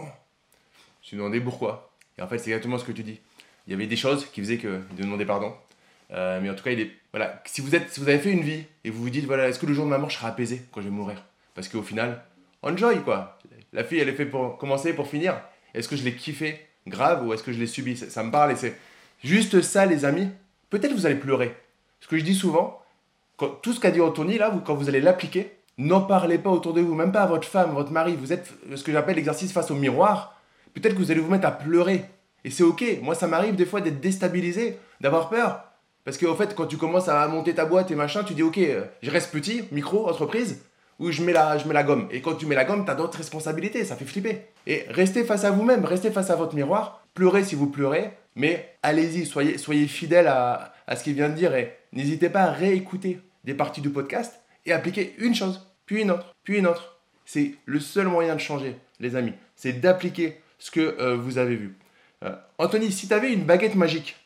Je 1.02 1.14
me 1.14 1.20
demandais 1.20 1.40
pourquoi. 1.40 1.92
Et 2.18 2.22
en 2.22 2.26
fait, 2.26 2.38
c'est 2.38 2.50
exactement 2.50 2.78
ce 2.78 2.84
que 2.84 2.92
tu 2.92 3.02
dis. 3.02 3.20
Il 3.66 3.70
y 3.70 3.74
avait 3.74 3.86
des 3.86 3.96
choses 3.96 4.26
qui 4.26 4.40
faisaient 4.40 4.58
qu'il 4.58 4.70
me 4.70 4.96
demandait 4.96 5.26
pardon. 5.26 5.54
Euh, 6.12 6.40
mais 6.42 6.50
en 6.50 6.54
tout 6.54 6.64
cas, 6.64 6.72
il 6.72 6.80
est, 6.80 6.90
voilà, 7.12 7.42
si, 7.46 7.60
vous 7.60 7.74
êtes, 7.74 7.90
si 7.90 8.00
vous 8.00 8.08
avez 8.08 8.18
fait 8.18 8.30
une 8.30 8.42
vie 8.42 8.64
et 8.84 8.90
vous 8.90 9.02
vous 9.02 9.10
dites, 9.10 9.24
voilà, 9.24 9.48
est-ce 9.48 9.58
que 9.58 9.66
le 9.66 9.74
jour 9.74 9.84
de 9.84 9.90
ma 9.90 9.98
mort, 9.98 10.10
je 10.10 10.16
serai 10.16 10.28
apaisé 10.28 10.62
quand 10.70 10.80
je 10.80 10.86
vais 10.86 10.94
mourir? 10.94 11.24
Parce 11.54 11.68
qu'au 11.68 11.82
final, 11.82 12.22
enjoy 12.62 13.02
quoi. 13.02 13.38
La 13.72 13.84
fille, 13.84 13.98
elle 13.98 14.08
est 14.08 14.14
faite 14.14 14.30
pour 14.30 14.58
commencer, 14.58 14.92
pour 14.92 15.08
finir. 15.08 15.40
Est-ce 15.74 15.88
que 15.88 15.96
je 15.96 16.04
l'ai 16.04 16.14
kiffé 16.14 16.60
grave 16.86 17.26
ou 17.26 17.32
est-ce 17.32 17.42
que 17.42 17.52
je 17.52 17.58
l'ai 17.58 17.66
subi? 17.66 17.96
Ça, 17.96 18.22
me 18.22 18.30
parle 18.30 18.52
et 18.52 18.56
c'est 18.56 18.76
juste 19.24 19.62
ça, 19.62 19.86
les 19.86 20.04
amis. 20.04 20.28
Peut-être 20.68 20.92
vous 20.92 21.06
allez 21.06 21.14
pleurer. 21.14 21.56
Ce 22.00 22.08
que 22.08 22.18
je 22.18 22.24
dis 22.24 22.34
souvent, 22.34 22.82
tout 23.62 23.72
ce 23.72 23.80
qu'a 23.80 23.90
dit 23.90 24.00
Anthony, 24.00 24.38
là, 24.38 24.52
quand 24.64 24.74
vous 24.74 24.88
allez 24.88 25.00
l'appliquer, 25.00 25.52
n'en 25.78 26.02
parlez 26.02 26.38
pas 26.38 26.50
autour 26.50 26.74
de 26.74 26.80
vous, 26.80 26.94
même 26.94 27.12
pas 27.12 27.22
à 27.22 27.26
votre 27.26 27.48
femme, 27.48 27.72
votre 27.72 27.90
mari. 27.90 28.16
Vous 28.16 28.32
êtes 28.32 28.52
ce 28.74 28.82
que 28.84 28.92
j'appelle 28.92 29.16
l'exercice 29.16 29.52
face 29.52 29.70
au 29.70 29.74
miroir. 29.74 30.38
Peut-être 30.74 30.94
que 30.94 30.98
vous 30.98 31.10
allez 31.10 31.20
vous 31.20 31.30
mettre 31.30 31.46
à 31.46 31.52
pleurer. 31.52 32.04
Et 32.44 32.50
c'est 32.50 32.64
ok. 32.64 32.84
Moi, 33.02 33.14
ça 33.14 33.26
m'arrive 33.26 33.54
des 33.54 33.66
fois 33.66 33.80
d'être 33.80 34.00
déstabilisé, 34.00 34.78
d'avoir 35.00 35.28
peur. 35.28 35.71
Parce 36.04 36.18
qu'en 36.18 36.34
fait, 36.34 36.54
quand 36.54 36.66
tu 36.66 36.76
commences 36.76 37.08
à 37.08 37.26
monter 37.28 37.54
ta 37.54 37.64
boîte 37.64 37.90
et 37.90 37.94
machin, 37.94 38.24
tu 38.24 38.34
dis 38.34 38.42
ok, 38.42 38.58
euh, 38.58 38.84
je 39.02 39.10
reste 39.10 39.30
petit, 39.30 39.64
micro, 39.70 40.08
entreprise, 40.08 40.64
ou 40.98 41.10
je 41.10 41.22
mets 41.22 41.32
la, 41.32 41.58
je 41.58 41.66
mets 41.66 41.74
la 41.74 41.84
gomme. 41.84 42.08
Et 42.10 42.20
quand 42.20 42.34
tu 42.34 42.46
mets 42.46 42.54
la 42.54 42.64
gomme, 42.64 42.84
tu 42.84 42.90
as 42.90 42.94
d'autres 42.94 43.18
responsabilités, 43.18 43.84
ça 43.84 43.96
fait 43.96 44.04
flipper. 44.04 44.42
Et 44.66 44.84
restez 44.88 45.24
face 45.24 45.44
à 45.44 45.50
vous-même, 45.50 45.84
restez 45.84 46.10
face 46.10 46.30
à 46.30 46.36
votre 46.36 46.54
miroir, 46.54 47.04
pleurez 47.14 47.44
si 47.44 47.54
vous 47.54 47.68
pleurez, 47.68 48.10
mais 48.34 48.76
allez-y, 48.82 49.26
soyez, 49.26 49.58
soyez 49.58 49.86
fidèle 49.86 50.26
à, 50.26 50.72
à 50.86 50.96
ce 50.96 51.04
qu'il 51.04 51.14
vient 51.14 51.28
de 51.28 51.34
dire 51.34 51.54
et 51.54 51.76
n'hésitez 51.92 52.28
pas 52.28 52.42
à 52.42 52.50
réécouter 52.50 53.20
des 53.44 53.54
parties 53.54 53.80
du 53.80 53.90
podcast 53.90 54.40
et 54.66 54.72
appliquer 54.72 55.14
une 55.18 55.34
chose, 55.34 55.68
puis 55.86 56.02
une 56.02 56.10
autre, 56.10 56.34
puis 56.42 56.58
une 56.58 56.66
autre. 56.66 57.00
C'est 57.24 57.54
le 57.64 57.78
seul 57.78 58.08
moyen 58.08 58.34
de 58.34 58.40
changer, 58.40 58.76
les 58.98 59.14
amis. 59.14 59.34
C'est 59.54 59.74
d'appliquer 59.74 60.40
ce 60.58 60.70
que 60.70 60.96
euh, 61.00 61.16
vous 61.16 61.38
avez 61.38 61.56
vu. 61.56 61.76
Euh, 62.24 62.34
Anthony, 62.58 62.90
si 62.90 63.06
tu 63.06 63.14
avais 63.14 63.32
une 63.32 63.44
baguette 63.44 63.74
magique, 63.74 64.16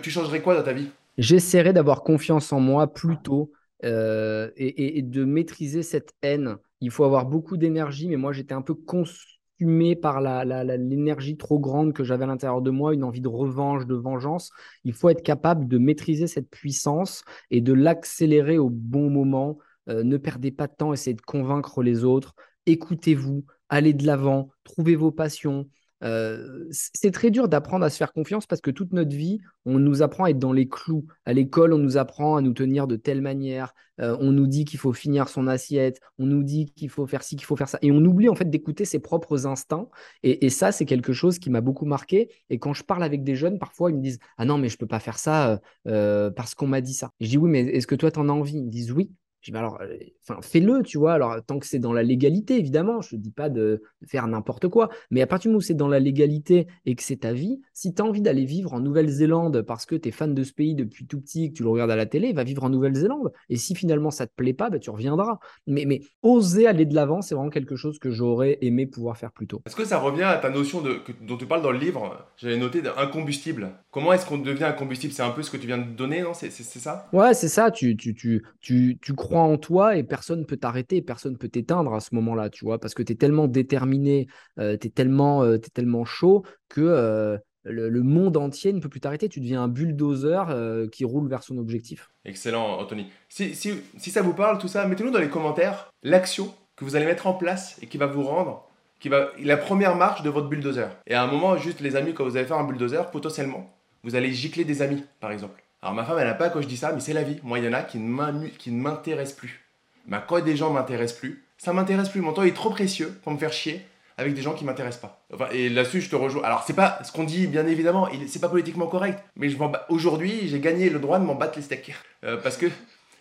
tu 0.00 0.10
changerais 0.10 0.40
quoi 0.40 0.54
dans 0.54 0.62
ta 0.62 0.72
vie? 0.72 0.88
J'essaierai 1.18 1.72
d'avoir 1.72 2.02
confiance 2.02 2.52
en 2.52 2.60
moi 2.60 2.92
plutôt 2.92 3.52
euh, 3.84 4.50
et, 4.56 5.02
de 5.02 5.24
maîtriser 5.24 5.82
cette 5.82 6.12
haine. 6.22 6.56
Il 6.80 6.90
faut 6.90 7.04
avoir 7.04 7.26
beaucoup 7.26 7.56
d'énergie, 7.56 8.08
mais 8.08 8.16
moi 8.16 8.32
j'étais 8.32 8.54
un 8.54 8.62
peu 8.62 8.74
consumé 8.74 9.96
par 9.96 10.20
l'énergie 10.20 11.36
trop 11.36 11.58
grande 11.58 11.92
que 11.92 12.04
j'avais 12.04 12.24
à 12.24 12.28
l'intérieur 12.28 12.62
de 12.62 12.70
moi, 12.70 12.94
une 12.94 13.04
envie 13.04 13.20
de 13.20 13.28
revanche, 13.28 13.86
de 13.86 13.94
vengeance. 13.94 14.50
Il 14.84 14.92
faut 14.92 15.08
être 15.08 15.22
capable 15.22 15.68
de 15.68 15.78
maîtriser 15.78 16.26
cette 16.26 16.48
puissance 16.48 17.24
et 17.50 17.60
de 17.60 17.72
l'accélérer 17.72 18.58
au 18.58 18.70
bon 18.70 19.10
moment. 19.10 19.58
Euh, 19.88 20.04
ne 20.04 20.16
perdez 20.16 20.52
pas 20.52 20.68
de 20.68 20.74
temps, 20.74 20.92
essayez 20.92 21.14
de 21.14 21.20
convaincre 21.22 21.82
les 21.82 22.04
autres. 22.04 22.34
Écoutez-vous, 22.66 23.44
allez 23.68 23.92
de 23.94 24.06
l'avant, 24.06 24.50
trouvez 24.64 24.94
vos 24.94 25.10
passions, 25.10 25.68
euh, 26.02 26.66
c'est 26.70 27.10
très 27.10 27.30
dur 27.30 27.48
d'apprendre 27.48 27.84
à 27.84 27.90
se 27.90 27.96
faire 27.96 28.12
confiance 28.12 28.46
parce 28.46 28.60
que 28.60 28.70
toute 28.70 28.92
notre 28.92 29.14
vie, 29.14 29.40
on 29.64 29.78
nous 29.78 30.02
apprend 30.02 30.24
à 30.24 30.30
être 30.30 30.38
dans 30.38 30.52
les 30.52 30.68
clous. 30.68 31.06
À 31.24 31.32
l'école, 31.32 31.72
on 31.72 31.78
nous 31.78 31.96
apprend 31.96 32.36
à 32.36 32.40
nous 32.40 32.52
tenir 32.52 32.86
de 32.86 32.96
telle 32.96 33.22
manière. 33.22 33.74
Euh, 34.00 34.16
on 34.20 34.32
nous 34.32 34.46
dit 34.46 34.64
qu'il 34.64 34.80
faut 34.80 34.92
finir 34.92 35.28
son 35.28 35.46
assiette. 35.46 36.00
On 36.18 36.26
nous 36.26 36.42
dit 36.42 36.72
qu'il 36.72 36.90
faut 36.90 37.06
faire 37.06 37.22
ci, 37.22 37.36
qu'il 37.36 37.46
faut 37.46 37.56
faire 37.56 37.68
ça. 37.68 37.78
Et 37.82 37.92
on 37.92 38.04
oublie 38.04 38.28
en 38.28 38.34
fait 38.34 38.50
d'écouter 38.50 38.84
ses 38.84 38.98
propres 38.98 39.46
instincts. 39.46 39.88
Et, 40.22 40.50
ça, 40.50 40.72
c'est 40.72 40.84
quelque 40.84 41.12
chose 41.12 41.38
qui 41.38 41.50
m'a 41.50 41.60
beaucoup 41.60 41.86
marqué. 41.86 42.30
Et 42.50 42.58
quand 42.58 42.74
je 42.74 42.82
parle 42.82 43.02
avec 43.04 43.24
des 43.24 43.36
jeunes, 43.36 43.58
parfois, 43.58 43.90
ils 43.90 43.96
me 43.96 44.02
disent 44.02 44.18
Ah 44.38 44.44
non, 44.44 44.58
mais 44.58 44.68
je 44.68 44.76
peux 44.76 44.86
pas 44.86 45.00
faire 45.00 45.18
ça 45.18 45.60
euh, 45.86 46.30
parce 46.30 46.54
qu'on 46.54 46.66
m'a 46.66 46.80
dit 46.80 46.94
ça. 46.94 47.10
je 47.20 47.28
dis 47.28 47.38
Oui, 47.38 47.50
mais 47.50 47.60
est-ce 47.60 47.86
que 47.86 47.94
toi, 47.94 48.10
tu 48.10 48.18
en 48.18 48.28
as 48.28 48.32
envie? 48.32 48.56
Ils 48.56 48.64
me 48.64 48.70
disent 48.70 48.92
Oui. 48.92 49.10
Je 49.42 49.50
dis, 49.50 49.52
bah, 49.52 49.58
alors, 49.58 49.80
euh, 49.80 49.96
fais-le, 50.40 50.82
tu 50.84 50.98
vois. 50.98 51.14
Alors, 51.14 51.36
tant 51.44 51.58
que 51.58 51.66
c'est 51.66 51.80
dans 51.80 51.92
la 51.92 52.04
légalité, 52.04 52.56
évidemment, 52.58 53.00
je 53.00 53.16
ne 53.16 53.20
dis 53.20 53.32
pas 53.32 53.48
de, 53.48 53.82
faire 54.06 54.28
n'importe 54.28 54.68
quoi. 54.68 54.88
Mais 55.10 55.20
à 55.20 55.26
partir 55.26 55.48
du 55.48 55.52
moment 55.52 55.58
où 55.58 55.62
c'est 55.62 55.74
dans 55.74 55.88
la 55.88 55.98
légalité 55.98 56.68
et 56.86 56.94
que 56.94 57.02
c'est 57.02 57.16
ta 57.16 57.32
vie, 57.32 57.60
si 57.72 57.92
tu 57.92 58.02
as 58.02 58.04
envie 58.04 58.20
d'aller 58.20 58.44
vivre 58.44 58.72
en 58.72 58.78
Nouvelle-Zélande 58.80 59.62
parce 59.62 59.84
que 59.84 59.96
tu 59.96 60.08
es 60.08 60.12
fan 60.12 60.32
de 60.32 60.44
ce 60.44 60.52
pays 60.52 60.76
depuis 60.76 61.06
tout 61.06 61.20
petit, 61.20 61.50
que 61.50 61.56
tu 61.56 61.64
le 61.64 61.70
regardes 61.70 61.90
à 61.90 61.96
la 61.96 62.06
télé, 62.06 62.32
va 62.32 62.44
vivre 62.44 62.62
en 62.62 62.70
Nouvelle-Zélande. 62.70 63.32
Et 63.48 63.56
si 63.56 63.74
finalement 63.74 64.12
ça 64.12 64.28
te 64.28 64.32
plaît 64.34 64.54
pas, 64.54 64.70
bah, 64.70 64.78
tu 64.78 64.90
reviendras. 64.90 65.40
Mais, 65.66 65.86
mais 65.86 66.02
oser 66.22 66.68
aller 66.68 66.86
de 66.86 66.94
l'avant, 66.94 67.20
c'est 67.20 67.34
vraiment 67.34 67.50
quelque 67.50 67.74
chose 67.74 67.98
que 67.98 68.12
j'aurais 68.12 68.58
aimé 68.60 68.86
pouvoir 68.86 69.16
faire 69.16 69.32
plus 69.32 69.48
tôt. 69.48 69.60
Est-ce 69.66 69.76
que 69.76 69.84
ça 69.84 69.98
revient 69.98 70.22
à 70.22 70.36
ta 70.36 70.50
notion 70.50 70.82
de, 70.82 71.00
dont 71.22 71.36
tu 71.36 71.46
parles 71.46 71.62
dans 71.62 71.72
le 71.72 71.78
livre? 71.78 72.28
J'avais 72.36 72.56
noté 72.56 72.80
d'incombustible. 72.80 73.72
Comment 73.92 74.14
est-ce 74.14 74.24
qu'on 74.24 74.38
devient 74.38 74.64
un 74.64 74.72
combustible? 74.72 75.12
C'est 75.12 75.22
un 75.22 75.30
peu 75.30 75.42
ce 75.42 75.50
que 75.50 75.58
tu 75.58 75.66
viens 75.66 75.76
de 75.76 75.84
donner, 75.84 76.22
non? 76.22 76.32
C'est 76.32 76.50
ça? 76.50 77.10
Ouais, 77.12 77.34
c'est 77.34 77.48
ça. 77.48 77.70
Tu, 77.70 77.94
tu, 77.94 78.14
tu, 78.14 78.42
tu, 78.62 78.98
tu 79.02 79.12
crois 79.12 79.42
en 79.42 79.58
toi 79.58 79.96
et 79.96 80.02
personne 80.02 80.46
peut 80.46 80.56
t'arrêter, 80.56 81.02
personne 81.02 81.36
peut 81.36 81.48
t'éteindre 81.48 81.92
à 81.92 82.00
ce 82.00 82.14
moment-là, 82.14 82.48
tu 82.48 82.64
vois, 82.64 82.78
parce 82.78 82.94
que 82.94 83.02
tu 83.02 83.12
es 83.12 83.16
tellement 83.16 83.48
déterminé, 83.48 84.28
euh, 84.58 84.78
tu 84.80 84.86
es, 84.86 84.90
tellement, 84.90 85.44
euh, 85.44 85.58
tellement 85.58 86.06
chaud 86.06 86.42
que 86.70 86.80
euh, 86.80 87.36
le, 87.64 88.02
monde 88.02 88.38
entier 88.38 88.72
ne 88.72 88.80
peut 88.80 88.88
plus 88.88 89.00
t'arrêter. 89.00 89.28
Tu 89.28 89.40
deviens 89.40 89.62
un 89.64 89.68
bulldozer 89.68 90.48
euh, 90.48 90.88
qui 90.88 91.04
roule 91.04 91.28
vers 91.28 91.42
son 91.42 91.58
objectif. 91.58 92.08
Excellent, 92.24 92.78
Anthony. 92.78 93.08
Si, 93.28 93.54
ça 93.54 94.22
vous 94.22 94.32
parle, 94.32 94.56
tout 94.56 94.68
ça, 94.68 94.86
mettez-nous 94.86 95.10
dans 95.10 95.18
les 95.18 95.28
commentaires 95.28 95.92
l'action 96.02 96.54
que 96.76 96.86
vous 96.86 96.96
allez 96.96 97.04
mettre 97.04 97.26
en 97.26 97.34
place 97.34 97.78
et 97.82 97.86
qui 97.86 97.98
va 97.98 98.06
vous 98.06 98.22
rendre 98.22 98.68
qui 99.00 99.08
va, 99.08 99.32
la 99.42 99.56
première 99.56 99.96
marche 99.96 100.22
de 100.22 100.30
votre 100.30 100.48
bulldozer. 100.48 100.88
Et 101.08 101.14
à 101.14 101.24
un 101.24 101.26
moment, 101.26 101.56
juste 101.56 101.80
les 101.80 101.96
amis, 101.96 102.14
quand 102.14 102.24
vous 102.24 102.36
allez 102.36 102.46
faire 102.46 102.58
un 102.58 102.64
bulldozer, 102.64 103.10
potentiellement, 103.10 103.68
vous 104.04 104.14
allez 104.14 104.32
gicler 104.32 104.64
des 104.64 104.82
amis, 104.82 105.04
par 105.20 105.32
exemple. 105.32 105.62
Alors 105.82 105.94
ma 105.94 106.04
femme, 106.04 106.18
elle 106.18 106.26
n'a 106.26 106.34
pas 106.34 106.48
quand 106.48 106.60
je 106.60 106.68
dis 106.68 106.76
ça, 106.76 106.92
mais 106.92 107.00
c'est 107.00 107.12
la 107.12 107.22
vie. 107.22 107.40
Moi, 107.42 107.58
il 107.58 107.64
y 107.64 107.68
en 107.68 107.72
a 107.72 107.82
qui 107.82 107.98
ne 107.98 108.80
m'intéressent 108.80 109.36
plus. 109.36 109.64
Bah, 110.06 110.24
quand 110.26 110.40
des 110.40 110.56
gens 110.56 110.72
m'intéressent 110.72 111.18
plus, 111.18 111.44
ça 111.58 111.72
m'intéresse 111.72 112.08
plus. 112.08 112.20
Mon 112.20 112.32
temps 112.32 112.42
est 112.42 112.54
trop 112.54 112.70
précieux 112.70 113.18
pour 113.22 113.32
me 113.32 113.38
faire 113.38 113.52
chier 113.52 113.84
avec 114.18 114.34
des 114.34 114.42
gens 114.42 114.52
qui 114.52 114.64
m'intéressent 114.64 115.00
pas. 115.00 115.24
Enfin, 115.32 115.48
et 115.52 115.68
là-dessus, 115.68 116.00
je 116.00 116.10
te 116.10 116.16
rejoins. 116.16 116.42
Alors, 116.44 116.64
c'est 116.66 116.74
pas 116.74 116.98
ce 117.02 117.12
qu'on 117.12 117.24
dit, 117.24 117.46
bien 117.46 117.66
évidemment, 117.66 118.08
c'est 118.26 118.40
pas 118.40 118.48
politiquement 118.48 118.86
correct, 118.86 119.22
mais 119.36 119.48
aujourd'hui, 119.88 120.48
j'ai 120.48 120.60
gagné 120.60 120.90
le 120.90 120.98
droit 120.98 121.18
de 121.18 121.24
m'en 121.24 121.34
battre 121.34 121.54
les 121.56 121.62
steaks. 121.62 121.94
Euh, 122.24 122.36
parce 122.36 122.56
que 122.56 122.66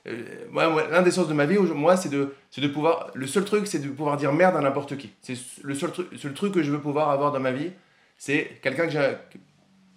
euh, 0.08 0.24
moi, 0.50 0.88
l'un 0.90 1.02
des 1.02 1.12
sens 1.12 1.28
de 1.28 1.34
ma 1.34 1.46
vie, 1.46 1.58
moi, 1.58 1.96
c'est 1.98 2.10
de, 2.10 2.36
de 2.58 2.68
pouvoir. 2.68 3.12
Le 3.14 3.28
seul 3.28 3.46
truc, 3.46 3.68
c'est 3.68 3.80
de 3.80 3.88
pouvoir 3.90 4.18
dire 4.18 4.34
merde 4.34 4.56
à 4.56 4.62
n'importe 4.62 4.98
qui. 4.98 5.12
C'est 5.22 5.38
le 5.62 5.76
seul, 5.76 5.92
truc, 5.92 6.08
seul 6.18 6.34
truc 6.34 6.54
que 6.54 6.64
je 6.64 6.72
veux 6.72 6.82
pouvoir 6.82 7.10
avoir 7.10 7.32
dans 7.32 7.40
ma 7.40 7.52
vie, 7.52 7.72
c'est 8.18 8.60
quelqu'un 8.62 8.86
que 8.86 8.92
j'ai. 8.92 9.12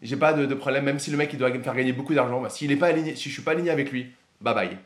J'ai 0.02 0.16
pas 0.16 0.32
de, 0.32 0.54
problème, 0.54 0.84
même 0.84 0.98
si 0.98 1.10
le 1.10 1.16
mec 1.16 1.32
il 1.32 1.38
doit 1.38 1.50
me 1.50 1.62
faire 1.62 1.74
gagner 1.74 1.92
beaucoup 1.92 2.14
d'argent, 2.14 2.40
bah, 2.40 2.50
s'il 2.50 2.70
est 2.70 2.76
pas 2.76 2.88
aligné, 2.88 3.16
si 3.16 3.28
je 3.28 3.34
suis 3.34 3.42
pas 3.42 3.52
aligné 3.52 3.70
avec 3.70 3.90
lui, 3.90 4.10
bye 4.40 4.54
bye. 4.54 4.78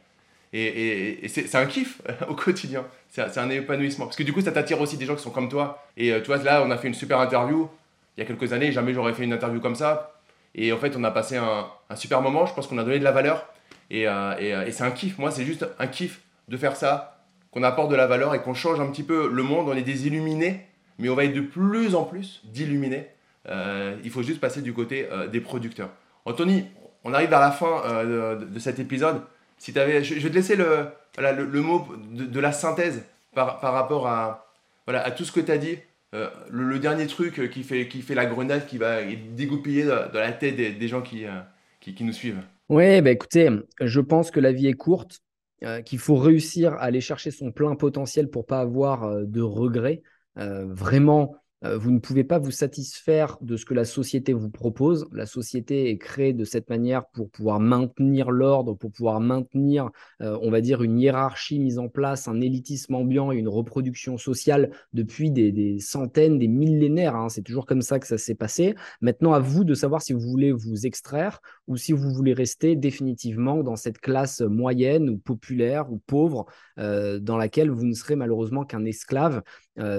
Et, 0.52 1.24
et, 1.24 1.28
c'est 1.28 1.54
un 1.56 1.66
kiff 1.66 2.00
au 2.28 2.34
quotidien. 2.34 2.84
C'est 3.10 3.38
un 3.38 3.50
épanouissement. 3.50 4.06
Parce 4.06 4.16
que 4.16 4.22
du 4.22 4.32
coup, 4.32 4.40
ça 4.40 4.52
t'attire 4.52 4.80
aussi 4.80 4.96
des 4.96 5.06
gens 5.06 5.14
qui 5.14 5.22
sont 5.22 5.30
comme 5.30 5.48
toi. 5.48 5.84
Et 5.96 6.12
euh, 6.12 6.20
tu 6.20 6.26
vois, 6.26 6.38
là, 6.38 6.62
on 6.64 6.70
a 6.70 6.78
fait 6.78 6.88
une 6.88 6.94
super 6.94 7.20
interview 7.20 7.68
il 8.16 8.20
y 8.20 8.22
a 8.22 8.26
quelques 8.26 8.52
années. 8.52 8.72
Jamais 8.72 8.94
j'aurais 8.94 9.12
fait 9.12 9.24
une 9.24 9.32
interview 9.32 9.60
comme 9.60 9.74
ça. 9.74 10.14
Et 10.54 10.72
en 10.72 10.78
fait, 10.78 10.96
on 10.96 11.04
a 11.04 11.10
passé 11.10 11.36
un, 11.36 11.66
un 11.90 11.96
super 11.96 12.22
moment. 12.22 12.46
Je 12.46 12.54
pense 12.54 12.66
qu'on 12.66 12.78
a 12.78 12.84
donné 12.84 12.98
de 12.98 13.04
la 13.04 13.12
valeur. 13.12 13.46
Et, 13.90 14.08
euh, 14.08 14.34
euh, 14.40 14.66
et 14.66 14.72
c'est 14.72 14.84
un 14.84 14.90
kiff. 14.90 15.18
Moi, 15.18 15.30
c'est 15.30 15.44
juste 15.44 15.66
un 15.78 15.86
kiff 15.86 16.20
de 16.48 16.56
faire 16.56 16.76
ça, 16.76 17.22
qu'on 17.50 17.62
apporte 17.62 17.90
de 17.90 17.96
la 17.96 18.06
valeur 18.06 18.34
et 18.34 18.40
qu'on 18.40 18.54
change 18.54 18.80
un 18.80 18.86
petit 18.86 19.02
peu 19.02 19.30
le 19.30 19.42
monde. 19.42 19.68
On 19.68 19.76
est 19.76 19.82
des 19.82 20.06
illuminés, 20.06 20.66
mais 20.98 21.08
on 21.08 21.14
va 21.14 21.24
être 21.24 21.34
de 21.34 21.42
plus 21.42 21.94
en 21.94 22.04
plus 22.04 22.40
d'illuminés. 22.44 23.06
Il 23.48 24.10
faut 24.10 24.22
juste 24.22 24.40
passer 24.40 24.62
du 24.62 24.72
côté 24.72 25.08
des 25.32 25.40
producteurs. 25.40 25.90
Anthony, 26.24 26.66
on 27.04 27.14
arrive 27.14 27.32
à 27.32 27.40
la 27.40 27.50
fin 27.50 28.04
de, 28.04 28.44
de 28.44 28.58
cet 28.58 28.78
épisode. 28.78 29.22
Si 29.58 29.76
avais, 29.78 30.04
je, 30.04 30.14
vais 30.14 30.28
te 30.30 30.34
laisser 30.34 30.56
le, 30.56 30.88
le, 31.18 31.62
mot 31.62 31.86
de, 32.12 32.40
la 32.40 32.52
synthèse 32.52 33.04
par, 33.34 33.60
par 33.60 33.72
rapport 33.72 34.06
à, 34.06 34.52
voilà, 34.86 35.04
à 35.04 35.10
tout 35.10 35.24
ce 35.24 35.32
que 35.32 35.40
tu 35.40 35.50
as 35.50 35.58
dit. 35.58 35.78
Euh, 36.14 36.28
le, 36.48 36.78
dernier 36.78 37.06
truc 37.06 37.50
qui 37.50 37.62
fait, 37.62 37.86
qui 37.88 38.00
fait 38.00 38.14
la 38.14 38.24
grenade, 38.24 38.66
qui 38.66 38.78
va 38.78 39.02
dégoupiller 39.04 39.84
dans, 39.84 40.08
la 40.14 40.32
tête 40.32 40.56
des, 40.56 40.88
gens 40.88 41.02
qui, 41.02 41.26
euh, 41.26 41.40
qui, 41.80 42.02
nous 42.02 42.12
suivent. 42.12 42.40
Oui, 42.68 43.02
bah 43.02 43.10
écoutez, 43.10 43.50
je 43.80 44.00
pense 44.00 44.30
que 44.30 44.40
la 44.40 44.52
vie 44.52 44.68
est 44.68 44.74
courte, 44.74 45.20
euh, 45.64 45.82
qu'il 45.82 45.98
faut 45.98 46.16
réussir 46.16 46.74
à 46.74 46.84
aller 46.84 47.00
chercher 47.00 47.30
son 47.30 47.52
plein 47.52 47.74
potentiel 47.74 48.30
pour 48.30 48.46
pas 48.46 48.60
avoir 48.60 49.26
de 49.26 49.42
regrets. 49.42 50.02
vraiment, 50.36 51.34
euh, 51.34 51.47
vous 51.62 51.90
ne 51.90 51.98
pouvez 51.98 52.24
pas 52.24 52.38
vous 52.38 52.52
satisfaire 52.52 53.36
de 53.40 53.56
ce 53.56 53.64
que 53.64 53.74
la 53.74 53.84
société 53.84 54.32
vous 54.32 54.50
propose. 54.50 55.08
La 55.12 55.26
société 55.26 55.90
est 55.90 55.98
créée 55.98 56.32
de 56.32 56.44
cette 56.44 56.70
manière 56.70 57.06
pour 57.06 57.30
pouvoir 57.30 57.58
maintenir 57.58 58.30
l'ordre, 58.30 58.74
pour 58.74 58.92
pouvoir 58.92 59.20
maintenir, 59.20 59.90
euh, 60.22 60.38
on 60.42 60.50
va 60.50 60.60
dire, 60.60 60.82
une 60.82 60.98
hiérarchie 60.98 61.58
mise 61.58 61.78
en 61.78 61.88
place, 61.88 62.28
un 62.28 62.40
élitisme 62.40 62.94
ambiant 62.94 63.32
et 63.32 63.36
une 63.36 63.48
reproduction 63.48 64.18
sociale 64.18 64.70
depuis 64.92 65.30
des, 65.30 65.78
centaines, 65.80 66.38
des 66.38 66.48
millénaires. 66.48 67.16
Hein. 67.16 67.28
C'est 67.28 67.42
toujours 67.42 67.66
comme 67.66 67.82
ça 67.82 67.98
que 67.98 68.06
ça 68.06 68.18
s'est 68.18 68.34
passé. 68.34 68.74
Maintenant, 69.00 69.32
à 69.32 69.40
vous 69.40 69.64
de 69.64 69.74
savoir 69.74 70.02
si 70.02 70.12
vous 70.12 70.20
voulez 70.20 70.52
vous 70.52 70.86
extraire 70.86 71.40
ou 71.66 71.76
si 71.76 71.92
vous 71.92 72.10
voulez 72.12 72.32
rester 72.32 72.76
définitivement 72.76 73.62
dans 73.62 73.76
cette 73.76 73.98
classe 73.98 74.40
moyenne 74.40 75.10
ou 75.10 75.18
populaire 75.18 75.92
ou 75.92 75.98
pauvre 76.06 76.46
euh, 76.78 77.18
dans 77.18 77.36
laquelle 77.36 77.70
vous 77.70 77.84
ne 77.84 77.94
serez 77.94 78.16
malheureusement 78.16 78.64
qu'un 78.64 78.84
esclave. 78.84 79.42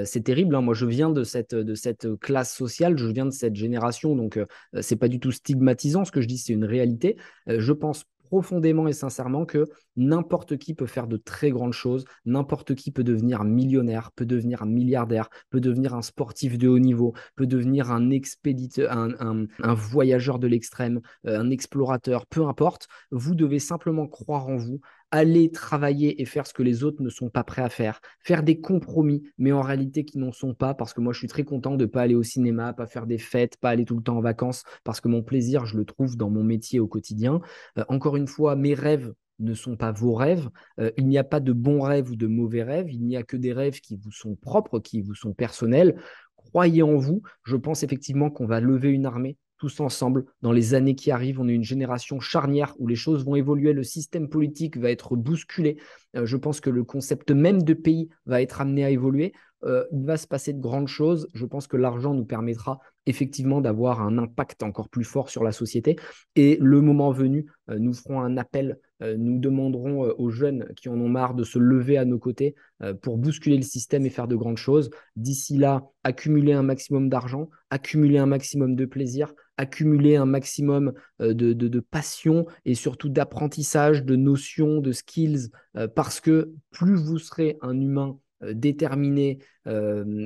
C'est 0.05 0.23
terrible. 0.23 0.55
Hein. 0.55 0.61
Moi, 0.61 0.73
je 0.73 0.85
viens 0.85 1.09
de 1.09 1.23
cette 1.23 1.55
de 1.55 1.75
cette 1.75 2.15
classe 2.19 2.53
sociale, 2.53 2.97
je 2.97 3.07
viens 3.07 3.25
de 3.25 3.31
cette 3.31 3.55
génération, 3.55 4.15
donc 4.15 4.37
euh, 4.37 4.45
c'est 4.81 4.95
pas 4.95 5.07
du 5.07 5.19
tout 5.19 5.31
stigmatisant 5.31 6.05
ce 6.05 6.11
que 6.11 6.21
je 6.21 6.27
dis, 6.27 6.37
c'est 6.37 6.53
une 6.53 6.65
réalité. 6.65 7.17
Euh, 7.47 7.59
je 7.59 7.73
pense 7.73 8.05
profondément 8.29 8.87
et 8.87 8.93
sincèrement 8.93 9.45
que 9.45 9.65
n'importe 9.95 10.57
qui 10.57 10.75
peut 10.75 10.85
faire 10.85 11.07
de 11.07 11.17
très 11.17 11.49
grandes 11.49 11.73
choses, 11.73 12.05
n'importe 12.25 12.75
qui 12.75 12.91
peut 12.91 13.03
devenir 13.03 13.43
millionnaire, 13.43 14.11
peut 14.11 14.25
devenir 14.25 14.67
milliardaire, 14.67 15.29
peut 15.49 15.59
devenir 15.59 15.95
un 15.95 16.03
sportif 16.03 16.59
de 16.59 16.67
haut 16.67 16.77
niveau, 16.77 17.15
peut 17.35 17.47
devenir 17.47 17.91
un 17.91 18.11
expéditeur, 18.11 18.91
un, 18.91 19.47
un 19.63 19.73
voyageur 19.73 20.37
de 20.37 20.45
l'extrême, 20.45 21.01
euh, 21.25 21.39
un 21.39 21.49
explorateur, 21.49 22.27
peu 22.27 22.45
importe. 22.45 22.87
Vous 23.09 23.33
devez 23.33 23.57
simplement 23.57 24.07
croire 24.07 24.47
en 24.47 24.57
vous, 24.57 24.79
aller 25.11 25.51
travailler 25.51 26.21
et 26.21 26.25
faire 26.25 26.45
ce 26.45 26.53
que 26.53 26.63
les 26.63 26.83
autres 26.83 27.01
ne 27.01 27.09
sont 27.09 27.29
pas 27.29 27.43
prêts 27.43 27.61
à 27.61 27.69
faire, 27.69 27.99
faire 28.19 28.43
des 28.43 28.59
compromis, 28.59 29.23
mais 29.37 29.51
en 29.51 29.61
réalité 29.61 30.05
qui 30.05 30.17
n'en 30.17 30.31
sont 30.31 30.53
pas, 30.53 30.73
parce 30.73 30.93
que 30.93 31.01
moi 31.01 31.13
je 31.13 31.19
suis 31.19 31.27
très 31.27 31.43
content 31.43 31.75
de 31.75 31.85
ne 31.85 31.89
pas 31.89 32.01
aller 32.01 32.15
au 32.15 32.23
cinéma, 32.23 32.73
pas 32.73 32.87
faire 32.87 33.07
des 33.07 33.17
fêtes, 33.17 33.57
pas 33.57 33.69
aller 33.69 33.85
tout 33.85 33.95
le 33.95 34.03
temps 34.03 34.17
en 34.17 34.21
vacances, 34.21 34.63
parce 34.83 35.01
que 35.01 35.07
mon 35.07 35.23
plaisir, 35.23 35.65
je 35.65 35.77
le 35.77 35.85
trouve 35.85 36.15
dans 36.15 36.29
mon 36.29 36.43
métier 36.43 36.79
au 36.79 36.87
quotidien. 36.87 37.41
Euh, 37.77 37.85
encore 37.89 38.17
une 38.17 38.27
fois, 38.27 38.55
mes 38.55 38.73
rêves 38.73 39.13
ne 39.39 39.53
sont 39.53 39.77
pas 39.77 39.91
vos 39.91 40.13
rêves. 40.13 40.49
Euh, 40.79 40.91
il 40.97 41.07
n'y 41.07 41.17
a 41.17 41.23
pas 41.23 41.39
de 41.39 41.53
bons 41.53 41.81
rêves 41.81 42.11
ou 42.11 42.15
de 42.15 42.27
mauvais 42.27 42.63
rêves. 42.63 42.91
Il 42.91 43.05
n'y 43.05 43.15
a 43.15 43.23
que 43.23 43.37
des 43.37 43.53
rêves 43.53 43.79
qui 43.79 43.95
vous 43.95 44.11
sont 44.11 44.35
propres, 44.35 44.79
qui 44.79 45.01
vous 45.01 45.15
sont 45.15 45.33
personnels. 45.33 45.95
Croyez 46.35 46.83
en 46.83 46.97
vous. 46.97 47.21
Je 47.43 47.55
pense 47.55 47.83
effectivement 47.83 48.29
qu'on 48.29 48.45
va 48.45 48.59
lever 48.59 48.89
une 48.89 49.05
armée 49.05 49.37
tous 49.59 49.79
ensemble 49.81 50.25
dans 50.41 50.51
les 50.51 50.73
années 50.73 50.95
qui 50.95 51.11
arrivent. 51.11 51.39
On 51.39 51.47
est 51.47 51.53
une 51.53 51.63
génération 51.63 52.19
charnière 52.19 52.73
où 52.79 52.87
les 52.87 52.95
choses 52.95 53.25
vont 53.25 53.35
évoluer, 53.35 53.73
le 53.73 53.83
système 53.83 54.29
politique 54.29 54.77
va 54.77 54.89
être 54.89 55.15
bousculé. 55.15 55.77
Euh, 56.15 56.25
je 56.25 56.37
pense 56.37 56.61
que 56.61 56.69
le 56.69 56.83
concept 56.83 57.31
même 57.31 57.61
de 57.61 57.73
pays 57.73 58.09
va 58.25 58.41
être 58.41 58.61
amené 58.61 58.83
à 58.83 58.89
évoluer. 58.89 59.33
Euh, 59.65 59.83
il 59.91 60.05
va 60.05 60.15
se 60.15 60.25
passer 60.25 60.53
de 60.53 60.61
grandes 60.61 60.87
choses. 60.87 61.27
Je 61.33 61.45
pense 61.45 61.67
que 61.67 61.75
l'argent 61.75 62.13
nous 62.13 62.23
permettra 62.23 62.79
effectivement 63.05 63.59
d'avoir 63.59 64.01
un 64.01 64.17
impact 64.17 64.63
encore 64.63 64.87
plus 64.87 65.03
fort 65.03 65.29
sur 65.29 65.43
la 65.43 65.51
société. 65.51 65.97
Et 66.37 66.57
le 66.61 66.79
moment 66.79 67.11
venu, 67.11 67.45
euh, 67.69 67.77
nous 67.77 67.93
ferons 67.93 68.21
un 68.21 68.37
appel, 68.37 68.79
nous 69.01 69.39
demanderons 69.39 70.01
aux 70.17 70.29
jeunes 70.29 70.73
qui 70.75 70.89
en 70.89 70.99
ont 70.99 71.07
marre 71.07 71.33
de 71.33 71.45
se 71.45 71.57
lever 71.57 71.97
à 71.97 72.03
nos 72.03 72.19
côtés 72.19 72.53
pour 73.01 73.17
bousculer 73.17 73.55
le 73.55 73.63
système 73.63 74.05
et 74.05 74.09
faire 74.09 74.27
de 74.27 74.35
grandes 74.35 74.57
choses. 74.57 74.89
D'ici 75.15 75.55
là, 75.57 75.85
accumuler 76.03 76.51
un 76.51 76.63
maximum 76.63 77.07
d'argent, 77.07 77.49
accumuler 77.69 78.17
un 78.17 78.25
maximum 78.25 78.75
de 78.75 78.83
plaisir, 78.83 79.33
accumuler 79.59 80.15
un 80.15 80.25
maximum 80.25 80.93
euh, 81.21 81.33
de, 81.33 81.79
passion 81.81 82.45
et 82.65 82.75
surtout 82.75 83.09
d'apprentissage, 83.09 84.05
de 84.05 84.15
notions, 84.15 84.79
de 84.79 84.93
skills, 84.93 85.49
euh, 85.75 85.87
parce 85.87 86.21
que 86.21 86.53
plus 86.71 86.95
vous 86.95 87.19
serez 87.19 87.57
un 87.61 87.79
humain 87.79 88.17
euh, 88.41 88.53
déterminé 88.53 89.39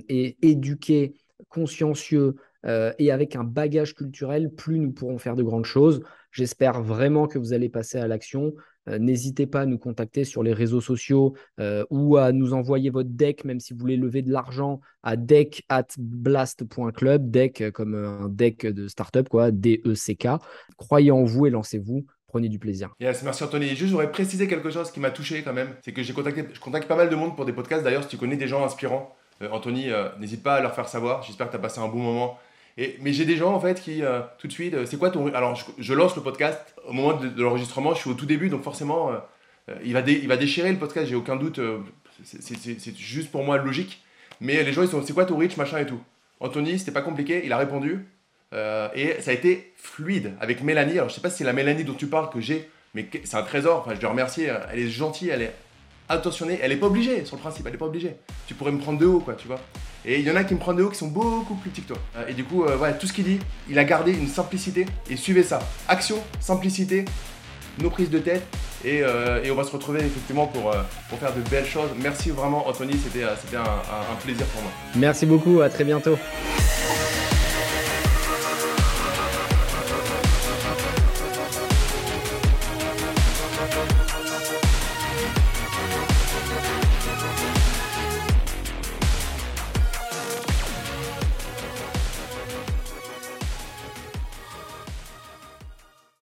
et 0.08 0.38
éduqué, 0.42 1.16
consciencieux 1.50 2.36
et 2.66 3.12
avec 3.12 3.36
un 3.36 3.44
bagage 3.44 3.94
culturel, 3.94 4.54
plus 4.54 4.80
nous 4.80 4.94
pourrons 4.94 5.18
faire 5.18 5.36
de 5.36 5.44
grandes 5.44 5.66
choses. 5.66 6.02
J'espère 6.32 6.82
vraiment 6.82 7.28
que 7.28 7.38
vous 7.38 7.52
allez 7.52 7.68
passer 7.68 7.98
à 7.98 8.08
l'action. 8.08 8.54
Euh, 8.90 9.00
n'hésitez 9.00 9.48
pas 9.48 9.62
à 9.62 9.66
nous 9.66 9.78
contacter 9.78 10.26
sur 10.26 10.44
les 10.44 10.54
réseaux 10.54 10.82
sociaux 10.82 11.36
euh, 11.60 11.86
ou 11.90 12.18
à 12.18 12.32
nous 12.32 12.54
envoyer 12.54 12.90
votre 12.90 13.10
deck, 13.10 13.46
même 13.46 13.60
si 13.60 13.74
vous 13.74 13.80
voulez 13.80 13.98
lever 13.98 14.22
de 14.22 14.32
l'argent, 14.32 14.82
à 15.04 15.16
deck 15.16 15.64
at 15.70 15.88
blast.club, 15.98 17.32
deck 17.32 17.62
euh, 17.62 17.72
comme 17.72 17.96
un 17.96 18.30
deck 18.30 18.66
de 18.66 18.88
startup, 18.88 19.30
quoi, 19.30 19.52
D-E-C-K. 19.52 20.28
Croyez 20.78 21.12
en 21.12 21.24
vous 21.24 21.46
et 21.46 21.50
lancez-vous. 21.50 22.06
Prenez 22.28 22.50
du 22.50 22.58
plaisir. 22.58 22.96
Yes, 23.00 23.22
merci 23.22 23.44
Anthony. 23.44 23.68
juste, 23.76 23.92
j'aurais 23.92 24.12
précisé 24.12 24.48
quelque 24.48 24.72
chose 24.72 24.90
qui 24.90 25.00
m'a 25.00 25.12
touché 25.12 25.44
quand 25.44 25.54
même. 25.54 25.70
C'est 25.84 25.94
que 25.94 26.02
j'ai 26.02 26.14
contacté, 26.14 26.44
je 26.52 26.60
contacte 26.60 26.88
pas 26.88 26.96
mal 26.96 27.10
de 27.10 27.16
monde 27.16 27.36
pour 27.36 27.46
des 27.46 27.54
podcasts. 27.54 27.84
D'ailleurs, 27.84 28.04
si 28.04 28.10
tu 28.10 28.18
connais 28.18 28.38
des 28.38 28.48
gens 28.48 28.66
inspirants, 28.66 29.16
Anthony, 29.52 29.90
n'hésite 30.20 30.42
pas 30.42 30.56
à 30.56 30.62
leur 30.62 30.74
faire 30.74 30.88
savoir. 30.88 31.22
J'espère 31.22 31.48
que 31.48 31.52
tu 31.52 31.58
as 31.58 31.60
passé 31.60 31.80
un 31.80 31.88
bon 31.90 32.00
moment 32.00 32.40
mais 32.78 33.14
j'ai 33.14 33.26
des 33.26 33.38
gens 33.38 33.54
en 33.54 33.60
fait 33.60 33.82
qui, 33.82 34.04
euh, 34.04 34.22
tout 34.40 34.48
de 34.48 34.52
suite, 34.52 34.74
euh, 34.74 34.86
c'est 34.86 34.98
quoi 34.98 35.10
ton. 35.10 35.28
Alors 35.34 35.56
je, 35.78 35.94
lance 35.94 36.16
le 36.16 36.24
podcast 36.24 36.60
au 36.88 36.94
moment 36.94 37.14
de, 37.14 37.42
l'enregistrement, 37.42 37.94
je 37.94 38.00
suis 38.00 38.10
au 38.10 38.16
tout 38.16 38.26
début, 38.26 38.50
donc 38.50 38.64
forcément, 38.64 39.12
euh, 39.12 39.76
il, 39.84 39.94
va 39.94 40.02
il 40.02 40.28
va 40.28 40.38
déchirer 40.38 40.72
le 40.72 40.80
podcast, 40.80 41.08
j'ai 41.08 41.16
aucun 41.16 41.36
doute, 41.36 41.60
c'est 42.24 42.98
juste 42.98 43.32
pour 43.32 43.44
moi 43.44 43.58
logique. 43.58 44.04
Mais 44.42 44.64
les 44.64 44.74
gens 44.74 44.82
ils 44.82 44.90
sont, 44.90 45.04
c'est 45.06 45.14
quoi 45.14 45.26
ton 45.26 45.38
reach, 45.38 45.58
machin 45.58 45.80
et 45.80 45.86
tout? 45.86 46.02
Anthony, 46.40 46.80
c'était 46.80 46.92
pas 46.92 47.02
compliqué, 47.02 47.44
il 47.46 47.54
a 47.54 47.58
répondu. 47.58 48.06
et 48.52 49.22
ça 49.22 49.32
a 49.32 49.34
été 49.34 49.74
fluide 49.78 50.34
avec 50.40 50.64
Mélanie. 50.64 50.94
Alors 50.94 51.10
je 51.10 51.16
sais 51.16 51.22
pas 51.22 51.30
si 51.30 51.38
c'est 51.38 51.44
la 51.44 51.54
Mélanie 51.54 51.84
dont 51.84 51.94
tu 51.94 52.08
parles 52.08 52.30
que 52.30 52.42
j'ai, 52.42 52.70
mais 52.96 53.08
c'est 53.24 53.38
un 53.38 53.44
trésor, 53.44 53.80
enfin 53.80 53.96
je 53.96 54.02
dois 54.02 54.10
remercier, 54.10 54.52
elle 54.72 54.80
est 54.80 54.90
gentille, 54.90 55.30
elle 55.30 55.44
est 55.44 55.54
attentionnée, 56.10 56.60
elle 56.62 56.72
est 56.72 56.78
pas 56.78 56.88
obligée 56.88 57.24
sur 57.26 57.36
le 57.36 57.42
principe, 57.42 57.66
elle 57.68 57.76
est 57.76 57.78
pas 57.78 57.86
obligée. 57.86 58.16
Tu 58.48 58.56
pourrais 58.56 58.72
me 58.72 58.80
prendre 58.80 59.00
de 59.00 59.06
haut, 59.06 59.20
quoi, 59.20 59.36
tu 59.36 59.48
vois. 59.48 59.60
Et 60.06 60.20
il 60.20 60.28
y 60.28 60.32
en 60.32 60.36
a 60.36 60.44
qui 60.44 60.54
me 60.54 60.60
prennent 60.60 60.76
de 60.76 60.84
haut 60.84 60.90
qui 60.90 60.98
sont 60.98 61.08
beaucoup 61.08 61.56
plus 61.56 61.70
petits 61.70 61.82
que 61.82 61.90
toi. 61.90 61.98
Euh, 62.18 62.28
et 62.28 62.34
du 62.34 62.44
coup, 62.44 62.66
euh, 62.66 62.76
voilà, 62.76 62.94
tout 62.94 63.08
ce 63.08 63.14
qu'il 63.14 63.24
dit, 63.24 63.40
il 63.70 63.80
a 63.80 63.84
gardé 63.84 64.12
une 64.12 64.28
simplicité 64.28 64.86
et 65.10 65.16
suivez 65.16 65.44
ça. 65.44 65.60
Action, 65.88 66.18
simplicité, 66.40 67.06
nos 67.80 67.90
prises 67.90 68.10
de 68.10 68.20
tête 68.20 68.44
et, 68.84 69.02
euh, 69.02 69.42
on 69.50 69.56
va 69.56 69.64
se 69.64 69.72
retrouver 69.72 70.02
effectivement 70.02 70.48
pour, 70.48 70.76
pour 71.10 71.20
faire 71.20 71.34
de 71.34 71.42
belles 71.50 71.66
choses. 71.66 71.90
Merci 72.02 72.32
vraiment 72.32 72.68
Anthony, 72.68 72.96
c'était 73.02 73.24
un, 73.24 73.62
un 73.62 74.16
plaisir 74.22 74.46
pour 74.48 74.62
moi. 74.62 74.72
Merci 74.96 75.26
beaucoup, 75.26 75.62
à 75.62 75.70
très 75.70 75.84
bientôt. 75.84 76.18